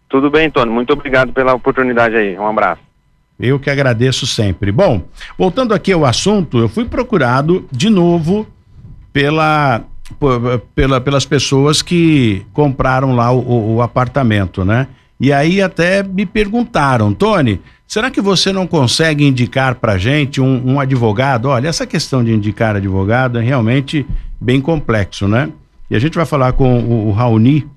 Tudo 0.09 0.29
bem, 0.29 0.51
Tony. 0.51 0.71
Muito 0.71 0.93
obrigado 0.93 1.33
pela 1.33 1.55
oportunidade 1.55 2.17
aí. 2.17 2.37
Um 2.37 2.47
abraço. 2.49 2.83
Eu 3.39 3.61
que 3.61 3.71
agradeço 3.71 4.27
sempre. 4.27 4.73
Bom, 4.73 5.05
voltando 5.39 5.73
aqui 5.73 5.93
ao 5.93 6.05
assunto, 6.05 6.59
eu 6.59 6.69
fui 6.69 6.85
procurado 6.85 7.65
de 7.71 7.89
novo 7.89 8.47
pela, 9.13 9.85
pela 10.75 11.01
pelas 11.01 11.25
pessoas 11.25 11.83
que 11.83 12.45
compraram 12.53 13.15
lá 13.15 13.33
o, 13.33 13.77
o 13.77 13.83
apartamento, 13.83 14.65
né? 14.65 14.87
E 15.23 15.33
aí 15.33 15.63
até 15.63 16.03
me 16.03 16.27
perguntaram, 16.27 17.15
Tony, 17.15 17.61
será 17.87 18.11
que 18.11 18.21
você 18.21 18.53
não 18.53 18.67
consegue 18.67 19.25
indicar 19.25 19.77
para 19.77 19.97
gente 19.97 20.41
um, 20.41 20.73
um, 20.73 20.81
advogado? 20.81 21.47
Olha, 21.47 21.69
essa 21.69 21.87
questão 21.87 22.25
de 22.25 22.33
indicar 22.33 22.75
advogado 22.75 23.39
é 23.39 23.43
realmente 23.43 24.05
bem 24.41 24.61
complexo, 24.61 25.29
né? 25.29 25.49
E 25.89 25.95
a 25.95 25.99
gente 26.01 26.17
vai 26.17 26.27
falar 26.27 26.55
com 26.55 26.81
o, 26.81 27.09
o 27.09 27.13
Raoni 27.13 27.69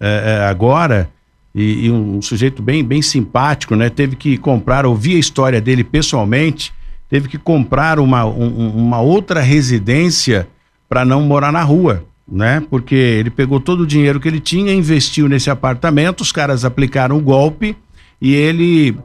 é, 0.00 0.40
é, 0.40 0.44
agora, 0.46 1.08
e, 1.54 1.86
e, 1.86 1.90
um 1.92 2.20
sujeito 2.20 2.60
bem, 2.60 2.82
bem 2.82 3.00
simpático, 3.00 3.76
né? 3.76 3.88
Teve 3.88 4.16
que 4.16 4.36
comprar, 4.36 4.84
ouvi 4.84 5.14
a 5.14 5.20
história 5.20 5.60
dele 5.60 5.84
pessoalmente, 5.84 6.72
teve 7.08 7.28
que 7.28 7.38
comprar 7.38 8.00
uma, 8.00 8.24
um, 8.24 8.70
uma 8.70 9.00
outra 9.00 9.40
residência 9.40 10.48
para 10.92 11.06
não 11.06 11.22
morar 11.22 11.50
na 11.50 11.62
rua 11.62 12.04
né? 12.30 12.62
Porque 12.68 12.94
ele 12.94 13.30
pegou 13.30 13.58
todo 13.58 13.80
o 13.80 13.86
dinheiro 13.86 14.20
que 14.20 14.28
ele 14.28 14.40
tinha, 14.40 14.74
investiu 14.74 15.26
nesse 15.26 15.50
apartamento, 15.50 16.20
os 16.20 16.30
caras 16.30 16.66
aplicaram 16.66 17.16
o 17.16 17.20
golpe 17.20 17.74
e 18.20 18.34
ele 18.34 18.96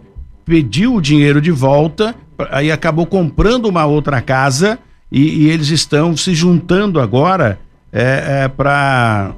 pediu 0.46 0.96
o 0.96 1.02
dinheiro 1.02 1.42
de 1.42 1.50
volta, 1.50 2.14
aí 2.52 2.72
acabou 2.72 3.06
comprando 3.06 3.66
uma 3.66 3.86
outra 3.86 4.22
casa 4.22 4.78
e, 5.12 5.46
e 5.46 5.50
eles 5.50 5.70
estão 5.70 6.16
se 6.16 6.36
juntando 6.36 7.00
agora 7.00 7.58
é, 7.92 8.44
é, 8.44 8.48
para 8.50 9.32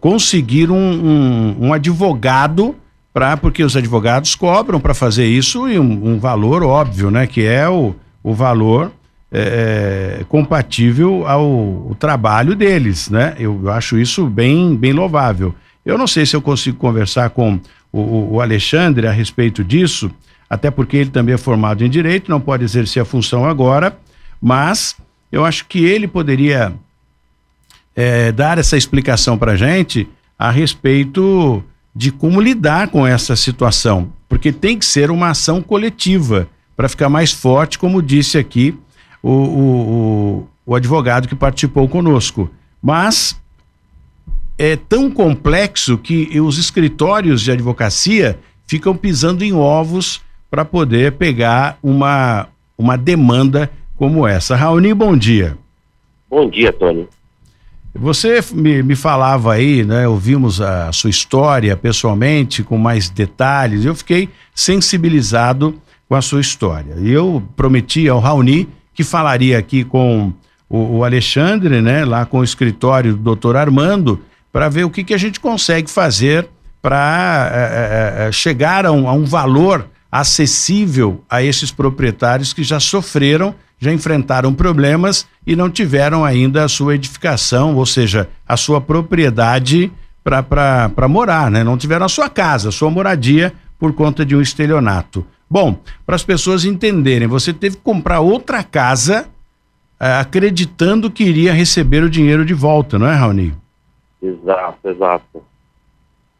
conseguir 0.00 0.70
um, 0.70 0.76
um, 0.76 1.56
um 1.68 1.72
advogado 1.72 2.74
para 3.12 3.36
porque 3.36 3.62
os 3.62 3.76
advogados 3.76 4.34
cobram 4.34 4.80
para 4.80 4.94
fazer 4.94 5.26
isso 5.26 5.68
e 5.68 5.78
um, 5.78 6.14
um, 6.14 6.18
valor 6.18 6.62
óbvio, 6.62 7.10
né? 7.10 7.26
Que 7.26 7.44
é 7.44 7.68
o, 7.68 7.94
o 8.22 8.34
valor 8.34 8.90
é, 9.36 10.20
é, 10.20 10.24
compatível 10.28 11.26
ao, 11.26 11.42
ao, 11.88 11.96
trabalho 11.98 12.54
deles, 12.54 13.10
né? 13.10 13.34
Eu 13.36 13.68
acho 13.68 13.98
isso 13.98 14.28
bem, 14.28 14.76
bem 14.76 14.92
louvável. 14.92 15.52
Eu 15.84 15.98
não 15.98 16.06
sei 16.06 16.24
se 16.24 16.36
eu 16.36 16.40
consigo 16.40 16.78
conversar 16.78 17.30
com 17.30 17.58
o, 17.90 18.34
o 18.34 18.40
Alexandre 18.40 19.08
a 19.08 19.10
respeito 19.10 19.64
disso, 19.64 20.08
até 20.48 20.70
porque 20.70 20.96
ele 20.96 21.10
também 21.10 21.34
é 21.34 21.38
formado 21.38 21.84
em 21.84 21.90
direito, 21.90 22.30
não 22.30 22.40
pode 22.40 22.62
exercer 22.62 23.02
a 23.02 23.04
função 23.04 23.44
agora, 23.44 23.98
mas 24.40 24.96
eu 25.32 25.44
acho 25.44 25.66
que 25.66 25.84
ele 25.84 26.06
poderia 26.06 26.72
é, 27.96 28.30
dar 28.30 28.56
essa 28.58 28.76
explicação 28.76 29.36
para 29.36 29.56
gente 29.56 30.08
a 30.38 30.48
respeito 30.48 31.60
de 31.92 32.12
como 32.12 32.40
lidar 32.40 32.86
com 32.86 33.04
essa 33.04 33.34
situação, 33.34 34.12
porque 34.28 34.52
tem 34.52 34.78
que 34.78 34.86
ser 34.86 35.10
uma 35.10 35.30
ação 35.30 35.60
coletiva 35.60 36.46
para 36.76 36.88
ficar 36.88 37.08
mais 37.08 37.32
forte, 37.32 37.80
como 37.80 38.00
disse 38.00 38.38
aqui 38.38 38.78
o, 39.24 39.30
o, 39.30 40.48
o 40.66 40.74
advogado 40.74 41.26
que 41.26 41.34
participou 41.34 41.88
conosco. 41.88 42.50
Mas 42.82 43.40
é 44.58 44.76
tão 44.76 45.10
complexo 45.10 45.96
que 45.96 46.38
os 46.38 46.58
escritórios 46.58 47.40
de 47.40 47.50
advocacia 47.50 48.38
ficam 48.66 48.94
pisando 48.94 49.42
em 49.42 49.54
ovos 49.54 50.20
para 50.50 50.62
poder 50.62 51.12
pegar 51.12 51.78
uma, 51.82 52.48
uma 52.76 52.98
demanda 52.98 53.70
como 53.96 54.26
essa. 54.26 54.54
Raoni, 54.54 54.92
bom 54.92 55.16
dia. 55.16 55.56
Bom 56.28 56.48
dia, 56.50 56.70
Tony. 56.70 57.08
Você 57.94 58.40
me, 58.52 58.82
me 58.82 58.94
falava 58.94 59.54
aí, 59.54 59.84
né? 59.84 60.06
Ouvimos 60.06 60.60
a 60.60 60.92
sua 60.92 61.08
história 61.08 61.76
pessoalmente, 61.76 62.62
com 62.62 62.76
mais 62.76 63.08
detalhes. 63.08 63.84
Eu 63.84 63.94
fiquei 63.94 64.28
sensibilizado 64.54 65.80
com 66.08 66.14
a 66.14 66.20
sua 66.20 66.40
história. 66.40 66.96
E 66.98 67.10
eu 67.10 67.42
prometi 67.56 68.08
ao 68.08 68.18
Raoni 68.18 68.68
que 68.94 69.04
falaria 69.04 69.58
aqui 69.58 69.84
com 69.84 70.32
o, 70.68 70.98
o 70.98 71.04
Alexandre, 71.04 71.82
né, 71.82 72.04
lá 72.04 72.24
com 72.24 72.38
o 72.38 72.44
escritório 72.44 73.12
do 73.12 73.22
doutor 73.22 73.56
Armando, 73.56 74.20
para 74.52 74.68
ver 74.68 74.84
o 74.84 74.90
que, 74.90 75.04
que 75.04 75.12
a 75.12 75.18
gente 75.18 75.40
consegue 75.40 75.90
fazer 75.90 76.48
para 76.80 77.50
é, 77.52 78.26
é, 78.28 78.32
chegar 78.32 78.86
a 78.86 78.92
um, 78.92 79.08
a 79.08 79.12
um 79.12 79.24
valor 79.24 79.88
acessível 80.12 81.24
a 81.28 81.42
esses 81.42 81.72
proprietários 81.72 82.52
que 82.52 82.62
já 82.62 82.78
sofreram, 82.78 83.54
já 83.80 83.92
enfrentaram 83.92 84.54
problemas 84.54 85.26
e 85.44 85.56
não 85.56 85.68
tiveram 85.68 86.24
ainda 86.24 86.62
a 86.62 86.68
sua 86.68 86.94
edificação, 86.94 87.74
ou 87.74 87.84
seja, 87.84 88.28
a 88.46 88.56
sua 88.56 88.80
propriedade 88.80 89.90
para 90.22 91.08
morar, 91.08 91.50
né? 91.50 91.64
Não 91.64 91.76
tiveram 91.76 92.06
a 92.06 92.08
sua 92.08 92.28
casa, 92.28 92.68
a 92.68 92.72
sua 92.72 92.90
moradia 92.90 93.52
por 93.78 93.92
conta 93.92 94.24
de 94.24 94.36
um 94.36 94.40
estelionato. 94.40 95.26
Bom, 95.48 95.78
para 96.04 96.16
as 96.16 96.24
pessoas 96.24 96.64
entenderem, 96.64 97.28
você 97.28 97.52
teve 97.52 97.76
que 97.76 97.82
comprar 97.82 98.20
outra 98.20 98.62
casa 98.62 99.28
é, 100.00 100.18
acreditando 100.18 101.10
que 101.10 101.24
iria 101.24 101.52
receber 101.52 102.02
o 102.02 102.10
dinheiro 102.10 102.44
de 102.44 102.54
volta, 102.54 102.98
não 102.98 103.06
é, 103.06 103.14
Raoni? 103.14 103.54
Exato, 104.20 104.88
exato. 104.88 105.42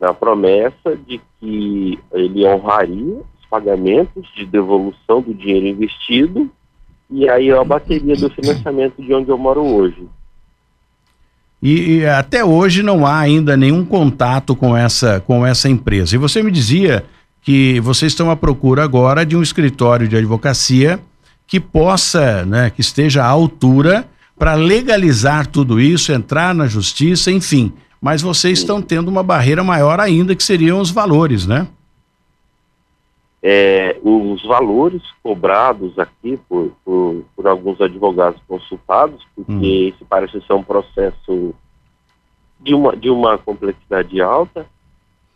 Na 0.00 0.12
promessa 0.12 0.96
de 1.06 1.20
que 1.38 1.98
ele 2.12 2.46
honraria 2.46 3.16
os 3.16 3.46
pagamentos 3.48 4.26
de 4.34 4.44
devolução 4.44 5.20
do 5.20 5.32
dinheiro 5.32 5.66
investido 5.66 6.50
e 7.10 7.28
aí 7.28 7.50
a 7.50 7.62
bateria 7.62 8.16
do 8.16 8.30
financiamento 8.30 9.00
de 9.00 9.14
onde 9.14 9.30
eu 9.30 9.38
moro 9.38 9.62
hoje. 9.62 10.08
E, 11.62 11.98
e, 11.98 12.06
até 12.06 12.44
hoje 12.44 12.82
não 12.82 13.06
há 13.06 13.20
ainda 13.20 13.56
nenhum 13.56 13.84
contato 13.84 14.54
com 14.54 14.76
essa, 14.76 15.20
com 15.20 15.46
essa 15.46 15.68
empresa. 15.68 16.14
E 16.14 16.18
você 16.18 16.42
me 16.42 16.50
dizia 16.50 17.04
que 17.44 17.78
vocês 17.80 18.12
estão 18.12 18.30
à 18.30 18.36
procura 18.36 18.82
agora 18.82 19.24
de 19.24 19.36
um 19.36 19.42
escritório 19.42 20.08
de 20.08 20.16
advocacia 20.16 20.98
que 21.46 21.60
possa, 21.60 22.44
né, 22.46 22.70
que 22.70 22.80
esteja 22.80 23.22
à 23.22 23.28
altura 23.28 24.08
para 24.36 24.54
legalizar 24.54 25.46
tudo 25.46 25.78
isso, 25.78 26.10
entrar 26.10 26.54
na 26.54 26.66
justiça, 26.66 27.30
enfim. 27.30 27.70
Mas 28.00 28.22
vocês 28.22 28.58
estão 28.58 28.80
tendo 28.80 29.08
uma 29.08 29.22
barreira 29.22 29.62
maior 29.62 30.00
ainda, 30.00 30.34
que 30.34 30.42
seriam 30.42 30.80
os 30.80 30.90
valores, 30.90 31.46
né? 31.46 31.68
É, 33.42 33.98
os 34.02 34.42
valores 34.42 35.02
cobrados 35.22 35.98
aqui 35.98 36.38
por, 36.48 36.72
por, 36.82 37.24
por, 37.36 37.46
alguns 37.46 37.78
advogados 37.78 38.40
consultados, 38.48 39.22
porque 39.36 39.52
hum. 39.52 39.60
esse 39.62 40.02
parece 40.08 40.40
ser 40.40 40.54
um 40.54 40.62
processo 40.62 41.54
de 42.58 42.74
uma, 42.74 42.96
de 42.96 43.10
uma 43.10 43.36
complexidade 43.36 44.18
alta, 44.22 44.66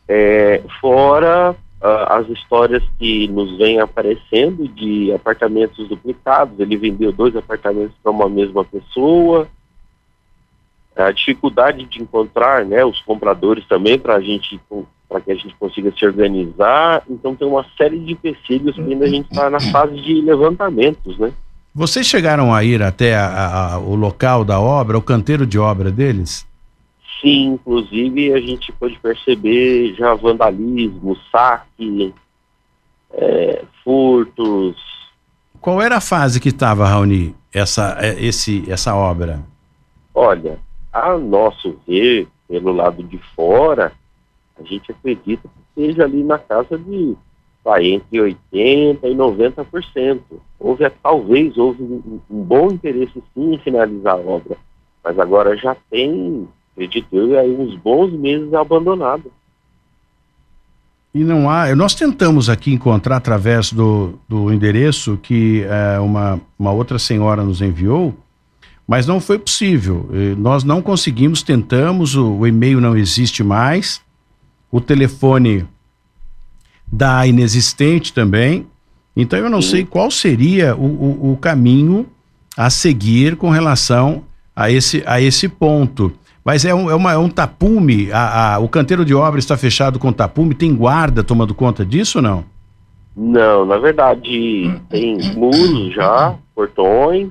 é, 0.09 0.63
fora 0.81 1.55
as 1.81 2.29
histórias 2.29 2.83
que 2.99 3.29
nos 3.29 3.57
vêm 3.57 3.81
aparecendo 3.81 4.67
de 4.69 5.13
apartamentos 5.13 5.89
duplicados. 5.89 6.59
Ele 6.59 6.77
vendeu 6.77 7.13
dois 7.13 7.37
apartamentos 7.37 7.95
para 8.03 8.11
uma 8.11 8.29
mesma 8.29 8.65
pessoa. 8.65 9.49
A 10.97 11.13
dificuldade 11.13 11.85
de 11.85 12.03
encontrar, 12.03 12.65
né, 12.65 12.85
os 12.85 13.01
compradores 13.03 13.65
também 13.67 13.99
para 13.99 14.21
gente 14.21 14.61
para 15.09 15.21
que 15.23 15.33
a 15.33 15.35
gente 15.35 15.55
consiga 15.59 15.93
se 15.97 16.05
organizar. 16.05 17.03
Então 17.09 17.35
tem 17.35 17.47
uma 17.47 17.65
série 17.77 17.99
de 17.99 18.13
empecilhos 18.13 18.75
que 18.75 18.83
ainda 18.83 19.05
a 19.05 19.09
gente 19.09 19.31
está 19.31 19.49
na 19.49 19.61
fase 19.61 19.95
de 20.01 20.21
levantamentos, 20.21 21.17
né? 21.19 21.33
Vocês 21.75 22.07
chegaram 22.07 22.53
a 22.53 22.65
ir 22.65 22.83
até 22.83 23.15
a, 23.15 23.75
a, 23.75 23.79
o 23.79 23.95
local 23.95 24.45
da 24.45 24.61
obra, 24.61 24.99
o 24.99 25.03
canteiro 25.03 25.47
de 25.47 25.59
obra 25.59 25.91
deles? 25.91 26.48
Sim, 27.21 27.55
inclusive 27.55 28.33
a 28.33 28.41
gente 28.41 28.73
pode 28.73 28.99
perceber 28.99 29.95
já 29.95 30.15
vandalismo, 30.15 31.17
saque, 31.33 32.15
é, 33.11 33.65
furtos. 33.83 34.77
Qual 35.61 35.83
era 35.83 35.97
a 35.97 36.01
fase 36.01 36.41
que 36.41 36.51
estava, 36.51 36.87
Raoni, 36.87 37.35
essa, 37.53 37.97
é, 38.01 38.23
esse, 38.23 38.71
essa 38.71 38.95
obra? 38.95 39.43
Olha, 40.15 40.59
a 40.93 41.17
nosso 41.19 41.77
ver, 41.87 42.29
pelo 42.47 42.73
lado 42.73 43.03
de 43.03 43.19
fora, 43.35 43.93
a 44.59 44.63
gente 44.63 44.93
acredita 44.93 45.49
que 45.49 45.83
esteja 45.83 46.05
ali 46.05 46.23
na 46.23 46.39
casa 46.39 46.79
de 46.79 47.17
vai, 47.69 47.85
entre 47.87 48.19
80% 48.19 48.39
e 49.03 49.15
90%. 49.15 50.21
Houve, 50.59 50.91
talvez, 51.03 51.57
houve 51.59 51.83
um, 51.83 52.21
um 52.31 52.43
bom 52.43 52.69
interesse 52.69 53.23
sim 53.35 53.55
em 53.55 53.59
finalizar 53.59 54.15
a 54.15 54.19
obra, 54.19 54.57
mas 55.05 55.19
agora 55.19 55.57
já 55.57 55.77
tem 55.91 56.49
acredito 56.79 57.09
eu, 57.17 57.39
aí 57.39 57.51
uns 57.51 57.75
bons 57.77 58.13
meses 58.13 58.55
abandonado. 58.55 59.25
E 61.13 61.25
não 61.25 61.51
há. 61.51 61.75
Nós 61.75 61.95
tentamos 61.95 62.49
aqui 62.49 62.73
encontrar 62.73 63.17
através 63.17 63.73
do, 63.73 64.19
do 64.29 64.53
endereço 64.53 65.19
que 65.21 65.65
é, 65.65 65.99
uma, 65.99 66.41
uma 66.57 66.71
outra 66.71 66.99
senhora 66.99 67.43
nos 67.43 67.61
enviou, 67.61 68.15
mas 68.87 69.07
não 69.07 69.21
foi 69.21 69.39
possível. 69.39 70.09
Nós 70.37 70.63
não 70.63 70.81
conseguimos, 70.81 71.43
tentamos, 71.43 72.15
o, 72.15 72.39
o 72.39 72.47
e-mail 72.47 72.81
não 72.81 72.97
existe 72.97 73.43
mais, 73.43 74.01
o 74.71 74.81
telefone 74.81 75.67
da 76.91 77.27
inexistente 77.27 78.13
também. 78.13 78.67
Então 79.17 79.39
eu 79.39 79.51
não 79.51 79.61
sei 79.61 79.85
qual 79.85 80.11
seria 80.11 80.77
o, 80.77 80.87
o, 80.87 81.33
o 81.33 81.37
caminho 81.37 82.07
a 82.57 82.71
seguir 82.71 83.37
com 83.37 83.51
relação 83.51 84.23
a 84.55 84.71
esse, 84.71 85.03
a 85.07 85.21
esse 85.21 85.49
ponto. 85.49 86.13
Mas 86.49 86.65
é 86.65 86.75
um, 86.75 86.91
é 86.91 86.95
uma, 86.95 87.13
é 87.13 87.19
um 87.19 87.29
tapume, 87.29 88.11
a, 88.11 88.55
a, 88.55 88.59
o 88.59 88.71
canteiro 88.71 89.05
de 89.05 89.15
obra 89.15 89.39
está 89.39 89.55
fechado 89.55 89.99
com 89.99 90.11
tapume, 90.11 90.55
tem 90.55 90.75
guarda 90.75 91.23
tomando 91.23 91.55
conta 91.55 91.85
disso 91.85 92.21
ou 92.21 92.23
não? 92.23 92.43
Não, 93.15 93.67
na 93.67 93.77
verdade 93.77 94.81
tem 94.89 95.19
muros 95.35 95.93
já, 95.93 96.39
portões, 96.55 97.29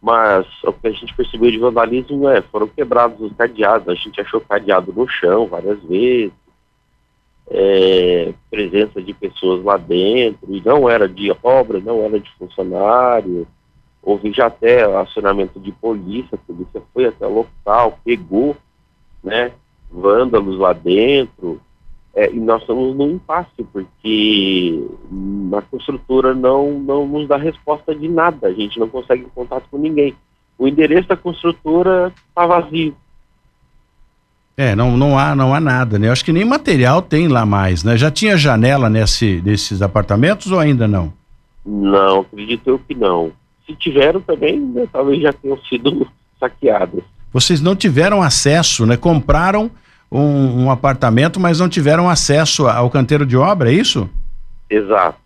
mas 0.00 0.46
o 0.64 0.72
que 0.72 0.88
a 0.88 0.92
gente 0.92 1.14
percebeu 1.14 1.50
de 1.50 1.58
vandalismo 1.58 2.26
é, 2.26 2.40
foram 2.40 2.66
quebrados 2.68 3.20
os 3.20 3.36
cadeados, 3.36 3.86
a 3.86 3.94
gente 3.94 4.18
achou 4.18 4.40
cadeado 4.40 4.94
no 4.96 5.06
chão 5.06 5.46
várias 5.46 5.82
vezes, 5.82 6.32
é, 7.50 8.32
presença 8.50 9.02
de 9.02 9.12
pessoas 9.12 9.62
lá 9.62 9.76
dentro, 9.76 10.38
e 10.48 10.62
não 10.64 10.88
era 10.88 11.06
de 11.06 11.30
obra, 11.42 11.80
não 11.80 12.02
era 12.02 12.18
de 12.18 12.30
funcionário, 12.38 13.46
houve 14.02 14.32
já 14.32 14.46
até 14.46 14.82
acionamento 14.96 15.60
de 15.60 15.70
polícia, 15.72 16.34
a 16.34 16.46
polícia 16.52 16.82
foi 16.92 17.06
até 17.06 17.26
o 17.26 17.34
local, 17.34 17.98
pegou, 18.04 18.56
né, 19.22 19.52
vândalos 19.90 20.58
lá 20.58 20.72
dentro, 20.72 21.60
é, 22.14 22.30
e 22.30 22.38
nós 22.38 22.60
estamos 22.60 22.94
num 22.94 23.12
impasse, 23.12 23.64
porque 23.72 24.86
a 25.56 25.62
construtora 25.62 26.34
não, 26.34 26.72
não 26.78 27.06
nos 27.06 27.26
dá 27.26 27.36
resposta 27.36 27.94
de 27.94 28.08
nada, 28.08 28.48
a 28.48 28.52
gente 28.52 28.78
não 28.78 28.88
consegue 28.88 29.26
contato 29.34 29.64
com 29.70 29.78
ninguém. 29.78 30.14
O 30.58 30.68
endereço 30.68 31.08
da 31.08 31.16
construtora 31.16 32.12
está 32.28 32.46
vazio. 32.46 32.94
É, 34.56 34.76
não, 34.76 34.96
não, 34.98 35.18
há, 35.18 35.34
não 35.34 35.54
há 35.54 35.60
nada, 35.60 35.98
né? 35.98 36.08
Eu 36.08 36.12
acho 36.12 36.24
que 36.24 36.32
nem 36.32 36.44
material 36.44 37.00
tem 37.00 37.26
lá 37.26 37.46
mais, 37.46 37.82
né? 37.82 37.96
Já 37.96 38.10
tinha 38.10 38.36
janela 38.36 38.90
nesse, 38.90 39.40
nesses 39.42 39.80
apartamentos 39.80 40.52
ou 40.52 40.58
ainda 40.58 40.86
não? 40.86 41.12
Não, 41.64 42.20
acredito 42.20 42.68
eu 42.68 42.78
que 42.78 42.94
não. 42.94 43.32
Se 43.66 43.74
tiveram 43.76 44.20
também, 44.20 44.58
né, 44.58 44.86
talvez 44.92 45.22
já 45.22 45.32
tenham 45.32 45.58
sido 45.64 46.06
saqueados. 46.38 47.02
Vocês 47.32 47.60
não 47.60 47.74
tiveram 47.74 48.22
acesso, 48.22 48.84
né? 48.84 48.96
Compraram 48.96 49.70
um, 50.10 50.64
um 50.64 50.70
apartamento, 50.70 51.40
mas 51.40 51.58
não 51.58 51.68
tiveram 51.68 52.08
acesso 52.08 52.68
ao 52.68 52.90
canteiro 52.90 53.24
de 53.24 53.36
obra, 53.36 53.70
é 53.70 53.74
isso? 53.74 54.08
Exato. 54.68 55.18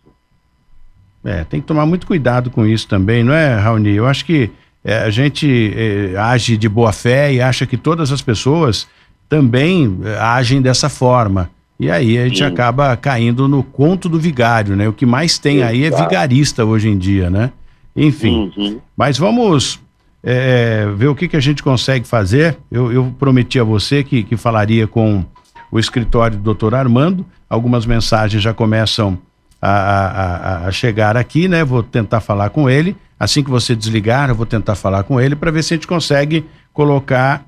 É, 1.25 1.43
tem 1.43 1.61
que 1.61 1.67
tomar 1.67 1.85
muito 1.87 2.07
cuidado 2.07 2.51
com 2.51 2.65
isso 2.65 2.87
também, 2.87 3.25
não 3.25 3.33
é, 3.33 3.57
Raoni? 3.57 3.91
Eu 3.91 4.07
acho 4.07 4.25
que 4.25 4.49
é, 4.85 4.99
a 4.99 5.11
gente 5.11 5.73
é, 5.77 6.17
age 6.17 6.57
de 6.57 6.69
boa 6.69 6.93
fé 6.93 7.33
e 7.33 7.41
acha 7.41 7.67
que 7.67 7.77
todas 7.77 8.13
as 8.13 8.23
pessoas 8.23 8.87
também 9.29 9.99
é, 10.05 10.17
agem 10.19 10.63
dessa 10.63 10.89
forma. 10.89 11.51
E 11.79 11.91
aí 11.91 12.17
a 12.17 12.25
gente 12.29 12.39
Sim. 12.39 12.45
acaba 12.45 12.97
caindo 12.97 13.49
no 13.49 13.65
conto 13.65 14.09
do 14.09 14.21
vigário, 14.21 14.77
né? 14.77 14.89
O 14.89 14.93
que 14.93 15.05
mais 15.05 15.37
tem 15.39 15.65
aí 15.65 15.85
é 15.85 15.91
vigarista 15.91 16.65
hoje 16.65 16.89
em 16.89 16.97
dia, 16.97 17.29
né? 17.29 17.51
Enfim. 17.97 18.53
Uhum. 18.57 18.81
Mas 18.97 19.17
vamos 19.17 19.81
é, 20.23 20.87
ver 20.97 21.07
o 21.07 21.15
que, 21.15 21.29
que 21.29 21.37
a 21.37 21.41
gente 21.41 21.63
consegue 21.63 22.07
fazer. 22.07 22.59
Eu, 22.71 22.93
eu 22.93 23.15
prometi 23.19 23.59
a 23.59 23.65
você 23.65 24.05
que, 24.05 24.23
que 24.23 24.37
falaria 24.37 24.87
com 24.87 25.25
o 25.71 25.79
escritório 25.79 26.37
do 26.37 26.43
doutor 26.43 26.75
Armando. 26.75 27.25
Algumas 27.49 27.87
mensagens 27.87 28.43
já 28.43 28.53
começam 28.53 29.19
a, 29.63 29.71
a, 29.71 30.67
a, 30.67 30.73
chegar 30.73 31.17
aqui, 31.17 31.49
né? 31.49 31.65
Vou 31.65 31.83
tentar 31.83 32.21
falar 32.21 32.51
com 32.51 32.69
ele. 32.69 32.97
Assim 33.19 33.43
que 33.43 33.51
você 33.51 33.75
desligar, 33.75 34.29
eu 34.29 34.35
vou 34.35 34.45
tentar 34.45 34.75
falar 34.75 35.05
com 35.05 35.21
ele 35.21 35.35
para 35.35 35.51
ver 35.51 35.63
se 35.63 35.73
a 35.73 35.77
gente 35.77 35.87
consegue 35.87 36.45
colocar 36.73 37.47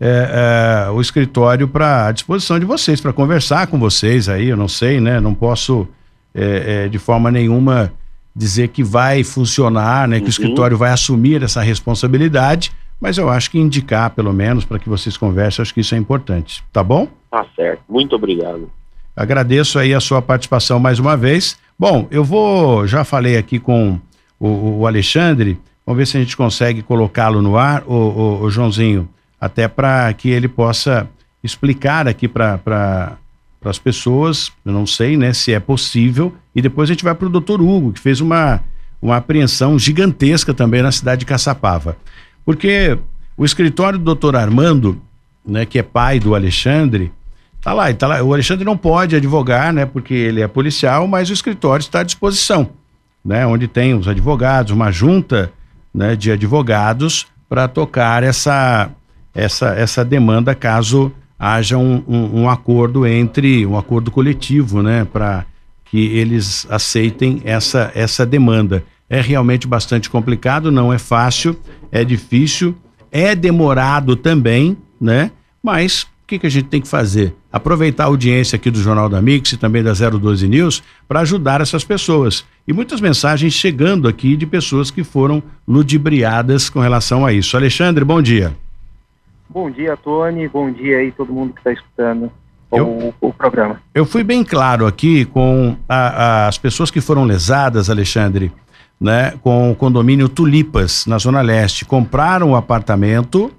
é, 0.00 0.86
é, 0.88 0.90
o 0.90 1.00
escritório 1.00 1.68
para 1.68 2.08
a 2.08 2.12
disposição 2.12 2.58
de 2.58 2.64
vocês, 2.64 3.00
para 3.00 3.12
conversar 3.12 3.68
com 3.68 3.78
vocês 3.78 4.28
aí. 4.28 4.48
Eu 4.48 4.56
não 4.56 4.68
sei, 4.68 5.00
né? 5.00 5.20
Não 5.20 5.34
posso 5.34 5.86
é, 6.34 6.86
é 6.86 6.88
de 6.88 6.98
forma 6.98 7.30
nenhuma 7.30 7.92
dizer 8.34 8.68
que 8.68 8.82
vai 8.82 9.22
funcionar, 9.22 10.08
né, 10.08 10.16
que 10.16 10.22
uhum. 10.22 10.26
o 10.26 10.30
escritório 10.30 10.76
vai 10.76 10.90
assumir 10.90 11.42
essa 11.42 11.60
responsabilidade, 11.60 12.72
mas 13.00 13.18
eu 13.18 13.28
acho 13.28 13.50
que 13.50 13.58
indicar, 13.58 14.10
pelo 14.10 14.32
menos, 14.32 14.64
para 14.64 14.78
que 14.78 14.88
vocês 14.88 15.16
conversem, 15.16 15.62
acho 15.62 15.74
que 15.74 15.80
isso 15.80 15.94
é 15.94 15.98
importante. 15.98 16.62
Tá 16.72 16.82
bom? 16.82 17.08
Tá 17.30 17.44
certo. 17.56 17.82
Muito 17.88 18.14
obrigado. 18.14 18.70
Agradeço 19.14 19.78
aí 19.78 19.92
a 19.92 20.00
sua 20.00 20.22
participação 20.22 20.78
mais 20.78 20.98
uma 20.98 21.16
vez. 21.16 21.58
Bom, 21.78 22.06
eu 22.10 22.24
vou, 22.24 22.86
já 22.86 23.04
falei 23.04 23.36
aqui 23.36 23.58
com 23.58 23.98
o, 24.38 24.80
o 24.80 24.86
Alexandre, 24.86 25.58
vamos 25.84 25.98
ver 25.98 26.06
se 26.06 26.16
a 26.16 26.20
gente 26.20 26.36
consegue 26.36 26.80
colocá-lo 26.80 27.42
no 27.42 27.56
ar, 27.56 27.82
o, 27.86 27.94
o, 27.94 28.42
o 28.42 28.50
Joãozinho, 28.50 29.08
até 29.40 29.66
para 29.68 30.12
que 30.14 30.30
ele 30.30 30.48
possa 30.48 31.08
explicar 31.42 32.06
aqui 32.06 32.28
para 32.28 32.58
para 33.62 33.70
as 33.70 33.78
pessoas, 33.78 34.52
eu 34.66 34.72
não 34.72 34.84
sei 34.84 35.16
né, 35.16 35.32
se 35.32 35.52
é 35.52 35.60
possível, 35.60 36.34
e 36.54 36.60
depois 36.60 36.88
a 36.88 36.92
gente 36.92 37.04
vai 37.04 37.14
para 37.14 37.26
o 37.26 37.30
doutor 37.30 37.60
Hugo, 37.60 37.92
que 37.92 38.00
fez 38.00 38.20
uma, 38.20 38.60
uma 39.00 39.16
apreensão 39.16 39.78
gigantesca 39.78 40.52
também 40.52 40.82
na 40.82 40.92
cidade 40.92 41.20
de 41.20 41.26
Caçapava. 41.26 41.96
Porque 42.44 42.98
o 43.36 43.44
escritório 43.44 43.98
do 43.98 44.04
doutor 44.04 44.36
Armando, 44.36 45.00
né, 45.46 45.64
que 45.64 45.78
é 45.78 45.82
pai 45.82 46.20
do 46.20 46.34
Alexandre, 46.34 47.10
tá 47.60 47.72
lá, 47.72 47.92
tá 47.94 48.06
lá. 48.06 48.22
O 48.22 48.34
Alexandre 48.34 48.64
não 48.64 48.76
pode 48.76 49.16
advogar, 49.16 49.72
né, 49.72 49.86
porque 49.86 50.14
ele 50.14 50.42
é 50.42 50.48
policial, 50.48 51.06
mas 51.06 51.30
o 51.30 51.32
escritório 51.32 51.82
está 51.82 52.00
à 52.00 52.04
disposição, 52.04 52.70
né, 53.24 53.46
onde 53.46 53.66
tem 53.66 53.94
os 53.94 54.06
advogados, 54.06 54.72
uma 54.72 54.90
junta, 54.90 55.52
né, 55.94 56.14
de 56.16 56.30
advogados 56.30 57.26
para 57.48 57.68
tocar 57.68 58.22
essa 58.22 58.90
essa 59.34 59.74
essa 59.74 60.04
demanda 60.04 60.54
caso 60.54 61.12
haja 61.38 61.76
um, 61.76 62.04
um, 62.06 62.42
um 62.42 62.50
acordo 62.50 63.06
entre, 63.06 63.66
um 63.66 63.76
acordo 63.76 64.10
coletivo, 64.10 64.82
né, 64.82 65.04
para 65.04 65.44
que 65.92 66.16
eles 66.16 66.66
aceitem 66.70 67.42
essa, 67.44 67.92
essa 67.94 68.24
demanda. 68.24 68.82
É 69.10 69.20
realmente 69.20 69.68
bastante 69.68 70.08
complicado, 70.08 70.72
não 70.72 70.90
é 70.90 70.96
fácil, 70.96 71.54
é 71.92 72.02
difícil, 72.02 72.74
é 73.10 73.34
demorado 73.34 74.16
também, 74.16 74.74
né? 74.98 75.30
Mas 75.62 76.04
o 76.04 76.08
que, 76.26 76.38
que 76.38 76.46
a 76.46 76.50
gente 76.50 76.68
tem 76.68 76.80
que 76.80 76.88
fazer? 76.88 77.34
Aproveitar 77.52 78.04
a 78.04 78.06
audiência 78.06 78.56
aqui 78.56 78.70
do 78.70 78.80
Jornal 78.80 79.06
da 79.06 79.20
Mix 79.20 79.52
e 79.52 79.58
também 79.58 79.82
da 79.82 79.92
012 79.92 80.48
News 80.48 80.82
para 81.06 81.20
ajudar 81.20 81.60
essas 81.60 81.84
pessoas. 81.84 82.42
E 82.66 82.72
muitas 82.72 82.98
mensagens 82.98 83.52
chegando 83.52 84.08
aqui 84.08 84.34
de 84.34 84.46
pessoas 84.46 84.90
que 84.90 85.04
foram 85.04 85.42
ludibriadas 85.68 86.70
com 86.70 86.80
relação 86.80 87.26
a 87.26 87.34
isso. 87.34 87.54
Alexandre, 87.54 88.02
bom 88.02 88.22
dia. 88.22 88.56
Bom 89.46 89.70
dia, 89.70 89.94
Tony. 89.94 90.48
Bom 90.48 90.72
dia 90.72 91.00
aí 91.00 91.12
todo 91.12 91.34
mundo 91.34 91.52
que 91.52 91.60
está 91.60 91.70
escutando 91.70 92.32
eu, 92.78 93.14
o, 93.20 93.28
o, 93.28 93.32
programa. 93.32 93.80
Eu 93.94 94.06
fui 94.06 94.24
bem 94.24 94.42
claro 94.42 94.86
aqui 94.86 95.24
com 95.24 95.76
a, 95.88 95.96
a, 95.96 96.48
as 96.48 96.58
pessoas 96.58 96.90
que 96.90 97.00
foram 97.00 97.24
lesadas, 97.24 97.90
Alexandre, 97.90 98.52
né, 99.00 99.34
com 99.42 99.70
o 99.70 99.74
condomínio 99.74 100.28
Tulipas, 100.28 101.06
na 101.06 101.18
Zona 101.18 101.40
Leste. 101.40 101.84
Compraram 101.84 102.48
o 102.48 102.50
um 102.50 102.56
apartamento, 102.56 103.52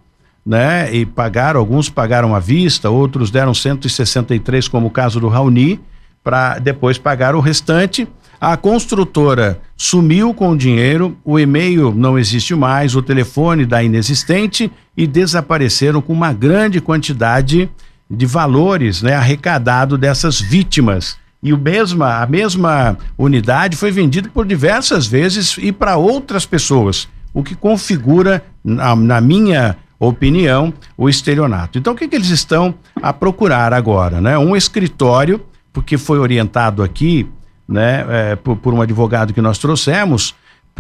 né, 0.46 0.94
e 0.94 1.06
pagaram, 1.06 1.60
alguns 1.60 1.90
pagaram 1.90 2.34
à 2.36 2.40
vista, 2.40 2.90
outros 2.90 3.30
deram 3.30 3.54
163, 3.54 4.68
como 4.68 4.88
o 4.88 4.92
caso 4.92 5.20
do 5.20 5.28
Raoni, 5.28 5.80
para 6.24 6.60
depois 6.60 6.98
pagar 6.98 7.36
o 7.36 7.40
restante. 7.40 8.08
A 8.40 8.58
construtora 8.58 9.60
sumiu 9.78 10.34
com 10.34 10.50
o 10.50 10.58
dinheiro, 10.58 11.18
o 11.24 11.40
e-mail 11.40 11.94
não 11.96 12.20
existe 12.20 12.54
mais, 12.56 12.96
o 12.96 13.02
telefone 13.02 13.66
da 13.66 13.82
inexistente 13.82 14.72
e 14.98 15.08
desapareceram 15.08 16.02
com 16.02 16.12
uma 16.12 16.34
grande 16.34 16.82
quantidade 16.82 17.70
de 18.10 18.26
valores 18.26 19.02
né, 19.02 19.16
arrecadado 19.16 19.98
dessas 19.98 20.40
vítimas. 20.40 21.18
E 21.42 21.52
o 21.52 21.58
mesma, 21.58 22.22
a 22.22 22.26
mesma 22.26 22.98
unidade 23.18 23.76
foi 23.76 23.92
vendida 23.92 24.30
por 24.30 24.46
diversas 24.46 25.06
vezes 25.06 25.58
e 25.58 25.72
para 25.72 25.98
outras 25.98 26.46
pessoas, 26.46 27.08
o 27.34 27.44
que 27.44 27.56
configura, 27.56 28.44
na, 28.64 28.96
na 28.96 29.20
minha 29.20 29.76
opinião, 30.00 30.74
o 30.98 31.10
estelionato. 31.10 31.78
Então, 31.78 31.94
o 31.94 31.96
que, 31.96 32.08
que 32.08 32.16
eles 32.16 32.30
estão 32.30 32.74
a 33.02 33.12
procurar 33.12 33.74
agora? 33.74 34.22
Né? 34.22 34.38
Um 34.38 34.56
escritório, 34.56 35.42
porque 35.72 35.98
foi 35.98 36.20
orientado 36.20 36.84
aqui 36.84 37.28
né, 37.68 38.06
é, 38.10 38.36
por, 38.36 38.56
por, 38.58 38.74
um 38.74 38.82
advogado 38.82 39.34
que 39.34 39.42
nós 39.42 39.58
trouxemos, 39.58 40.36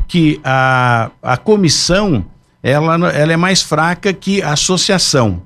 que 0.07 0.39
a, 0.43 1.11
a 1.21 1.38
comissão 1.38 2.26
ela, 2.61 2.95
ela 3.11 3.34
é 3.34 3.38
mais 3.38 3.61
fraca 3.61 4.13
que 4.13 4.41
a 4.41 4.53
associação. 4.53 5.41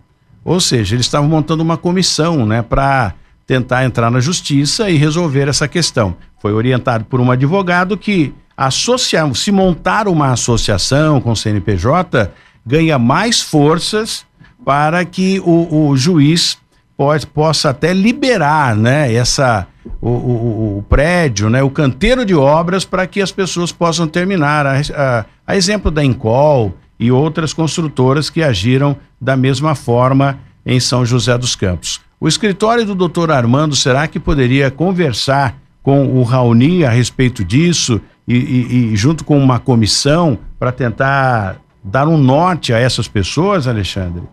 Ou 0.48 0.62
seja, 0.62 0.96
eles 0.96 1.06
estavam 1.06 1.28
montando 1.28 1.62
uma 1.62 1.76
comissão 1.76 2.46
né, 2.46 2.62
para 2.62 3.14
tentar 3.46 3.84
entrar 3.84 4.10
na 4.10 4.22
justiça 4.22 4.90
e 4.90 4.96
resolver 4.96 5.50
essa 5.50 5.68
questão. 5.68 6.16
Foi 6.40 6.54
orientado 6.54 7.04
por 7.04 7.20
um 7.20 7.30
advogado 7.30 7.98
que 7.98 8.34
associar, 8.56 9.30
se 9.36 9.52
montar 9.52 10.08
uma 10.08 10.32
associação 10.32 11.20
com 11.20 11.32
o 11.32 11.36
CNPJ 11.36 12.32
ganha 12.66 12.98
mais 12.98 13.42
forças 13.42 14.26
para 14.64 15.04
que 15.04 15.38
o, 15.42 15.90
o 15.90 15.98
juiz 15.98 16.58
pode, 16.96 17.28
possa 17.28 17.72
até 17.72 17.92
liberar, 17.92 18.74
né, 18.74 19.14
essa, 19.14 19.68
o, 20.02 20.10
o, 20.10 20.78
o 20.78 20.84
prédio, 20.84 21.50
né, 21.50 21.62
o 21.62 21.70
canteiro 21.70 22.24
de 22.24 22.34
obras 22.34 22.86
para 22.86 23.06
que 23.06 23.22
as 23.22 23.34
pessoas 23.34 23.74
possam 23.74 24.08
terminar. 24.08 24.66
A, 24.66 24.80
a, 24.96 25.26
a, 25.46 25.58
exemplo 25.58 25.92
da 25.92 26.06
Encol 26.06 26.74
e 27.00 27.12
outras 27.12 27.54
construtoras 27.54 28.30
que 28.30 28.42
agiram 28.42 28.98
da 29.20 29.38
mesma 29.38 29.76
forma 29.76 30.40
em 30.66 30.80
São 30.80 31.06
José 31.06 31.38
dos 31.38 31.56
Campos. 31.56 32.02
O 32.20 32.28
escritório 32.28 32.86
do 32.86 32.96
doutor 32.96 33.32
Armando, 33.32 33.76
será 33.76 34.08
que 34.08 34.20
poderia 34.20 34.72
conversar 34.72 35.56
com 35.84 36.08
o 36.18 36.24
Raoni 36.24 36.84
a 36.84 36.90
respeito 36.90 37.44
disso 37.44 38.02
e, 38.28 38.36
e, 38.36 38.94
e 38.94 38.96
junto 38.96 39.24
com 39.24 39.38
uma 39.38 39.60
comissão 39.60 40.38
para 40.60 40.72
tentar 40.72 41.62
dar 41.84 42.08
um 42.08 42.18
norte 42.18 42.74
a 42.74 42.80
essas 42.80 43.08
pessoas, 43.08 43.68
Alexandre? 43.68 44.24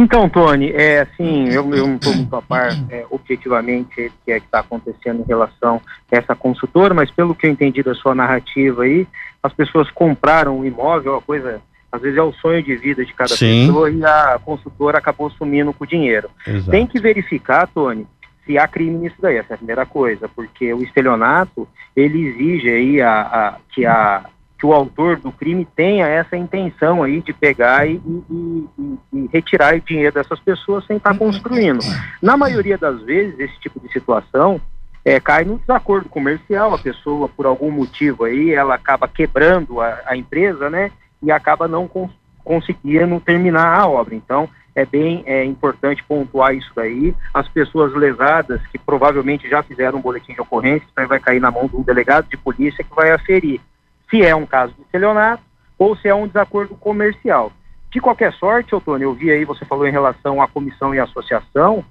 Então, 0.00 0.28
Tony, 0.28 0.70
é 0.70 1.00
assim, 1.00 1.48
eu, 1.48 1.74
eu 1.74 1.88
não 1.88 1.96
estou 1.96 2.14
muito 2.14 2.36
a 2.36 2.40
par 2.40 2.68
é, 2.88 3.04
objetivamente 3.10 4.06
o 4.06 4.12
que 4.24 4.30
é 4.30 4.38
que 4.38 4.46
está 4.46 4.60
acontecendo 4.60 5.22
em 5.22 5.26
relação 5.26 5.82
a 6.12 6.16
essa 6.16 6.36
consultora, 6.36 6.94
mas 6.94 7.10
pelo 7.10 7.34
que 7.34 7.48
eu 7.48 7.50
entendi 7.50 7.82
da 7.82 7.96
sua 7.96 8.14
narrativa 8.14 8.84
aí, 8.84 9.08
as 9.42 9.52
pessoas 9.52 9.90
compraram 9.90 10.56
o 10.56 10.60
um 10.60 10.64
imóvel, 10.64 11.16
a 11.16 11.20
coisa, 11.20 11.60
às 11.90 12.00
vezes 12.00 12.16
é 12.16 12.22
o 12.22 12.32
sonho 12.34 12.62
de 12.62 12.76
vida 12.76 13.04
de 13.04 13.12
cada 13.12 13.34
Sim. 13.34 13.66
pessoa 13.66 13.90
e 13.90 14.04
a 14.04 14.40
consultora 14.44 14.98
acabou 14.98 15.30
sumindo 15.30 15.72
com 15.72 15.82
o 15.82 15.88
dinheiro. 15.88 16.30
Exato. 16.46 16.70
Tem 16.70 16.86
que 16.86 17.00
verificar, 17.00 17.66
Tony, 17.66 18.06
se 18.46 18.56
há 18.56 18.68
crime 18.68 18.98
nisso 18.98 19.16
daí, 19.18 19.36
essa 19.38 19.54
é 19.54 19.56
a 19.56 19.58
primeira 19.58 19.84
coisa, 19.84 20.28
porque 20.28 20.72
o 20.72 20.80
estelionato, 20.80 21.66
ele 21.96 22.24
exige 22.24 22.70
aí 22.70 23.00
a, 23.02 23.20
a 23.22 23.56
que 23.74 23.84
a 23.84 24.26
que 24.58 24.66
o 24.66 24.72
autor 24.72 25.18
do 25.20 25.30
crime 25.30 25.66
tenha 25.76 26.06
essa 26.08 26.36
intenção 26.36 27.02
aí 27.02 27.20
de 27.20 27.32
pegar 27.32 27.86
e, 27.86 28.00
e, 28.28 28.64
e, 28.76 28.98
e 29.12 29.30
retirar 29.32 29.76
o 29.76 29.80
dinheiro 29.80 30.12
dessas 30.12 30.40
pessoas 30.40 30.84
sem 30.84 30.96
estar 30.96 31.16
construindo. 31.16 31.78
Na 32.20 32.36
maioria 32.36 32.76
das 32.76 33.00
vezes, 33.02 33.38
esse 33.38 33.58
tipo 33.60 33.78
de 33.78 33.90
situação 33.92 34.60
é, 35.04 35.20
cai 35.20 35.44
no 35.44 35.58
desacordo 35.58 36.08
comercial, 36.08 36.74
a 36.74 36.78
pessoa, 36.78 37.28
por 37.28 37.46
algum 37.46 37.70
motivo 37.70 38.24
aí, 38.24 38.52
ela 38.52 38.74
acaba 38.74 39.06
quebrando 39.06 39.80
a, 39.80 40.00
a 40.04 40.16
empresa, 40.16 40.68
né, 40.68 40.90
e 41.22 41.30
acaba 41.30 41.68
não 41.68 41.86
cons 41.86 42.10
conseguindo 42.44 43.20
terminar 43.20 43.78
a 43.78 43.86
obra. 43.86 44.14
Então, 44.14 44.48
é 44.74 44.84
bem 44.84 45.22
é, 45.26 45.44
importante 45.44 46.02
pontuar 46.04 46.54
isso 46.54 46.70
daí. 46.74 47.14
As 47.34 47.46
pessoas 47.48 47.92
lesadas, 47.94 48.60
que 48.68 48.78
provavelmente 48.78 49.48
já 49.48 49.62
fizeram 49.62 49.98
um 49.98 50.02
boletim 50.02 50.32
de 50.32 50.40
ocorrência, 50.40 50.86
isso 50.86 50.94
aí 50.96 51.06
vai 51.06 51.20
cair 51.20 51.40
na 51.40 51.50
mão 51.50 51.66
de 51.66 51.76
um 51.76 51.82
delegado 51.82 52.26
de 52.28 52.36
polícia 52.36 52.82
que 52.82 52.94
vai 52.94 53.10
aferir 53.10 53.60
se 54.10 54.22
é 54.22 54.34
um 54.34 54.46
caso 54.46 54.74
de 54.74 54.82
estelionato 54.82 55.42
ou 55.78 55.96
se 55.96 56.08
é 56.08 56.14
um 56.14 56.26
desacordo 56.26 56.74
comercial. 56.74 57.52
De 57.90 58.00
qualquer 58.00 58.32
sorte, 58.34 58.74
Otônio, 58.74 59.06
eu 59.06 59.14
vi 59.14 59.30
aí, 59.30 59.44
você 59.44 59.64
falou 59.64 59.86
em 59.86 59.92
relação 59.92 60.42
à 60.42 60.48
comissão 60.48 60.94
e 60.94 60.98
associação, 60.98 61.84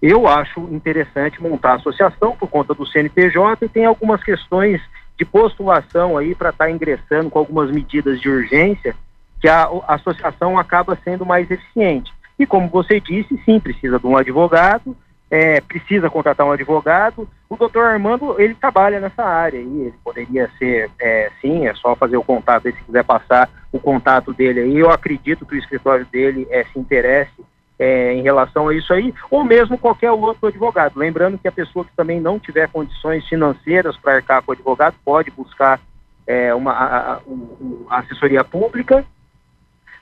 eu 0.00 0.26
acho 0.26 0.60
interessante 0.72 1.40
montar 1.40 1.72
a 1.72 1.76
associação 1.76 2.36
por 2.36 2.48
conta 2.48 2.74
do 2.74 2.86
CNPJ 2.86 3.64
e 3.64 3.68
tem 3.68 3.84
algumas 3.84 4.22
questões 4.22 4.80
de 5.16 5.24
postulação 5.24 6.16
aí 6.16 6.34
para 6.34 6.50
estar 6.50 6.64
tá 6.64 6.70
ingressando 6.70 7.30
com 7.30 7.38
algumas 7.38 7.70
medidas 7.70 8.20
de 8.20 8.28
urgência 8.28 8.96
que 9.40 9.48
a, 9.48 9.62
a 9.86 9.94
associação 9.94 10.58
acaba 10.58 10.98
sendo 11.04 11.26
mais 11.26 11.50
eficiente. 11.50 12.12
E 12.38 12.46
como 12.46 12.68
você 12.68 12.98
disse, 12.98 13.40
sim, 13.44 13.60
precisa 13.60 13.98
de 13.98 14.06
um 14.06 14.16
advogado, 14.16 14.96
é, 15.32 15.62
precisa 15.62 16.10
contratar 16.10 16.46
um 16.46 16.52
advogado. 16.52 17.26
O 17.48 17.56
doutor 17.56 17.86
Armando, 17.86 18.38
ele 18.38 18.54
trabalha 18.54 19.00
nessa 19.00 19.24
área 19.24 19.58
aí, 19.58 19.80
ele 19.80 19.94
poderia 20.04 20.50
ser, 20.58 20.90
é, 21.00 21.30
sim, 21.40 21.66
é 21.66 21.72
só 21.74 21.96
fazer 21.96 22.18
o 22.18 22.22
contato 22.22 22.66
aí, 22.66 22.74
se 22.74 22.84
quiser 22.84 23.02
passar 23.02 23.48
o 23.72 23.80
contato 23.80 24.34
dele 24.34 24.60
aí. 24.60 24.78
Eu 24.78 24.90
acredito 24.90 25.46
que 25.46 25.54
o 25.54 25.58
escritório 25.58 26.04
dele 26.12 26.46
é, 26.50 26.64
se 26.64 26.78
interesse 26.78 27.32
é, 27.78 28.12
em 28.12 28.20
relação 28.20 28.68
a 28.68 28.74
isso 28.74 28.92
aí, 28.92 29.14
ou 29.30 29.42
mesmo 29.42 29.78
qualquer 29.78 30.10
outro 30.10 30.48
advogado. 30.48 30.98
Lembrando 30.98 31.38
que 31.38 31.48
a 31.48 31.52
pessoa 31.52 31.82
que 31.82 31.96
também 31.96 32.20
não 32.20 32.38
tiver 32.38 32.68
condições 32.68 33.26
financeiras 33.26 33.96
para 33.96 34.16
arcar 34.16 34.42
com 34.42 34.52
o 34.52 34.54
advogado 34.54 34.96
pode 35.02 35.30
buscar 35.30 35.80
é, 36.26 36.54
uma 36.54 36.72
a, 36.72 37.14
a, 37.14 37.98
assessoria 38.00 38.44
pública, 38.44 39.02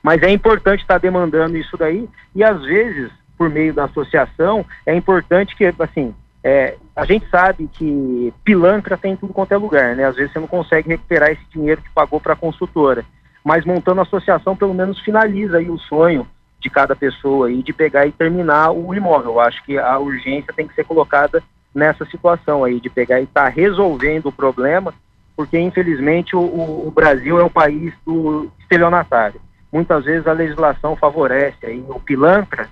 mas 0.03 0.21
é 0.23 0.29
importante 0.29 0.81
estar 0.81 0.97
demandando 0.97 1.55
isso 1.55 1.77
daí, 1.77 2.09
e 2.35 2.43
às 2.43 2.61
vezes 2.63 3.20
por 3.41 3.49
meio 3.49 3.73
da 3.73 3.85
associação, 3.85 4.63
é 4.85 4.93
importante 4.93 5.55
que, 5.55 5.65
assim, 5.79 6.13
é, 6.43 6.75
a 6.95 7.05
gente 7.05 7.27
sabe 7.27 7.67
que 7.73 8.31
pilantra 8.43 8.95
tem 8.95 9.15
tudo 9.15 9.33
quanto 9.33 9.51
é 9.51 9.57
lugar, 9.57 9.95
né? 9.95 10.05
Às 10.05 10.15
vezes 10.15 10.31
você 10.31 10.39
não 10.39 10.45
consegue 10.45 10.89
recuperar 10.89 11.31
esse 11.31 11.41
dinheiro 11.51 11.81
que 11.81 11.89
pagou 11.89 12.19
para 12.19 12.33
a 12.33 12.35
consultora, 12.35 13.03
mas 13.43 13.65
montando 13.65 13.99
a 13.99 14.03
associação 14.03 14.55
pelo 14.55 14.75
menos 14.75 14.99
finaliza 14.99 15.57
aí 15.57 15.71
o 15.71 15.79
sonho 15.79 16.27
de 16.59 16.69
cada 16.69 16.95
pessoa 16.95 17.47
aí 17.47 17.63
de 17.63 17.73
pegar 17.73 18.05
e 18.05 18.11
terminar 18.11 18.69
o 18.69 18.93
imóvel. 18.93 19.31
Eu 19.31 19.39
acho 19.39 19.65
que 19.65 19.75
a 19.75 19.97
urgência 19.97 20.53
tem 20.55 20.67
que 20.67 20.75
ser 20.75 20.83
colocada 20.83 21.41
nessa 21.73 22.05
situação 22.05 22.63
aí 22.63 22.79
de 22.79 22.91
pegar 22.91 23.21
e 23.21 23.23
estar 23.23 23.45
tá 23.45 23.49
resolvendo 23.49 24.27
o 24.27 24.31
problema, 24.31 24.93
porque 25.35 25.57
infelizmente 25.57 26.35
o, 26.35 26.41
o, 26.41 26.91
Brasil 26.93 27.39
é 27.39 27.43
o 27.43 27.49
país 27.49 27.91
do 28.05 28.51
estelionatário. 28.59 29.41
Muitas 29.71 30.05
vezes 30.05 30.27
a 30.27 30.31
legislação 30.31 30.95
favorece 30.95 31.65
aí 31.65 31.83
o 31.89 31.99
pilantra 31.99 32.69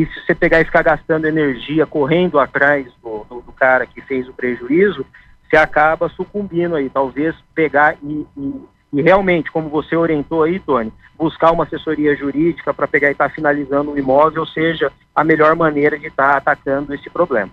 e 0.00 0.06
se 0.06 0.24
você 0.24 0.34
pegar 0.34 0.60
e 0.60 0.64
ficar 0.64 0.82
gastando 0.82 1.26
energia 1.26 1.86
correndo 1.86 2.38
atrás 2.38 2.86
do, 3.02 3.24
do, 3.28 3.40
do 3.42 3.52
cara 3.52 3.86
que 3.86 4.00
fez 4.00 4.28
o 4.28 4.32
prejuízo, 4.32 5.04
você 5.48 5.56
acaba 5.56 6.08
sucumbindo 6.08 6.74
aí. 6.74 6.88
Talvez 6.88 7.34
pegar 7.54 7.96
e, 8.02 8.26
e, 8.36 8.54
e, 8.92 9.02
realmente, 9.02 9.52
como 9.52 9.68
você 9.68 9.94
orientou 9.96 10.42
aí, 10.42 10.58
Tony, 10.58 10.92
buscar 11.18 11.52
uma 11.52 11.64
assessoria 11.64 12.16
jurídica 12.16 12.72
para 12.72 12.88
pegar 12.88 13.08
e 13.08 13.12
estar 13.12 13.28
tá 13.28 13.34
finalizando 13.34 13.92
o 13.92 13.98
imóvel 13.98 14.46
seja 14.46 14.90
a 15.14 15.22
melhor 15.22 15.54
maneira 15.54 15.98
de 15.98 16.06
estar 16.06 16.32
tá 16.32 16.36
atacando 16.38 16.92
esse 16.94 17.08
problema. 17.10 17.50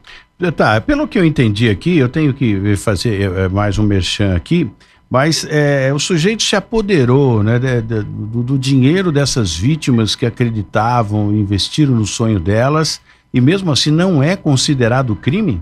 Tá, 0.56 0.82
pelo 0.82 1.08
que 1.08 1.20
eu 1.20 1.26
entendi 1.26 1.70
aqui, 1.70 2.00
eu 2.00 2.10
tenho 2.10 2.34
que 2.34 2.76
fazer 2.76 3.22
é, 3.22 3.48
mais 3.48 3.78
um 3.78 3.84
merchan 3.84 4.36
aqui. 4.36 4.72
Mas 5.12 5.46
é, 5.50 5.94
o 5.94 6.00
sujeito 6.00 6.42
se 6.42 6.56
apoderou 6.56 7.44
né, 7.44 7.60
de, 7.60 7.82
de, 7.82 8.02
do, 8.02 8.44
do, 8.44 8.58
dinheiro 8.58 9.12
dessas 9.12 9.54
vítimas 9.54 10.16
que 10.16 10.26
acreditavam, 10.26 11.34
investiram 11.34 11.94
no 11.94 12.06
sonho 12.06 12.40
delas, 12.40 13.02
e 13.34 13.42
mesmo 13.42 13.74
assim 13.74 13.92
não 13.92 14.24
é 14.24 14.38
considerado 14.38 15.14
crime? 15.14 15.62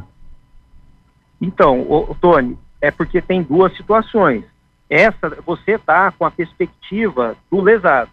Então, 1.42 1.82
o, 1.82 2.16
Tony, 2.22 2.56
é 2.80 2.92
porque 2.92 3.24
tem 3.24 3.42
duas 3.42 3.76
situações. 3.76 4.44
Essa, 4.88 5.36
você 5.44 5.72
está 5.72 6.12
com 6.12 6.26
a 6.26 6.32
perspectiva 6.32 7.36
do 7.50 7.60
lesado, 7.60 8.12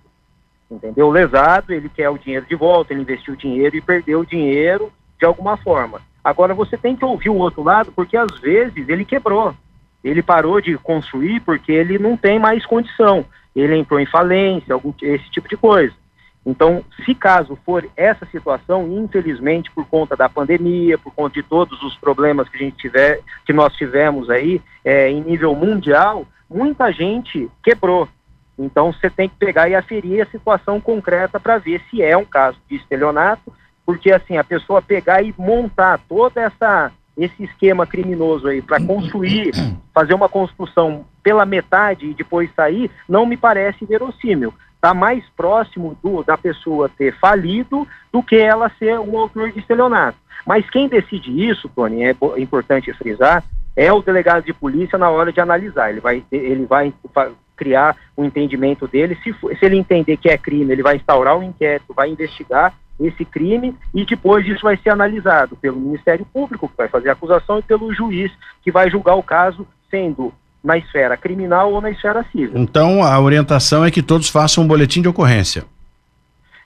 entendeu? 0.70 1.09
O 1.09 1.11
lesado, 1.11 1.70
ele 1.70 1.91
quer 1.91 2.09
o 2.09 2.16
dinheiro 2.16 2.47
de 2.47 2.55
volta, 2.55 2.95
ele 2.95 3.03
investiu 3.03 3.34
o 3.34 3.37
dinheiro 3.37 3.76
e 3.76 3.82
perdeu 3.82 4.20
o 4.20 4.26
dinheiro 4.26 4.91
de 5.18 5.26
alguma 5.26 5.59
forma. 5.59 6.01
Agora, 6.24 6.55
você 6.55 6.78
tem 6.78 6.97
que 6.97 7.05
ouvir 7.05 7.28
o 7.28 7.37
outro 7.37 7.62
lado, 7.62 7.93
porque 7.95 8.16
às 8.16 8.39
vezes 8.41 8.89
ele 8.89 9.05
quebrou 9.05 9.55
ele 10.07 10.22
parou 10.22 10.61
de 10.61 10.78
construir 10.78 11.40
porque 11.40 11.72
ele 11.72 11.98
não 11.98 12.16
tem 12.16 12.38
mais 12.38 12.64
condição. 12.64 13.24
Ele 13.54 13.76
entrou 13.76 13.98
em 13.98 14.07
falência, 14.07 14.72
algum, 14.72 14.92
esse 15.02 15.28
tipo 15.30 15.48
de 15.48 15.57
coisa. 15.57 15.92
Então, 16.44 16.84
se 17.04 17.12
caso 17.12 17.59
for 17.66 17.84
essa 17.96 18.24
situação, 18.26 18.86
infelizmente, 18.92 19.68
por 19.72 19.84
conta 19.86 20.14
da 20.14 20.28
pandemia, 20.28 20.96
por 20.96 21.12
conta 21.12 21.34
de 21.34 21.42
todos 21.42 21.82
os 21.82 21.96
problemas 21.96 22.48
que 22.48 22.57
a 22.57 22.61
gente 22.61 22.76
tiver, 22.76 23.20
que 23.44 23.52
nós 23.52 23.74
tivemos 23.74 24.30
aí 24.30 24.62
é, 24.84 25.11
em 25.11 25.20
nível 25.22 25.57
mundial, 25.57 26.24
muita 26.48 26.92
gente 26.92 27.50
quebrou. 27.64 28.09
Então, 28.57 28.92
você 28.92 29.11
tem 29.11 29.28
que 29.28 29.34
pegar 29.34 29.68
e 29.68 29.74
aferir 29.74 30.22
a 30.22 30.30
situação 30.30 30.80
concreta 30.80 31.40
para 31.40 31.59
ver 31.59 31.82
se 31.90 32.00
é 32.00 32.16
um 32.16 32.24
caso 32.24 32.59
de 32.70 32.76
estelionato, 32.76 33.52
porque 33.84 34.12
assim 34.12 34.36
a 34.36 34.44
pessoa 34.44 34.80
pegar 34.80 35.22
e 35.22 35.34
montar 35.36 35.98
toda 36.09 36.40
essa 36.40 36.92
esse 37.16 37.44
esquema 37.44 37.86
criminoso 37.86 38.48
aí 38.48 38.60
para 38.60 38.80
construir, 38.80 39.52
fazer 39.94 40.14
uma 40.14 40.28
construção 40.28 41.04
pela 41.22 41.46
metade 41.46 42.06
e 42.06 42.14
depois 42.14 42.50
sair, 42.54 42.90
não 43.08 43.24
me 43.24 43.36
parece 43.36 43.84
verossímil. 43.84 44.52
Está 44.74 44.92
mais 44.92 45.24
próximo 45.36 45.96
do, 46.02 46.22
da 46.22 46.36
pessoa 46.36 46.88
ter 46.88 47.18
falido 47.18 47.88
do 48.12 48.22
que 48.22 48.36
ela 48.36 48.70
ser 48.78 49.00
um 49.00 49.18
autor 49.18 49.50
de 49.50 49.58
estelionato. 49.58 50.18
Mas 50.46 50.68
quem 50.70 50.88
decide 50.88 51.48
isso, 51.48 51.68
Tony, 51.68 52.04
é 52.04 52.14
importante 52.36 52.92
frisar, 52.92 53.42
é 53.74 53.92
o 53.92 54.02
delegado 54.02 54.44
de 54.44 54.52
polícia 54.52 54.98
na 54.98 55.10
hora 55.10 55.32
de 55.32 55.40
analisar. 55.40 55.90
Ele 55.90 56.00
vai, 56.00 56.22
ele 56.30 56.66
vai 56.66 56.92
criar 57.56 57.96
o 58.16 58.22
um 58.22 58.24
entendimento 58.24 58.86
dele. 58.86 59.18
Se, 59.24 59.32
se 59.32 59.64
ele 59.64 59.76
entender 59.76 60.16
que 60.18 60.28
é 60.28 60.38
crime, 60.38 60.72
ele 60.72 60.82
vai 60.82 60.96
instaurar 60.96 61.36
um 61.36 61.42
inquérito, 61.42 61.94
vai 61.94 62.10
investigar 62.10 62.74
esse 62.99 63.24
crime 63.24 63.74
e 63.94 64.05
depois 64.05 64.47
isso 64.47 64.62
vai 64.62 64.76
ser 64.76 64.90
analisado 64.90 65.57
pelo 65.57 65.80
Ministério 65.80 66.26
Público, 66.32 66.68
que 66.68 66.76
vai 66.76 66.88
fazer 66.88 67.11
a 67.11 67.12
acusação, 67.12 67.59
e 67.59 67.62
pelo 67.62 67.92
juiz, 67.94 68.32
que 68.62 68.72
vai 68.72 68.90
julgar 68.90 69.14
o 69.14 69.22
caso, 69.22 69.66
sendo 69.90 70.32
na 70.64 70.76
esfera 70.76 71.16
criminal 71.16 71.72
ou 71.72 71.80
na 71.80 71.90
esfera 71.90 72.24
civil. 72.32 72.53
Então, 72.55 73.03
a 73.03 73.20
orientação 73.20 73.84
é 73.84 73.90
que 73.90 74.03
todos 74.03 74.28
façam 74.28 74.64
um 74.64 74.66
boletim 74.66 75.01
de 75.01 75.09
ocorrência. 75.09 75.64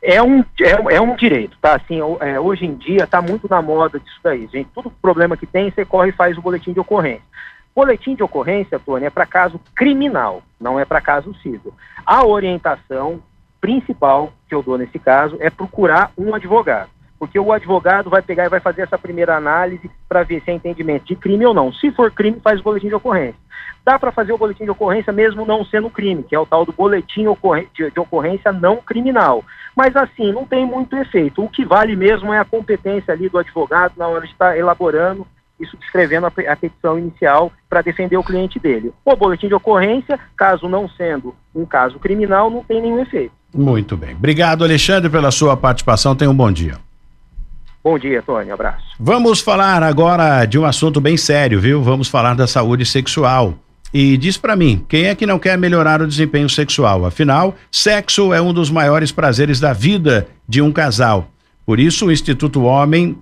É 0.02 0.22
um, 0.22 0.40
é, 0.58 0.94
é 0.94 1.00
um 1.00 1.14
direito, 1.14 1.58
tá? 1.60 1.76
Assim, 1.76 2.00
é, 2.20 2.40
hoje 2.40 2.64
em 2.64 2.74
dia 2.74 3.04
está 3.04 3.20
muito 3.20 3.46
na 3.50 3.60
moda 3.60 4.00
disso 4.00 4.18
daí, 4.22 4.48
gente. 4.50 4.70
Todo 4.74 4.90
problema 4.90 5.36
que 5.36 5.46
tem, 5.46 5.70
você 5.70 5.84
corre 5.84 6.08
e 6.08 6.12
faz 6.12 6.38
o 6.38 6.42
boletim 6.42 6.72
de 6.72 6.80
ocorrência. 6.80 7.22
Boletim 7.76 8.14
de 8.14 8.22
ocorrência, 8.22 8.78
Tony, 8.78 9.04
é 9.04 9.10
para 9.10 9.26
caso 9.26 9.60
criminal, 9.74 10.42
não 10.58 10.80
é 10.80 10.86
para 10.86 11.00
caso 11.00 11.34
civil. 11.42 11.74
A 12.04 12.26
orientação 12.26 13.20
principal 13.60 14.32
que 14.48 14.54
eu 14.54 14.62
dou 14.62 14.78
nesse 14.78 14.98
caso 14.98 15.36
é 15.40 15.50
procurar 15.50 16.12
um 16.16 16.34
advogado. 16.34 16.90
porque 17.18 17.38
o 17.38 17.52
advogado 17.52 18.08
vai 18.08 18.22
pegar 18.22 18.46
e 18.46 18.48
vai 18.48 18.60
fazer 18.60 18.80
essa 18.80 18.96
primeira 18.96 19.36
análise 19.36 19.90
para 20.08 20.22
ver 20.22 20.40
se 20.42 20.50
é 20.50 20.54
entendimento 20.54 21.04
de 21.04 21.14
crime 21.14 21.44
ou 21.44 21.52
não. 21.52 21.70
Se 21.70 21.92
for 21.92 22.10
crime, 22.10 22.40
faz 22.42 22.60
o 22.60 22.62
boletim 22.62 22.88
de 22.88 22.94
ocorrência. 22.94 23.38
Dá 23.84 23.98
para 23.98 24.10
fazer 24.10 24.32
o 24.32 24.38
boletim 24.38 24.64
de 24.64 24.70
ocorrência 24.70 25.12
mesmo 25.12 25.44
não 25.44 25.62
sendo 25.62 25.90
crime, 25.90 26.22
que 26.22 26.34
é 26.34 26.38
o 26.38 26.46
tal 26.46 26.64
do 26.64 26.72
boletim 26.72 27.22
de 27.22 28.00
ocorrência 28.00 28.50
não 28.52 28.78
criminal. 28.78 29.44
Mas 29.76 29.94
assim, 29.96 30.32
não 30.32 30.46
tem 30.46 30.64
muito 30.64 30.96
efeito. 30.96 31.44
O 31.44 31.48
que 31.50 31.62
vale 31.62 31.94
mesmo 31.94 32.32
é 32.32 32.38
a 32.38 32.44
competência 32.44 33.12
ali 33.12 33.28
do 33.28 33.36
advogado 33.36 33.92
na 33.98 34.08
hora 34.08 34.26
de 34.26 34.32
estar 34.32 34.56
elaborando 34.56 35.26
isso 35.60 35.76
descrevendo 35.76 36.26
a, 36.26 36.32
a 36.48 36.56
petição 36.56 36.98
inicial 36.98 37.52
para 37.68 37.82
defender 37.82 38.16
o 38.16 38.24
cliente 38.24 38.58
dele. 38.58 38.92
O 39.04 39.14
boletim 39.14 39.46
de 39.46 39.54
ocorrência, 39.54 40.18
caso 40.36 40.68
não 40.68 40.88
sendo 40.88 41.34
um 41.54 41.66
caso 41.66 41.98
criminal, 41.98 42.50
não 42.50 42.64
tem 42.64 42.80
nenhum 42.80 43.00
efeito. 43.00 43.34
Muito 43.54 43.96
bem. 43.96 44.14
Obrigado, 44.14 44.64
Alexandre, 44.64 45.10
pela 45.10 45.30
sua 45.30 45.56
participação. 45.56 46.14
Tenha 46.14 46.30
um 46.30 46.34
bom 46.34 46.50
dia. 46.52 46.78
Bom 47.82 47.98
dia, 47.98 48.22
Tony. 48.22 48.50
Abraço. 48.50 48.84
Vamos 48.98 49.40
falar 49.40 49.82
agora 49.82 50.44
de 50.44 50.58
um 50.58 50.64
assunto 50.64 51.00
bem 51.00 51.16
sério, 51.16 51.60
viu? 51.60 51.82
Vamos 51.82 52.08
falar 52.08 52.34
da 52.34 52.46
saúde 52.46 52.84
sexual. 52.84 53.54
E 53.92 54.16
diz 54.16 54.36
para 54.36 54.54
mim, 54.54 54.84
quem 54.88 55.06
é 55.06 55.14
que 55.14 55.26
não 55.26 55.38
quer 55.38 55.58
melhorar 55.58 56.00
o 56.00 56.06
desempenho 56.06 56.48
sexual? 56.48 57.04
Afinal, 57.04 57.56
sexo 57.72 58.32
é 58.32 58.40
um 58.40 58.52
dos 58.52 58.70
maiores 58.70 59.10
prazeres 59.10 59.58
da 59.58 59.72
vida 59.72 60.28
de 60.46 60.62
um 60.62 60.70
casal. 60.70 61.28
Por 61.70 61.78
isso, 61.78 62.06
o 62.06 62.10
Instituto 62.10 62.62
Homem 62.64 63.16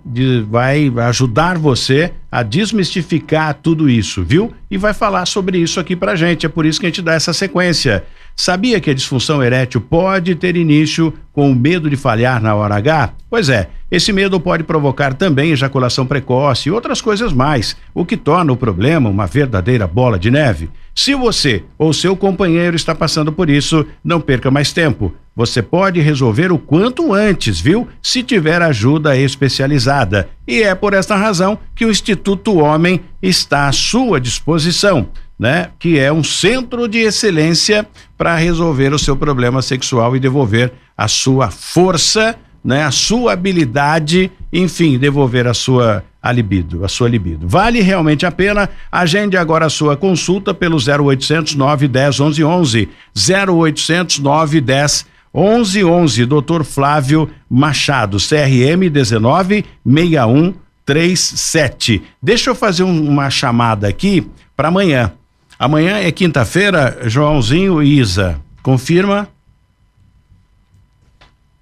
vai 0.49 0.91
ajudar 1.07 1.55
você 1.59 2.11
a 2.31 2.41
desmistificar 2.41 3.53
tudo 3.53 3.87
isso, 3.87 4.23
viu? 4.23 4.51
E 4.71 4.75
vai 4.75 4.91
falar 4.91 5.27
sobre 5.27 5.59
isso 5.59 5.79
aqui 5.79 5.95
pra 5.95 6.15
gente. 6.15 6.47
É 6.47 6.49
por 6.49 6.65
isso 6.65 6.79
que 6.79 6.87
a 6.87 6.89
gente 6.89 7.03
dá 7.03 7.13
essa 7.13 7.31
sequência. 7.31 8.03
Sabia 8.35 8.79
que 8.79 8.89
a 8.89 8.93
disfunção 8.95 9.43
erétil 9.43 9.79
pode 9.79 10.33
ter 10.33 10.57
início 10.57 11.13
com 11.31 11.51
o 11.51 11.55
medo 11.55 11.91
de 11.91 11.95
falhar 11.95 12.41
na 12.41 12.55
hora 12.55 12.77
H? 12.77 13.13
Pois 13.29 13.49
é, 13.49 13.69
esse 13.91 14.13
medo 14.13 14.39
pode 14.39 14.63
provocar 14.63 15.13
também 15.13 15.51
ejaculação 15.51 16.05
precoce 16.05 16.69
e 16.69 16.71
outras 16.71 17.01
coisas 17.01 17.33
mais, 17.33 17.75
o 17.93 18.05
que 18.05 18.15
torna 18.15 18.53
o 18.53 18.57
problema 18.57 19.09
uma 19.09 19.25
verdadeira 19.25 19.87
bola 19.87 20.19
de 20.19 20.29
neve. 20.29 20.69
Se 20.93 21.15
você 21.15 21.63
ou 21.77 21.91
seu 21.91 22.15
companheiro 22.15 22.75
está 22.75 22.93
passando 22.93 23.31
por 23.31 23.49
isso, 23.49 23.85
não 24.03 24.21
perca 24.21 24.51
mais 24.51 24.71
tempo. 24.71 25.13
Você 25.35 25.61
pode 25.61 26.01
resolver 26.01 26.51
o 26.51 26.59
quanto 26.59 27.13
antes, 27.13 27.59
viu? 27.59 27.87
Se 28.01 28.21
tiver 28.21 28.61
ajuda 28.61 29.17
especializada. 29.17 30.29
E 30.45 30.61
é 30.61 30.75
por 30.75 30.93
esta 30.93 31.15
razão 31.15 31.57
que 31.73 31.85
o 31.85 31.89
Instituto 31.89 32.57
Homem 32.57 33.01
está 33.21 33.69
à 33.69 33.71
sua 33.71 34.19
disposição, 34.19 35.07
né? 35.39 35.69
Que 35.79 35.97
é 35.97 36.11
um 36.11 36.23
centro 36.23 36.87
de 36.87 36.99
excelência 36.99 37.87
para 38.17 38.35
resolver 38.35 38.93
o 38.93 38.99
seu 38.99 39.15
problema 39.15 39.61
sexual 39.61 40.15
e 40.15 40.19
devolver 40.19 40.73
a 40.97 41.07
sua 41.07 41.49
força, 41.49 42.35
né? 42.63 42.83
A 42.83 42.91
sua 42.91 43.33
habilidade, 43.33 44.31
enfim, 44.51 44.97
devolver 44.97 45.45
a 45.47 45.53
sua 45.53 46.03
a 46.21 46.31
libido, 46.31 46.83
a 46.83 46.89
sua 46.89 47.07
libido. 47.07 47.47
Vale 47.47 47.79
realmente 47.81 48.25
a 48.25 48.31
pena? 48.31 48.67
Agende 48.91 49.37
agora 49.37 49.67
a 49.67 49.69
sua 49.69 49.95
consulta 49.95 50.53
pelo 50.53 50.77
0800 50.77 51.55
910 51.55 52.19
1111. 52.19 52.89
0800 53.15 54.19
910 54.19 55.05
1111. 55.33 56.25
Doutor 56.25 56.65
Flávio 56.65 57.29
Machado, 57.49 58.17
CRM 58.17 58.89
19 58.91 59.63
6137. 59.85 62.03
Deixa 62.21 62.49
eu 62.49 62.55
fazer 62.55 62.83
um, 62.83 63.07
uma 63.07 63.29
chamada 63.29 63.87
aqui 63.87 64.27
para 64.57 64.67
amanhã. 64.67 65.13
Amanhã 65.57 65.95
é 65.97 66.11
quinta-feira, 66.11 66.99
Joãozinho 67.05 67.81
e 67.81 67.97
Isa. 67.99 68.41
Confirma? 68.61 69.29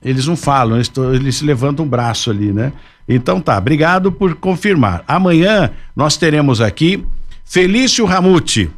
Eles 0.04 0.28
não 0.28 0.36
falam, 0.36 0.78
eles, 0.78 0.92
eles 1.14 1.42
levantam 1.42 1.86
o 1.86 1.90
braço 1.90 2.30
ali, 2.30 2.52
né? 2.52 2.72
Então 3.08 3.40
tá, 3.40 3.58
obrigado 3.58 4.12
por 4.12 4.36
confirmar. 4.36 5.04
Amanhã 5.08 5.72
nós 5.96 6.18
teremos 6.18 6.62
aqui 6.62 7.04
Felício 7.46 8.06
Ramute, 8.06 8.70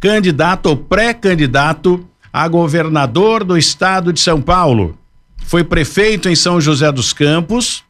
candidato 0.00 0.66
ou 0.66 0.76
pré-candidato 0.76 2.04
a 2.32 2.46
governador 2.48 3.44
do 3.44 3.56
estado 3.56 4.12
de 4.12 4.20
São 4.20 4.42
Paulo. 4.42 4.98
Foi 5.44 5.64
prefeito 5.64 6.28
em 6.28 6.34
São 6.34 6.60
José 6.60 6.90
dos 6.92 7.12
Campos 7.12 7.84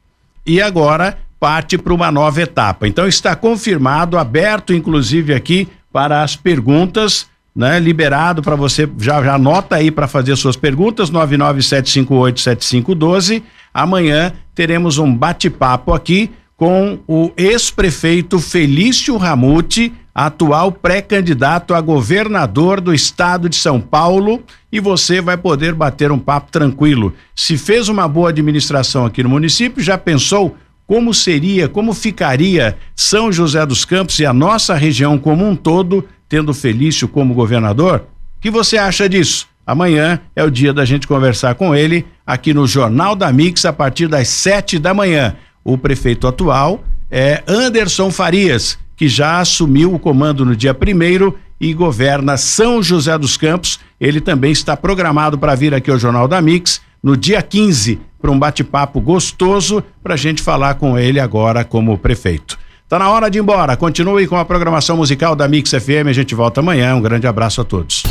e 0.47 0.61
agora 0.61 1.19
parte 1.41 1.79
para 1.79 1.95
uma 1.95 2.11
nova 2.11 2.43
etapa. 2.43 2.87
Então 2.87 3.07
está 3.07 3.35
confirmado, 3.35 4.19
aberto 4.19 4.73
inclusive 4.75 5.35
aqui 5.35 5.69
para 5.93 6.23
as 6.23 6.37
perguntas, 6.37 7.27
né? 7.55 7.79
Liberado 7.79 8.43
para 8.43 8.57
você, 8.57 8.89
já, 8.99 9.23
já 9.23 9.35
anota 9.35 9.77
aí 9.77 9.91
para 9.91 10.07
fazer 10.07 10.37
suas 10.37 10.57
perguntas, 10.57 11.11
997587512 11.11 13.43
Amanhã 13.73 14.33
teremos 14.55 14.99
um 14.99 15.15
bate-papo 15.15 15.93
aqui 15.93 16.31
com 16.57 16.99
o 17.07 17.31
ex-prefeito 17.37 18.41
Felício 18.41 19.17
Ramute, 19.17 19.93
atual 20.13 20.73
pré-candidato 20.73 21.73
a 21.73 21.81
governador 21.81 22.81
do 22.81 22.93
estado 22.93 23.49
de 23.49 23.55
São 23.55 23.81
Paulo, 23.81 24.43
e 24.73 24.81
você 24.81 25.21
vai 25.21 25.37
poder 25.37 25.75
bater 25.75 26.11
um 26.11 26.19
papo 26.19 26.51
tranquilo. 26.51 27.15
Se 27.37 27.57
fez 27.57 27.89
uma 27.89 28.09
boa 28.09 28.31
administração 28.31 29.07
aqui 29.07 29.23
no 29.23 29.29
município, 29.29 29.81
já 29.81 29.97
pensou 29.97 30.57
como 30.85 31.15
seria, 31.15 31.69
como 31.69 31.95
ficaria 31.95 32.77
São 32.97 33.31
José 33.31 33.65
dos 33.65 33.85
Campos 33.85 34.19
e 34.19 34.27
a 34.27 34.33
nossa 34.33 34.75
região 34.75 35.19
como 35.19 35.49
um 35.49 35.55
todo, 35.55 36.05
tendo 36.29 36.55
Felício 36.55 37.09
como 37.09 37.35
governador? 37.35 38.07
O 38.37 38.41
que 38.41 38.51
você 38.51 38.77
acha 38.77 39.09
disso? 39.09 39.49
Amanhã 39.67 40.21
é 40.35 40.43
o 40.43 40.51
dia 40.51 40.73
da 40.73 40.85
gente 40.85 41.07
conversar 41.07 41.55
com 41.55 41.75
ele 41.75 42.07
aqui 42.27 42.55
no 42.55 42.67
Jornal 42.67 43.15
da 43.15 43.33
Mix 43.33 43.65
a 43.65 43.73
partir 43.73 44.09
das 44.09 44.29
sete 44.29 44.79
da 44.79 44.95
manhã. 44.95 45.37
O 45.63 45.77
prefeito 45.77 46.27
atual 46.27 46.83
é 47.11 47.43
Anderson 47.47 48.11
Farias, 48.11 48.79
que 48.97 49.09
já 49.09 49.41
assumiu 49.41 49.95
o 49.95 49.99
comando 49.99 50.45
no 50.45 50.57
dia 50.57 50.73
primeiro 50.73 51.39
e 51.61 51.75
governa 51.75 52.37
São 52.37 52.83
José 52.83 53.19
dos 53.19 53.37
Campos. 53.37 53.79
Ele 54.01 54.21
também 54.21 54.53
está 54.53 54.77
programado 54.77 55.37
para 55.37 55.55
vir 55.55 55.75
aqui 55.75 55.91
ao 55.91 55.99
Jornal 55.99 56.27
da 56.27 56.41
Mix 56.41 56.81
no 57.03 57.17
dia 57.17 57.43
15 57.43 58.01
para 58.21 58.31
um 58.31 58.39
bate-papo 58.39 59.01
gostoso 59.01 59.83
para 60.03 60.15
a 60.15 60.17
gente 60.17 60.43
falar 60.43 60.75
com 60.75 60.99
ele 60.99 61.21
agora 61.21 61.65
como 61.65 61.99
prefeito. 61.99 62.59
Tá 62.89 62.99
na 62.99 63.11
hora 63.11 63.31
de 63.31 63.39
ir 63.39 63.43
embora. 63.43 63.77
Continue 63.77 64.27
com 64.27 64.37
a 64.37 64.45
programação 64.47 64.97
musical 64.97 65.37
da 65.37 65.47
Mix 65.47 65.71
FM. 65.71 66.09
A 66.09 66.13
gente 66.13 66.35
volta 66.35 66.61
amanhã. 66.61 66.95
Um 66.95 67.03
grande 67.03 67.27
abraço 67.27 67.61
a 67.61 67.65
todos. 67.65 68.03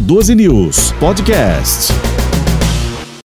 012 0.00 0.34
News 0.36 0.92
Podcast. 0.92 1.92